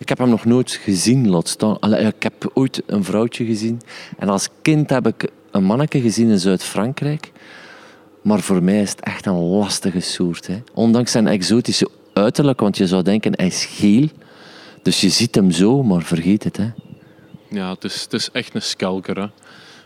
Ik 0.00 0.08
heb 0.08 0.18
hem 0.18 0.28
nog 0.28 0.44
nooit 0.44 0.70
gezien, 0.70 1.28
laat 1.28 1.56
ik 1.80 2.22
heb 2.22 2.50
ooit 2.54 2.82
een 2.86 3.04
vrouwtje 3.04 3.44
gezien. 3.44 3.80
En 4.18 4.28
als 4.28 4.48
kind 4.62 4.90
heb 4.90 5.06
ik 5.06 5.30
een 5.50 5.64
manneke 5.64 6.00
gezien 6.00 6.28
in 6.28 6.38
Zuid-Frankrijk. 6.38 7.32
Maar 8.22 8.40
voor 8.40 8.62
mij 8.62 8.82
is 8.82 8.90
het 8.90 9.00
echt 9.00 9.26
een 9.26 9.38
lastige 9.38 10.00
soort. 10.00 10.46
Hè. 10.46 10.62
Ondanks 10.74 11.12
zijn 11.12 11.26
exotische 11.26 11.88
uiterlijk, 12.12 12.60
want 12.60 12.76
je 12.76 12.86
zou 12.86 13.02
denken 13.02 13.32
hij 13.36 13.46
is 13.46 13.64
geel. 13.64 14.08
Dus 14.82 15.00
je 15.00 15.08
ziet 15.08 15.34
hem 15.34 15.50
zo, 15.50 15.82
maar 15.82 16.02
vergeet 16.02 16.44
het. 16.44 16.56
Hè. 16.56 16.70
Ja, 17.48 17.70
het 17.70 17.84
is, 17.84 18.02
het 18.02 18.12
is 18.12 18.30
echt 18.32 18.54
een 18.54 18.62
skelker. 18.62 19.16
Hè. 19.20 19.26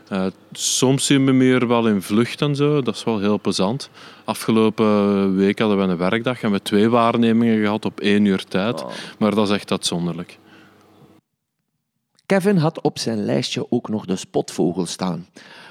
Eh, 0.08 0.26
soms 0.52 1.06
zien 1.06 1.24
we 1.24 1.32
meer 1.32 1.68
wel 1.68 1.88
in 1.88 2.02
vlucht 2.02 2.40
en 2.42 2.56
zo. 2.56 2.82
Dat 2.82 2.94
is 2.94 3.04
wel 3.04 3.18
heel 3.18 3.40
plezant. 3.40 3.90
Afgelopen 4.24 5.36
week 5.36 5.58
hadden 5.58 5.78
we 5.78 5.82
een 5.84 5.96
werkdag 5.96 6.42
en 6.42 6.50
we 6.50 6.62
twee 6.62 6.88
waarnemingen 6.88 7.60
gehad 7.60 7.84
op 7.84 8.00
één 8.00 8.24
uur 8.24 8.44
tijd. 8.44 8.84
Maar 9.18 9.34
dat 9.34 9.48
is 9.48 9.54
echt 9.54 9.70
uitzonderlijk. 9.70 10.38
Kevin 12.34 12.56
had 12.56 12.80
op 12.80 12.98
zijn 12.98 13.24
lijstje 13.24 13.66
ook 13.70 13.88
nog 13.88 14.04
de 14.04 14.16
spotvogel 14.16 14.86
staan. 14.86 15.26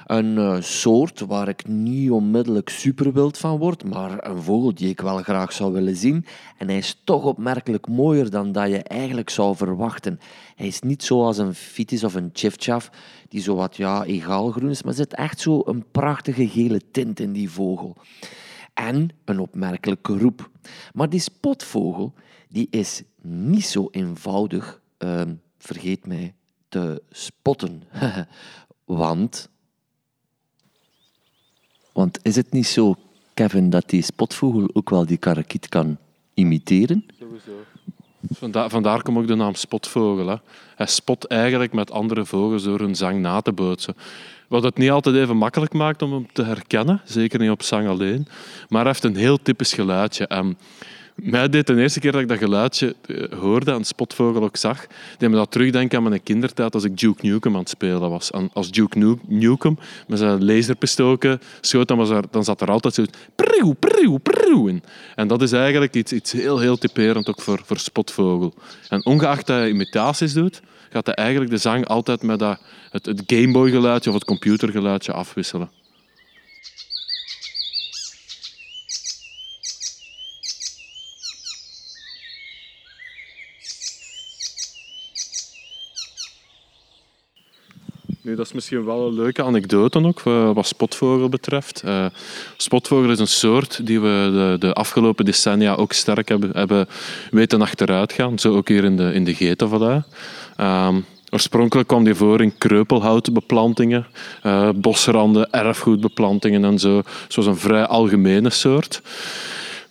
Een 0.06 0.36
uh, 0.36 0.60
soort 0.60 1.20
waar 1.20 1.48
ik 1.48 1.66
niet 1.66 2.10
onmiddellijk 2.10 2.68
superwild 2.68 3.38
van 3.38 3.58
word, 3.58 3.84
maar 3.84 4.26
een 4.26 4.42
vogel 4.42 4.74
die 4.74 4.88
ik 4.88 5.00
wel 5.00 5.16
graag 5.16 5.52
zou 5.52 5.72
willen 5.72 5.96
zien. 5.96 6.26
En 6.58 6.68
hij 6.68 6.76
is 6.76 7.00
toch 7.04 7.24
opmerkelijk 7.24 7.88
mooier 7.88 8.30
dan 8.30 8.52
dat 8.52 8.68
je 8.68 8.82
eigenlijk 8.82 9.30
zou 9.30 9.56
verwachten. 9.56 10.20
Hij 10.56 10.66
is 10.66 10.80
niet 10.80 11.02
zoals 11.02 11.38
een 11.38 11.54
fitis 11.54 12.04
of 12.04 12.14
een 12.14 12.30
chifchaf, 12.32 12.90
die 13.28 13.40
zo 13.40 13.54
wat 13.54 13.76
ja, 13.76 14.04
egaal 14.04 14.50
groen 14.50 14.70
is, 14.70 14.82
maar 14.82 14.92
er 14.92 14.98
zit 14.98 15.14
echt 15.14 15.40
zo 15.40 15.62
een 15.64 15.84
prachtige 15.90 16.48
gele 16.48 16.80
tint 16.90 17.20
in 17.20 17.32
die 17.32 17.50
vogel. 17.50 17.96
En 18.74 19.08
een 19.24 19.38
opmerkelijke 19.38 20.18
roep. 20.18 20.50
Maar 20.92 21.08
die 21.08 21.20
spotvogel 21.20 22.12
die 22.48 22.66
is 22.70 23.02
niet 23.22 23.66
zo 23.66 23.88
eenvoudig, 23.90 24.80
uh, 24.98 25.22
vergeet 25.58 26.06
mij, 26.06 26.34
te 26.74 27.02
spotten. 27.10 27.82
Want 28.84 29.48
want 31.92 32.18
is 32.22 32.36
het 32.36 32.52
niet 32.52 32.66
zo, 32.66 32.94
Kevin, 33.34 33.70
dat 33.70 33.88
die 33.88 34.02
spotvogel 34.02 34.68
ook 34.72 34.90
wel 34.90 35.06
die 35.06 35.16
karakiet 35.16 35.68
kan 35.68 35.96
imiteren? 36.34 37.04
Sowieso. 37.18 37.52
Vandaar, 38.30 38.70
vandaar 38.70 39.02
komt 39.02 39.18
ook 39.18 39.26
de 39.26 39.34
naam 39.34 39.54
spotvogel. 39.54 40.26
Hè. 40.26 40.36
Hij 40.74 40.86
spot 40.86 41.26
eigenlijk 41.26 41.72
met 41.72 41.90
andere 41.90 42.24
vogels 42.24 42.62
door 42.62 42.78
hun 42.78 42.94
zang 42.94 43.20
na 43.20 43.40
te 43.40 43.52
bootsen. 43.52 43.94
Wat 44.48 44.62
het 44.62 44.78
niet 44.78 44.90
altijd 44.90 45.16
even 45.16 45.36
makkelijk 45.36 45.72
maakt 45.72 46.02
om 46.02 46.12
hem 46.12 46.26
te 46.32 46.42
herkennen, 46.42 47.00
zeker 47.04 47.38
niet 47.38 47.50
op 47.50 47.62
zang 47.62 47.88
alleen. 47.88 48.26
Maar 48.68 48.82
hij 48.82 48.90
heeft 48.90 49.04
een 49.04 49.16
heel 49.16 49.42
typisch 49.42 49.72
geluidje. 49.72 50.26
En 50.26 50.58
mij 51.14 51.48
deed 51.48 51.66
de 51.66 51.80
eerste 51.80 52.00
keer 52.00 52.12
dat 52.12 52.20
ik 52.20 52.28
dat 52.28 52.38
geluidje 52.38 52.94
eh, 53.06 53.38
hoorde 53.38 53.72
en 53.72 53.84
spotvogel 53.84 54.42
ook 54.42 54.56
zag, 54.56 54.86
deed 55.18 55.30
me 55.30 55.36
dat 55.36 55.50
terugdenken 55.50 55.98
aan 55.98 56.08
mijn 56.08 56.22
kindertijd 56.22 56.74
als 56.74 56.84
ik 56.84 56.98
Duke 56.98 57.26
Nukem 57.26 57.52
aan 57.54 57.60
het 57.60 57.68
spelen 57.68 58.10
was. 58.10 58.30
Als 58.52 58.70
Duke 58.70 59.18
Nukem 59.26 59.78
met 60.06 60.18
zijn 60.18 60.44
laserpistoken 60.44 61.40
schoot, 61.60 61.88
dan, 61.88 61.96
was 61.96 62.10
er, 62.10 62.24
dan 62.30 62.44
zat 62.44 62.60
er 62.60 62.70
altijd 62.70 62.94
zo 62.94 63.04
prieuw, 63.34 63.72
prieuw, 63.72 64.16
prieuw 64.16 64.66
in. 64.66 64.82
En 65.14 65.28
dat 65.28 65.42
is 65.42 65.52
eigenlijk 65.52 65.94
iets, 65.94 66.12
iets 66.12 66.32
heel, 66.32 66.58
heel 66.58 66.76
typerend 66.76 67.28
ook 67.28 67.40
voor, 67.40 67.60
voor 67.64 67.78
spotvogel. 67.78 68.54
En 68.88 69.04
ongeacht 69.04 69.46
dat 69.46 69.56
hij 69.56 69.68
imitaties 69.68 70.32
doet, 70.32 70.62
gaat 70.90 71.06
hij 71.06 71.14
eigenlijk 71.14 71.50
de 71.50 71.56
zang 71.56 71.86
altijd 71.86 72.22
met 72.22 72.38
dat, 72.38 72.60
het, 72.90 73.06
het 73.06 73.22
Gameboy-geluidje 73.26 74.10
of 74.10 74.16
het 74.16 74.24
computergeluidje 74.24 75.12
afwisselen. 75.12 75.70
Nu, 88.24 88.34
dat 88.34 88.46
is 88.46 88.52
misschien 88.52 88.84
wel 88.84 89.06
een 89.06 89.14
leuke 89.14 89.42
anekdote 89.42 90.04
ook, 90.04 90.20
eh, 90.24 90.50
wat 90.54 90.66
spotvogel 90.66 91.28
betreft. 91.28 91.82
Uh, 91.84 92.06
spotvogel 92.56 93.10
is 93.10 93.18
een 93.18 93.26
soort 93.26 93.86
die 93.86 94.00
we 94.00 94.30
de, 94.32 94.66
de, 94.66 94.72
afgelopen 94.72 95.24
decennia 95.24 95.74
ook 95.74 95.92
sterk 95.92 96.28
hebben, 96.28 96.50
hebben 96.52 96.88
weten 97.30 97.62
achteruit 97.62 98.12
gaan. 98.12 98.38
Zo 98.38 98.56
ook 98.56 98.68
hier 98.68 98.84
in 98.84 98.96
de, 98.96 99.12
in 99.12 99.24
de. 99.24 100.02
Um, 100.60 101.04
oorspronkelijk 101.30 101.88
kwam 101.88 102.04
die 102.04 102.14
voor 102.14 102.42
in 102.42 102.58
kreupelhoutbeplantingen, 102.58 104.06
uh, 104.46 104.68
bosranden, 104.74 105.50
erfgoedbeplantingen 105.50 106.64
en 106.64 106.78
zo. 106.78 107.02
Zoals 107.28 107.48
een 107.48 107.56
vrij 107.56 107.86
algemene 107.86 108.50
soort. 108.50 109.02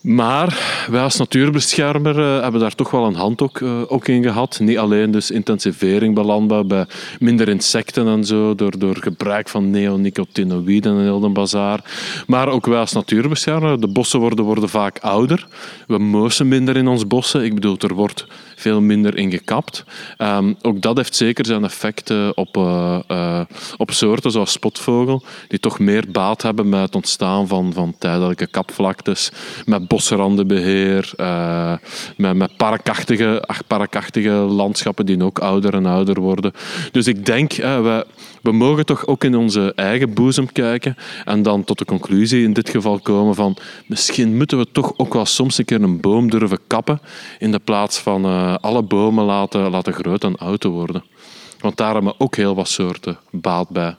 Maar 0.04 0.86
wij 0.90 1.02
als 1.02 1.18
natuurbeschermer 1.18 2.20
uh, 2.20 2.42
hebben 2.42 2.62
daar 2.62 2.76
toch 2.76 2.92
wel 2.92 3.06
een 3.06 3.16
hand 3.16 3.42
ook, 3.42 3.60
uh, 3.60 3.82
ook, 3.88 4.08
in 4.08 4.24
gehad. 4.24 4.60
Niet 4.60 4.78
alleen 4.78 5.12
dus 5.12 5.32
intensivering 5.32 6.16
bij 6.16 6.24
landbouw, 6.24 6.64
bij 6.64 6.86
minder 7.20 7.50
insecten 7.50 8.08
en 8.08 8.26
zo, 8.26 8.56
door, 8.56 8.80
door 8.80 8.98
gebruik 8.98 9.50
van 9.50 9.70
neonicotinoïden 9.70 10.98
en 10.98 11.02
heel 11.02 11.20
de 11.20 11.30
bazaar. 11.30 11.84
Maar 12.28 12.48
ook 12.48 12.66
wij 12.66 12.80
als 12.80 12.92
natuurbeschermer, 12.92 13.80
de 13.80 13.88
bossen 13.88 14.20
worden, 14.20 14.46
worden 14.46 14.70
vaak 14.70 15.00
ouder. 15.00 15.48
We 15.88 15.98
moosen 15.98 16.48
minder 16.48 16.78
in 16.78 16.88
ons 16.88 17.08
bossen. 17.08 17.44
Ik 17.44 17.54
bedoel, 17.54 17.78
er 17.78 17.94
wordt 17.94 18.28
veel 18.64 18.82
minder 18.82 19.18
ingekapt. 19.18 19.84
Um, 20.18 20.58
ook 20.62 20.82
dat 20.82 20.98
heeft 20.98 21.16
zeker 21.16 21.46
zijn 21.46 21.64
effecten 21.64 22.38
op, 22.38 22.58
uh, 22.58 23.00
uh, 23.12 23.40
op 23.78 23.92
soorten 23.92 24.32
zoals 24.32 24.52
spotvogel, 24.52 25.24
die 25.48 25.60
toch 25.60 25.80
meer 25.80 26.06
baat 26.12 26.42
hebben 26.42 26.70
met 26.70 26.82
het 26.82 26.96
ontstaan 26.96 27.48
van, 27.48 27.74
van 27.74 27.96
tijdelijke 28.00 28.48
kapvlaktes, 28.48 29.32
met 29.66 29.88
bosrandenbeheer, 29.88 31.12
uh, 31.18 31.74
met, 32.18 32.36
met 32.36 32.58
parkachtige, 32.58 33.50
parkachtige 33.68 34.32
landschappen 34.32 35.06
die 35.06 35.24
ook 35.24 35.40
ouder 35.40 35.74
en 35.74 35.86
ouder 35.86 36.20
worden. 36.20 36.54
Dus 36.92 37.08
ik 37.08 37.26
denk, 37.26 37.54
we, 37.54 38.06
we 38.44 38.52
mogen 38.52 38.86
toch 38.86 39.08
ook 39.08 39.24
in 39.24 39.36
onze 39.36 39.74
eigen 39.76 40.14
boezem 40.14 40.52
kijken 40.52 40.96
en 41.26 41.42
dan 41.42 41.64
tot 41.64 41.78
de 41.78 41.86
conclusie 41.86 42.44
in 42.44 42.54
dit 42.54 42.70
geval 42.70 43.00
komen 43.00 43.36
van 43.36 43.58
misschien 43.88 44.38
moeten 44.38 44.58
we 44.58 44.72
toch 44.72 44.94
ook 44.98 45.14
wel 45.14 45.26
soms 45.26 45.58
een 45.58 45.66
keer 45.66 45.82
een 45.82 46.02
boom 46.02 46.30
durven 46.30 46.60
kappen 46.68 47.02
in 47.40 47.52
de 47.52 47.60
plaats 47.60 48.00
van 48.00 48.26
uh, 48.26 48.56
alle 48.56 48.84
bomen 48.84 49.26
laten, 49.26 49.70
laten 49.70 49.94
groot 49.94 50.24
en 50.24 50.36
oud 50.36 50.60
te 50.60 50.68
worden. 50.68 51.04
Want 51.60 51.78
daar 51.78 51.94
hebben 51.94 52.12
we 52.12 52.24
ook 52.24 52.36
heel 52.36 52.56
wat 52.56 52.68
soorten 52.68 53.18
baat 53.32 53.70
bij. 53.70 53.96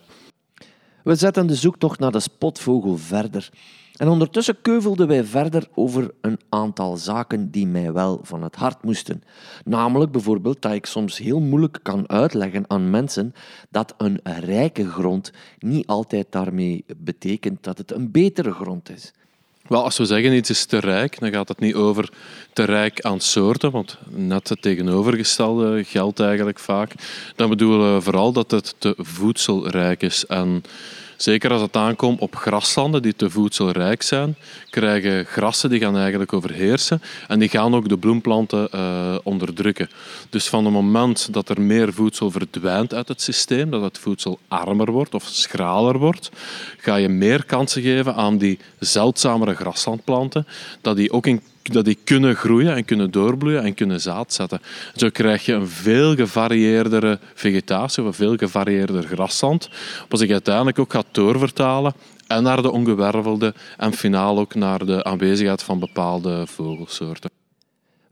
We 1.04 1.14
zetten 1.14 1.46
de 1.46 1.54
zoektocht 1.54 1.98
naar 1.98 2.12
de 2.12 2.20
spotvogel 2.20 2.96
verder. 2.96 3.50
En 3.96 4.08
ondertussen 4.08 4.60
keuvelden 4.60 5.08
wij 5.08 5.24
verder 5.24 5.68
over 5.74 6.10
een 6.20 6.38
aantal 6.48 6.96
zaken 6.96 7.50
die 7.50 7.66
mij 7.66 7.92
wel 7.92 8.20
van 8.22 8.42
het 8.42 8.56
hart 8.56 8.82
moesten. 8.82 9.22
Namelijk 9.64 10.12
bijvoorbeeld 10.12 10.62
dat 10.62 10.72
ik 10.72 10.86
soms 10.86 11.18
heel 11.18 11.40
moeilijk 11.40 11.78
kan 11.82 12.08
uitleggen 12.08 12.64
aan 12.66 12.90
mensen 12.90 13.34
dat 13.70 13.94
een 13.98 14.20
rijke 14.22 14.88
grond 14.88 15.32
niet 15.58 15.86
altijd 15.86 16.26
daarmee 16.32 16.84
betekent 16.96 17.62
dat 17.62 17.78
het 17.78 17.92
een 17.92 18.10
betere 18.10 18.52
grond 18.52 18.90
is. 18.90 19.12
Wel, 19.68 19.84
als 19.84 19.98
we 19.98 20.04
zeggen 20.04 20.32
iets 20.32 20.50
is 20.50 20.64
te 20.64 20.78
rijk, 20.78 21.20
dan 21.20 21.32
gaat 21.32 21.48
het 21.48 21.60
niet 21.60 21.74
over 21.74 22.08
te 22.52 22.64
rijk 22.64 23.00
aan 23.00 23.20
soorten, 23.20 23.70
want 23.70 23.98
net 24.08 24.48
het 24.48 24.62
tegenovergestelde 24.62 25.84
geldt 25.84 26.20
eigenlijk 26.20 26.58
vaak. 26.58 26.92
Dan 27.36 27.48
bedoelen 27.48 27.94
we 27.94 28.00
vooral 28.00 28.32
dat 28.32 28.50
het 28.50 28.74
te 28.78 28.94
voedselrijk 28.98 30.02
is. 30.02 30.26
En 30.26 30.62
Zeker 31.16 31.50
als 31.50 31.62
het 31.62 31.76
aankomt 31.76 32.20
op 32.20 32.36
graslanden 32.36 33.02
die 33.02 33.16
te 33.16 33.30
voedselrijk 33.30 34.02
zijn, 34.02 34.36
krijgen 34.70 35.26
grassen 35.26 35.70
die 35.70 35.80
gaan 35.80 35.96
eigenlijk 35.96 36.32
overheersen 36.32 37.02
en 37.28 37.38
die 37.38 37.48
gaan 37.48 37.74
ook 37.74 37.88
de 37.88 37.98
bloemplanten 37.98 38.68
uh, 38.74 39.16
onderdrukken. 39.22 39.88
Dus 40.30 40.48
van 40.48 40.64
het 40.64 40.72
moment 40.72 41.32
dat 41.32 41.48
er 41.48 41.60
meer 41.60 41.92
voedsel 41.92 42.30
verdwijnt 42.30 42.94
uit 42.94 43.08
het 43.08 43.22
systeem, 43.22 43.70
dat 43.70 43.82
het 43.82 43.98
voedsel 43.98 44.38
armer 44.48 44.90
wordt 44.90 45.14
of 45.14 45.24
schraler 45.24 45.98
wordt, 45.98 46.30
ga 46.78 46.96
je 46.96 47.08
meer 47.08 47.44
kansen 47.44 47.82
geven 47.82 48.14
aan 48.14 48.38
die 48.38 48.58
zeldzamere 48.78 49.54
graslandplanten, 49.54 50.46
dat 50.80 50.96
die 50.96 51.12
ook 51.12 51.26
in 51.26 51.42
dat 51.72 51.84
die 51.84 51.98
kunnen 52.04 52.36
groeien 52.36 52.74
en 52.74 52.84
kunnen 52.84 53.10
doorbloeien 53.10 53.62
en 53.62 53.74
kunnen 53.74 54.00
zaad 54.00 54.32
zetten. 54.32 54.60
Zo 54.94 55.08
krijg 55.08 55.44
je 55.44 55.52
een 55.52 55.68
veel 55.68 56.14
gevarieerdere 56.14 57.18
vegetatie 57.34 58.02
of 58.02 58.08
een 58.08 58.14
veel 58.14 58.36
gevarieerder 58.36 59.02
grasland, 59.02 59.68
wat 60.08 60.20
zich 60.20 60.30
uiteindelijk 60.30 60.78
ook 60.78 60.92
gaat 60.92 61.06
doorvertalen 61.10 61.94
en 62.26 62.42
naar 62.42 62.62
de 62.62 62.70
ongewervelde 62.70 63.54
en 63.76 63.92
finaal 63.92 64.38
ook 64.38 64.54
naar 64.54 64.86
de 64.86 65.04
aanwezigheid 65.04 65.62
van 65.62 65.78
bepaalde 65.78 66.46
vogelsoorten. 66.46 67.30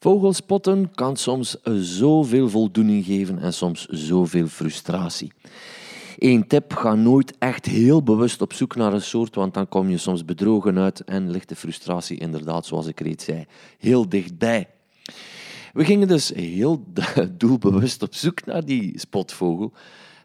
Vogelspotten 0.00 0.90
kan 0.94 1.16
soms 1.16 1.57
zoveel 1.80 2.48
voldoening 2.48 3.05
geven 3.05 3.38
en 3.38 3.53
soms 3.53 3.86
zoveel 3.90 4.46
frustratie. 4.46 5.32
Eén 6.22 6.46
tip, 6.46 6.72
ga 6.72 6.94
nooit 6.94 7.38
echt 7.38 7.66
heel 7.66 8.02
bewust 8.02 8.40
op 8.40 8.52
zoek 8.52 8.76
naar 8.76 8.92
een 8.92 9.02
soort, 9.02 9.34
want 9.34 9.54
dan 9.54 9.68
kom 9.68 9.88
je 9.88 9.98
soms 9.98 10.24
bedrogen 10.24 10.78
uit 10.78 11.00
en 11.00 11.30
ligt 11.30 11.48
de 11.48 11.56
frustratie 11.56 12.18
inderdaad, 12.18 12.66
zoals 12.66 12.86
ik 12.86 13.00
reeds 13.00 13.24
zei, 13.24 13.46
heel 13.78 14.08
dichtbij. 14.08 14.68
We 15.72 15.84
gingen 15.84 16.08
dus 16.08 16.28
heel 16.28 16.84
doelbewust 17.38 18.02
op 18.02 18.14
zoek 18.14 18.44
naar 18.44 18.64
die 18.64 18.98
spotvogel, 18.98 19.72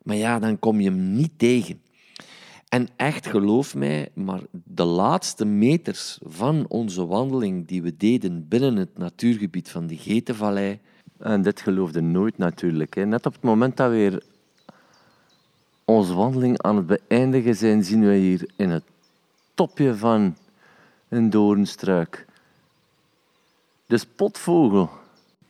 maar 0.04 0.16
ja, 0.16 0.40
dan 0.40 0.60
kom 0.60 0.80
je 0.80 0.90
hem 0.90 1.12
niet 1.12 1.32
tegen. 1.38 1.82
En 2.70 2.88
echt, 2.96 3.28
geloof 3.28 3.76
mij, 3.76 4.10
maar 4.14 4.42
de 4.52 4.84
laatste 4.84 5.46
meters 5.46 6.20
van 6.24 6.66
onze 6.68 7.06
wandeling 7.06 7.68
die 7.68 7.82
we 7.82 7.98
deden 7.98 8.48
binnen 8.48 8.76
het 8.76 8.98
natuurgebied 8.98 9.70
van 9.70 9.88
de 9.88 9.98
Getenvallei, 9.98 10.80
en 11.20 11.42
dit 11.42 11.62
geloofde 11.62 12.02
nooit 12.02 12.38
natuurlijk, 12.38 12.96
net 12.96 13.26
op 13.26 13.34
het 13.34 13.44
moment 13.44 13.78
dat 13.78 13.90
we 13.90 13.96
weer 13.96 14.24
onze 15.90 16.14
wandeling 16.14 16.62
aan 16.62 16.76
het 16.76 16.88
beëindigen 16.88 17.56
zijn, 17.56 17.84
zien 17.84 18.08
we 18.08 18.16
hier 18.16 18.50
in 18.56 18.70
het 18.70 18.84
topje 19.54 19.96
van 19.96 20.36
een 21.10 21.30
doornstruik 21.30 22.26
de 23.86 23.98
spotvogel. 23.98 24.90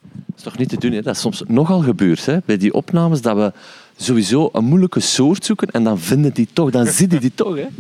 Dat 0.02 0.38
is 0.38 0.44
toch 0.44 0.58
niet 0.58 0.70
te 0.70 0.78
doen, 0.78 0.92
hè? 0.92 1.02
dat 1.02 1.16
is 1.16 1.22
soms 1.22 1.44
nogal 1.48 1.80
gebeurd 1.80 2.26
hè? 2.26 2.38
bij 2.46 2.58
die 2.58 2.74
opnames, 2.74 3.22
dat 3.22 3.36
we 3.36 3.54
sowieso 3.96 4.50
een 4.54 4.66
moeilijke 4.66 5.00
soort 5.00 5.46
zoeken 5.46 5.72
en 5.72 5.84
dan 5.84 6.00
vinden 6.00 6.34
die 6.34 6.48
toch, 6.54 6.72
dan 6.72 6.86
zitten 6.86 7.20
die 7.20 7.32
toch. 7.36 7.56
Hè? 7.56 7.68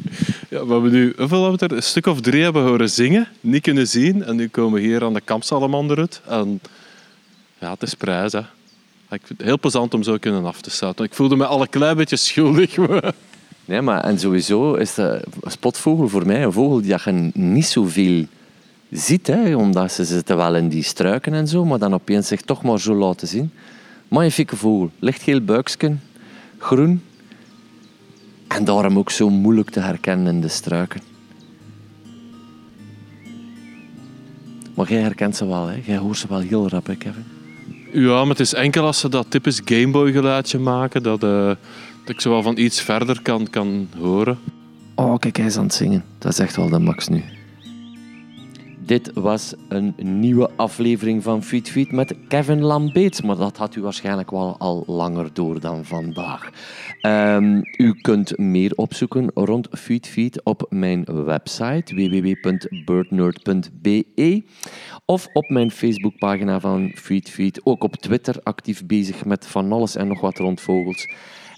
Ja, 0.49 0.65
we 0.65 0.71
hebben 0.71 0.91
nu 0.91 1.13
hoeveel 1.17 1.41
hebben 1.41 1.59
we 1.59 1.67
er? 1.67 1.75
een 1.75 1.83
stuk 1.83 2.05
of 2.05 2.21
drie 2.21 2.43
hebben 2.43 2.63
horen 2.63 2.89
zingen, 2.89 3.27
niet 3.41 3.61
kunnen 3.61 3.87
zien. 3.87 4.23
En 4.23 4.35
nu 4.35 4.47
komen 4.47 4.81
we 4.81 4.87
hier 4.87 5.03
aan 5.03 5.13
de 5.13 5.21
kampsalamander 5.21 5.97
uit. 5.97 6.21
En 6.27 6.61
ja, 7.59 7.71
het 7.71 7.81
is 7.81 7.93
prijs. 7.93 8.31
Hè. 8.31 8.41
Ik 9.09 9.21
vind 9.25 9.39
het 9.39 9.47
heel 9.47 9.59
plezant 9.59 9.93
om 9.93 10.03
zo 10.03 10.17
kunnen 10.17 10.45
af 10.45 10.61
te 10.61 10.69
sluiten. 10.69 11.05
Ik 11.05 11.13
voelde 11.13 11.35
me 11.35 11.45
al 11.45 11.61
een 11.61 11.69
klein 11.69 11.97
beetje 11.97 12.15
schuldig. 12.15 12.75
Nee, 13.67 13.81
maar 13.81 14.03
en 14.03 14.19
sowieso 14.19 14.73
is 14.73 14.93
de 14.93 15.23
spotvogel 15.41 16.09
voor 16.09 16.25
mij 16.25 16.43
een 16.43 16.51
vogel 16.51 16.81
die 16.81 16.95
je 17.05 17.31
niet 17.33 17.65
zoveel 17.65 18.25
ziet, 18.91 19.29
omdat 19.55 19.91
ze 19.91 20.05
zitten 20.05 20.37
wel 20.37 20.55
in 20.55 20.69
die 20.69 20.83
struiken 20.83 21.33
en 21.33 21.47
zo, 21.47 21.65
maar 21.65 21.79
dan 21.79 21.93
opeens 21.93 22.27
zich 22.27 22.41
toch 22.41 22.63
maar 22.63 22.79
zo 22.79 22.95
laten 22.95 23.27
zien. 23.27 23.51
Magnifieke 24.07 24.55
vogel. 24.55 24.91
Lichtgeel 24.99 25.41
buiksken, 25.41 26.01
groen. 26.57 27.03
En 28.47 28.63
daarom 28.63 28.97
ook 28.97 29.11
zo 29.11 29.29
moeilijk 29.29 29.69
te 29.69 29.79
herkennen 29.79 30.33
in 30.33 30.41
de 30.41 30.47
struiken. 30.47 31.01
Maar 34.73 34.89
jij 34.91 35.01
herkent 35.01 35.35
ze 35.35 35.47
wel, 35.47 35.67
hè? 35.67 35.81
jij 35.85 35.97
hoort 35.97 36.17
ze 36.17 36.27
wel 36.27 36.39
heel 36.39 36.69
rap, 36.69 36.85
hè, 36.85 36.95
Kevin? 36.95 37.36
Ja, 37.91 38.19
maar 38.19 38.29
het 38.29 38.39
is 38.39 38.53
enkel 38.53 38.85
als 38.85 38.99
ze 38.99 39.09
dat 39.09 39.25
typisch 39.29 39.61
Gameboy 39.65 40.11
geluidje 40.11 40.59
maken, 40.59 41.03
dat, 41.03 41.23
uh, 41.23 41.47
dat 41.47 41.57
ik 42.05 42.21
zo 42.21 42.29
wel 42.29 42.43
van 42.43 42.57
iets 42.57 42.81
verder 42.81 43.21
kan, 43.21 43.49
kan 43.49 43.89
horen. 43.99 44.37
Oh, 44.95 45.17
kijk, 45.17 45.37
hij 45.37 45.45
is 45.45 45.57
aan 45.57 45.63
het 45.63 45.73
zingen. 45.73 46.03
Dat 46.19 46.31
is 46.31 46.39
echt 46.39 46.55
wel 46.55 46.69
de 46.69 46.79
max 46.79 47.07
nu. 47.07 47.23
Dit 48.87 49.11
was 49.13 49.53
een 49.67 49.93
nieuwe 49.97 50.49
aflevering 50.55 51.23
van 51.23 51.43
Feed 51.43 51.69
Feed 51.69 51.91
met 51.91 52.15
Kevin 52.27 52.61
Lambeets, 52.61 53.21
maar 53.21 53.35
dat 53.35 53.57
had 53.57 53.75
u 53.75 53.81
waarschijnlijk 53.81 54.31
wel 54.31 54.55
al 54.57 54.83
langer 54.87 55.29
door 55.33 55.59
dan 55.59 55.85
vandaag. 55.85 56.49
Um, 57.01 57.61
u 57.77 57.93
kunt 58.01 58.37
meer 58.37 58.73
opzoeken 58.75 59.31
rond 59.33 59.67
Feed 59.71 60.07
Feed 60.07 60.43
op 60.43 60.65
mijn 60.69 61.05
website 61.25 61.95
www.birdnerd.be 61.95 64.43
of 65.05 65.27
op 65.33 65.49
mijn 65.49 65.71
Facebookpagina 65.71 66.59
van 66.59 66.91
Feed 66.95 67.29
Feed. 67.29 67.61
Ook 67.63 67.83
op 67.83 67.95
Twitter 67.95 68.35
actief 68.43 68.85
bezig 68.85 69.25
met 69.25 69.47
van 69.47 69.71
alles 69.71 69.95
en 69.95 70.07
nog 70.07 70.21
wat 70.21 70.37
rond 70.37 70.61
vogels. 70.61 71.07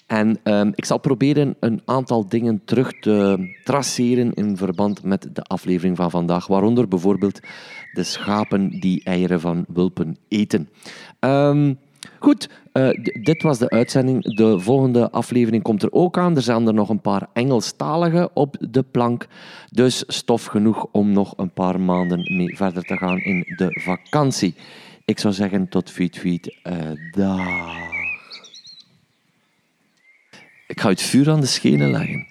En 0.10 0.40
um, 0.44 0.72
ik 0.76 0.86
zal 0.86 0.98
proberen 0.98 1.56
een 1.60 1.82
aantal 1.86 2.28
dingen 2.28 2.62
terug 2.66 3.00
te 3.00 3.38
traceren 3.64 4.34
in 4.34 4.58
verband 4.58 5.04
met 5.04 5.30
de 5.34 5.42
aflevering 5.42 5.98
van 5.98 6.12
vandaag, 6.12 6.48
waaronder 6.48 6.88
bijvoorbeeld 6.88 7.40
de 7.94 8.04
schapen 8.04 8.80
die 8.80 9.04
eieren 9.04 9.40
van 9.40 9.66
wulpen 9.68 10.18
eten. 10.28 10.70
Um, 11.20 11.80
goed, 12.20 12.50
uh, 12.74 12.90
dit 13.24 13.42
was 13.42 13.58
de 13.58 13.70
uitzending. 13.70 14.36
De 14.36 14.60
volgende 14.60 15.12
aflevering 15.12 15.64
komt 15.64 15.84
er 15.84 15.92
ook 15.92 16.18
aan. 16.18 16.36
Er 16.36 16.42
zijn 16.42 16.68
er 16.68 16.74
nog 16.74 16.90
een 16.90 17.02
paar 17.02 17.28
Engelstaligen 17.34 18.30
op 18.36 18.56
de 18.70 18.84
plank. 18.84 19.28
Dus 19.72 20.04
stof 20.08 20.46
genoeg 20.46 20.88
om 20.92 21.12
nog 21.12 21.34
een 21.38 21.54
paar 21.54 21.80
maanden 21.80 22.20
mee 22.38 22.56
verder 22.58 22.84
te 22.84 22.98
gaan 22.98 23.18
in 23.18 23.40
de 23.56 23.82
vakantie. 23.82 24.56
Ik 25.06 25.20
zou 25.20 25.34
zeggen 25.34 25.70
tot 25.70 25.92
feed 25.92 26.18
feed. 26.18 26.58
Uh, 26.64 26.74
dag. 27.12 27.99
Ik 30.70 30.82
ga 30.82 30.90
het 30.90 31.02
vuur 31.02 31.30
aan 31.30 31.40
de 31.40 31.46
schenen 31.46 31.92
leggen. 31.92 32.28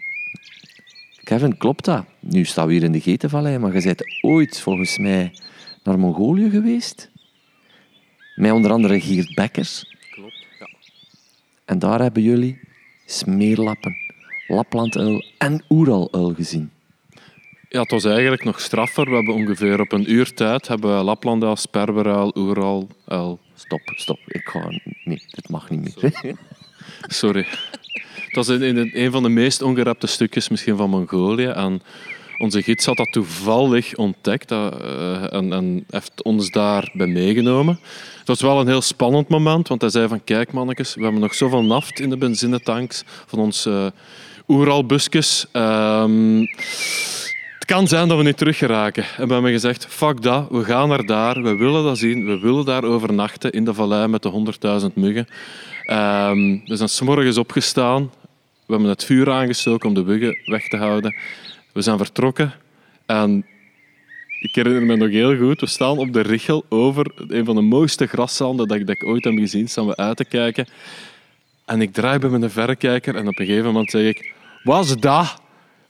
Kevin, 1.25 1.57
klopt 1.57 1.85
dat? 1.85 2.05
Nu 2.21 2.45
staan 2.45 2.67
we 2.67 2.73
hier 2.73 2.83
in 2.83 2.93
de 2.93 3.01
Getenvallei, 3.01 3.59
maar 3.59 3.75
je 3.75 3.83
bent 3.83 4.03
ooit 4.21 4.61
volgens 4.61 4.99
mij 4.99 5.33
naar 5.83 5.99
Mongolië 5.99 6.51
geweest? 6.51 7.11
Met 8.35 8.53
onder 8.53 8.71
andere 8.71 9.01
Geert 9.01 9.35
Bekkers. 9.35 9.97
Klopt, 10.11 10.47
ja. 10.59 10.69
En 11.65 11.79
daar 11.79 12.01
hebben 12.01 12.23
jullie 12.23 12.61
smeerlappen, 13.07 13.97
Laplanduil 14.47 15.25
en 15.39 15.65
Oeraluil 15.69 16.35
gezien. 16.35 16.71
Ja, 17.69 17.81
het 17.81 17.91
was 17.91 18.05
eigenlijk 18.05 18.45
nog 18.45 18.61
straffer. 18.61 19.05
We 19.05 19.15
hebben 19.15 19.35
ongeveer 19.35 19.81
op 19.81 19.93
een 19.93 20.13
uur 20.13 20.35
tijd 20.35 20.69
hebben 20.69 20.97
we 20.97 21.05
Laplanduil, 21.05 21.57
Sperberuil, 21.57 22.33
Oeraluil... 22.37 23.41
Stop, 23.55 23.81
stop. 23.85 24.19
Ik 24.27 24.49
ga... 24.49 24.69
Nee, 25.05 25.23
dit 25.27 25.49
mag 25.49 25.71
niet 25.71 25.81
meer. 25.81 26.13
Sorry. 26.13 26.37
Sorry. 27.21 27.47
Het 28.29 28.47
was 28.47 28.49
in 28.49 28.91
een 28.93 29.11
van 29.11 29.23
de 29.23 29.29
meest 29.29 29.63
ongerepte 29.63 30.07
stukjes 30.07 30.49
misschien 30.49 30.77
van 30.77 30.91
Mongolië. 30.91 31.81
Onze 32.39 32.63
gids 32.63 32.87
had 32.87 32.97
dat 32.97 33.13
toevallig 33.13 33.97
ontdekt 33.97 34.51
uh, 34.51 35.33
en, 35.33 35.53
en, 35.53 35.85
heeft 35.91 36.23
ons 36.23 36.51
daarbij 36.51 37.07
meegenomen. 37.07 37.81
Het 38.19 38.29
was 38.29 38.41
wel 38.41 38.61
een 38.61 38.67
heel 38.67 38.81
spannend 38.81 39.29
moment, 39.29 39.69
want 39.69 39.81
hij 39.81 39.91
zei 39.91 40.09
van 40.09 40.25
kijk 40.25 40.53
mannetjes, 40.53 40.95
we 40.95 41.03
hebben 41.03 41.21
nog 41.21 41.35
zoveel 41.35 41.63
naft 41.63 42.01
in 42.01 42.11
de 42.11 42.17
benzinetanks 42.17 43.05
van 43.27 43.39
onze 43.39 43.71
uh, 43.71 44.57
oeralbusjes. 44.57 45.47
Um, 45.53 46.41
het 47.59 47.65
kan 47.67 47.89
zijn 47.89 48.09
dat 48.09 48.17
we 48.17 48.25
niet 48.25 48.37
terug 48.37 48.59
geraken. 48.59 49.05
En 49.17 49.27
we 49.27 49.33
hebben 49.33 49.53
gezegd, 49.53 49.87
fuck 49.87 50.23
dat, 50.23 50.47
we 50.51 50.65
gaan 50.65 50.89
naar 50.89 51.07
daar, 51.07 51.43
we 51.43 51.57
willen 51.57 51.85
dat 51.85 51.99
zien, 51.99 52.27
we 52.27 52.39
willen 52.39 52.65
daar 52.65 52.85
overnachten 52.85 53.53
in 53.53 53.65
de 53.65 53.75
vallei 53.75 54.07
met 54.07 54.23
de 54.23 54.57
100.000 54.81 54.95
muggen. 54.95 55.29
Um, 55.91 56.63
we 56.65 56.77
zijn 56.77 56.89
s'morgens 56.89 57.39
opgestaan, 57.39 58.11
we 58.67 58.73
hebben 58.73 58.89
het 58.89 59.05
vuur 59.05 59.31
aangestoken 59.31 59.89
om 59.89 59.95
de 59.95 60.05
muggen 60.05 60.39
weg 60.45 60.69
te 60.69 60.77
houden. 60.77 61.15
We 61.73 61.83
zijn 61.83 61.99
vertrokken 61.99 62.53
en 63.07 63.47
ik 64.41 64.55
herinner 64.55 64.83
me 64.83 64.97
nog 64.97 65.11
heel 65.11 65.37
goed, 65.37 65.61
we 65.61 65.67
staan 65.67 65.99
op 65.99 66.13
de 66.13 66.21
richel 66.21 66.65
over 66.69 67.07
een 67.17 67.45
van 67.45 67.55
de 67.55 67.61
mooiste 67.61 68.07
graszanden 68.07 68.69
dat 68.69 68.77
ik, 68.77 68.87
dat 68.87 68.97
ik 68.97 69.05
ooit 69.05 69.25
heb 69.25 69.35
gezien, 69.39 69.69
staan 69.69 69.87
we 69.87 69.97
uit 69.97 70.17
te 70.17 70.25
kijken. 70.25 70.67
En 71.65 71.81
ik 71.81 71.93
draai 71.93 72.19
bij 72.19 72.31
mijn 72.31 72.51
verrekijker 72.51 73.15
en 73.17 73.29
op 73.29 73.39
een 73.39 73.47
gegeven 73.47 73.67
moment 73.67 73.91
zeg 73.91 74.03
ik, 74.03 74.35
was 74.63 74.97
dat? 74.97 75.41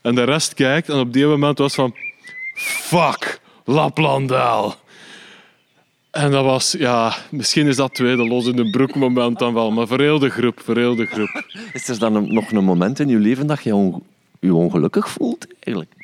En 0.00 0.14
de 0.14 0.24
rest 0.24 0.54
kijkt 0.54 0.88
en 0.88 0.98
op 0.98 1.12
die 1.12 1.26
moment 1.26 1.58
was 1.58 1.74
van, 1.74 1.94
fuck, 2.54 3.40
Laplandaal. 3.64 4.76
En 6.18 6.30
dat 6.30 6.44
was, 6.44 6.72
ja, 6.72 7.16
misschien 7.30 7.66
is 7.66 7.76
dat 7.76 7.94
tweede 7.94 8.26
los 8.26 8.46
in 8.46 8.56
de 8.56 8.70
broek 8.70 8.94
moment 8.94 9.38
dan 9.38 9.54
wel, 9.54 9.70
maar 9.70 9.86
voor 9.86 10.00
heel 10.00 10.18
de 10.18 10.28
groep, 10.28 10.60
voor 10.60 10.76
heel 10.76 10.94
de 10.96 11.06
groep. 11.06 11.42
Is 11.72 11.88
er 11.88 11.98
dan 11.98 12.14
een, 12.14 12.34
nog 12.34 12.52
een 12.52 12.64
moment 12.64 12.98
in 12.98 13.08
je 13.08 13.18
leven 13.18 13.46
dat 13.46 13.62
je 13.62 13.74
on, 13.74 14.02
je 14.40 14.54
ongelukkig 14.54 15.08
voelt, 15.08 15.46
eigenlijk? 15.60 15.94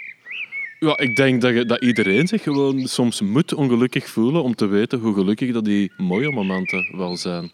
Ja, 0.80 0.98
ik 0.98 1.16
denk 1.16 1.40
dat, 1.40 1.54
je, 1.54 1.64
dat 1.64 1.82
iedereen 1.82 2.26
zich 2.26 2.42
gewoon 2.42 2.86
soms 2.86 3.20
moet 3.20 3.54
ongelukkig 3.54 4.08
voelen 4.08 4.42
om 4.42 4.54
te 4.54 4.66
weten 4.66 4.98
hoe 4.98 5.14
gelukkig 5.14 5.52
dat 5.52 5.64
die 5.64 5.92
mooie 5.96 6.30
momenten 6.30 6.96
wel 6.96 7.16
zijn. 7.16 7.50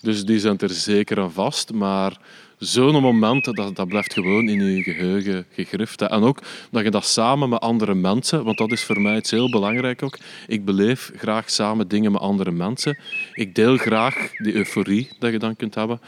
Dus 0.00 0.24
die 0.24 0.38
zijn 0.38 0.58
er 0.58 0.70
zeker 0.70 1.20
aan 1.20 1.32
vast, 1.32 1.72
maar 1.72 2.16
zo'n 2.58 3.00
moment, 3.02 3.44
dat, 3.44 3.76
dat 3.76 3.88
blijft 3.88 4.12
gewoon 4.12 4.48
in 4.48 4.64
je 4.64 4.82
geheugen 4.82 5.46
gegrift. 5.50 6.02
En 6.02 6.22
ook 6.22 6.38
dat 6.70 6.84
je 6.84 6.90
dat 6.90 7.06
samen 7.06 7.48
met 7.48 7.60
andere 7.60 7.94
mensen, 7.94 8.44
want 8.44 8.58
dat 8.58 8.72
is 8.72 8.82
voor 8.84 9.00
mij 9.00 9.16
iets 9.16 9.30
heel 9.30 9.50
belangrijk 9.50 10.02
ook. 10.02 10.18
Ik 10.46 10.64
beleef 10.64 11.12
graag 11.16 11.50
samen 11.50 11.88
dingen 11.88 12.12
met 12.12 12.20
andere 12.20 12.50
mensen. 12.50 12.98
Ik 13.32 13.54
deel 13.54 13.76
graag 13.76 14.30
die 14.36 14.54
euforie 14.54 15.08
dat 15.18 15.32
je 15.32 15.38
dan 15.38 15.56
kunt 15.56 15.74
hebben. 15.74 16.00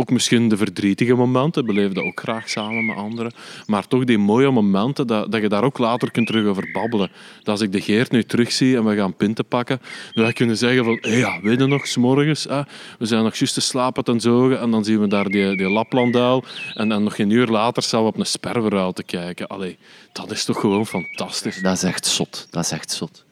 Ook 0.00 0.10
misschien 0.10 0.48
de 0.48 0.56
verdrietige 0.56 1.14
momenten, 1.14 1.66
beleef 1.66 1.92
dat 1.92 2.04
ook 2.04 2.20
graag 2.20 2.48
samen 2.48 2.86
met 2.86 2.96
anderen. 2.96 3.32
Maar 3.66 3.86
toch 3.86 4.04
die 4.04 4.18
mooie 4.18 4.50
momenten, 4.50 5.06
dat, 5.06 5.32
dat 5.32 5.40
je 5.40 5.48
daar 5.48 5.64
ook 5.64 5.78
later 5.78 6.10
kunt 6.10 6.26
terug 6.26 6.46
over 6.46 6.70
babbelen. 6.72 7.10
Dat 7.38 7.48
als 7.48 7.60
ik 7.60 7.72
de 7.72 7.80
Geert 7.80 8.10
nu 8.10 8.24
terugzie 8.24 8.76
en 8.76 8.84
we 8.84 8.96
gaan 8.96 9.14
pinten 9.14 9.44
pakken, 9.44 9.80
dan 10.14 10.24
wij 10.24 10.32
kunnen 10.32 10.56
zeggen 10.56 10.84
van, 10.84 10.98
ja, 11.00 11.40
weet 11.42 11.58
je 11.60 11.66
nog, 11.66 11.86
s'morgens, 11.86 12.44
hè, 12.44 12.60
we 12.98 13.06
zijn 13.06 13.22
nog 13.22 13.34
juist 13.34 13.54
te 13.54 13.60
slapen 13.60 14.04
ten 14.04 14.20
zogen 14.20 14.60
en 14.60 14.70
dan 14.70 14.84
zien 14.84 15.00
we 15.00 15.06
daar 15.06 15.28
die, 15.28 15.56
die 15.56 15.68
Laplanduil 15.70 16.44
en, 16.74 16.92
en 16.92 17.02
nog 17.02 17.18
een 17.18 17.30
uur 17.30 17.46
later 17.46 17.82
staan 17.82 18.02
we 18.02 18.08
op 18.08 18.18
een 18.18 18.26
sperweruil 18.26 18.92
te 18.92 19.02
kijken. 19.02 19.46
Allee, 19.46 19.78
dat 20.12 20.30
is 20.30 20.44
toch 20.44 20.60
gewoon 20.60 20.86
fantastisch. 20.86 21.60
Dat 21.62 21.76
is 21.76 21.82
echt 21.82 22.06
zot, 22.06 22.46
dat 22.50 22.64
is 22.64 22.70
echt 22.70 22.90
zot. 22.90 23.24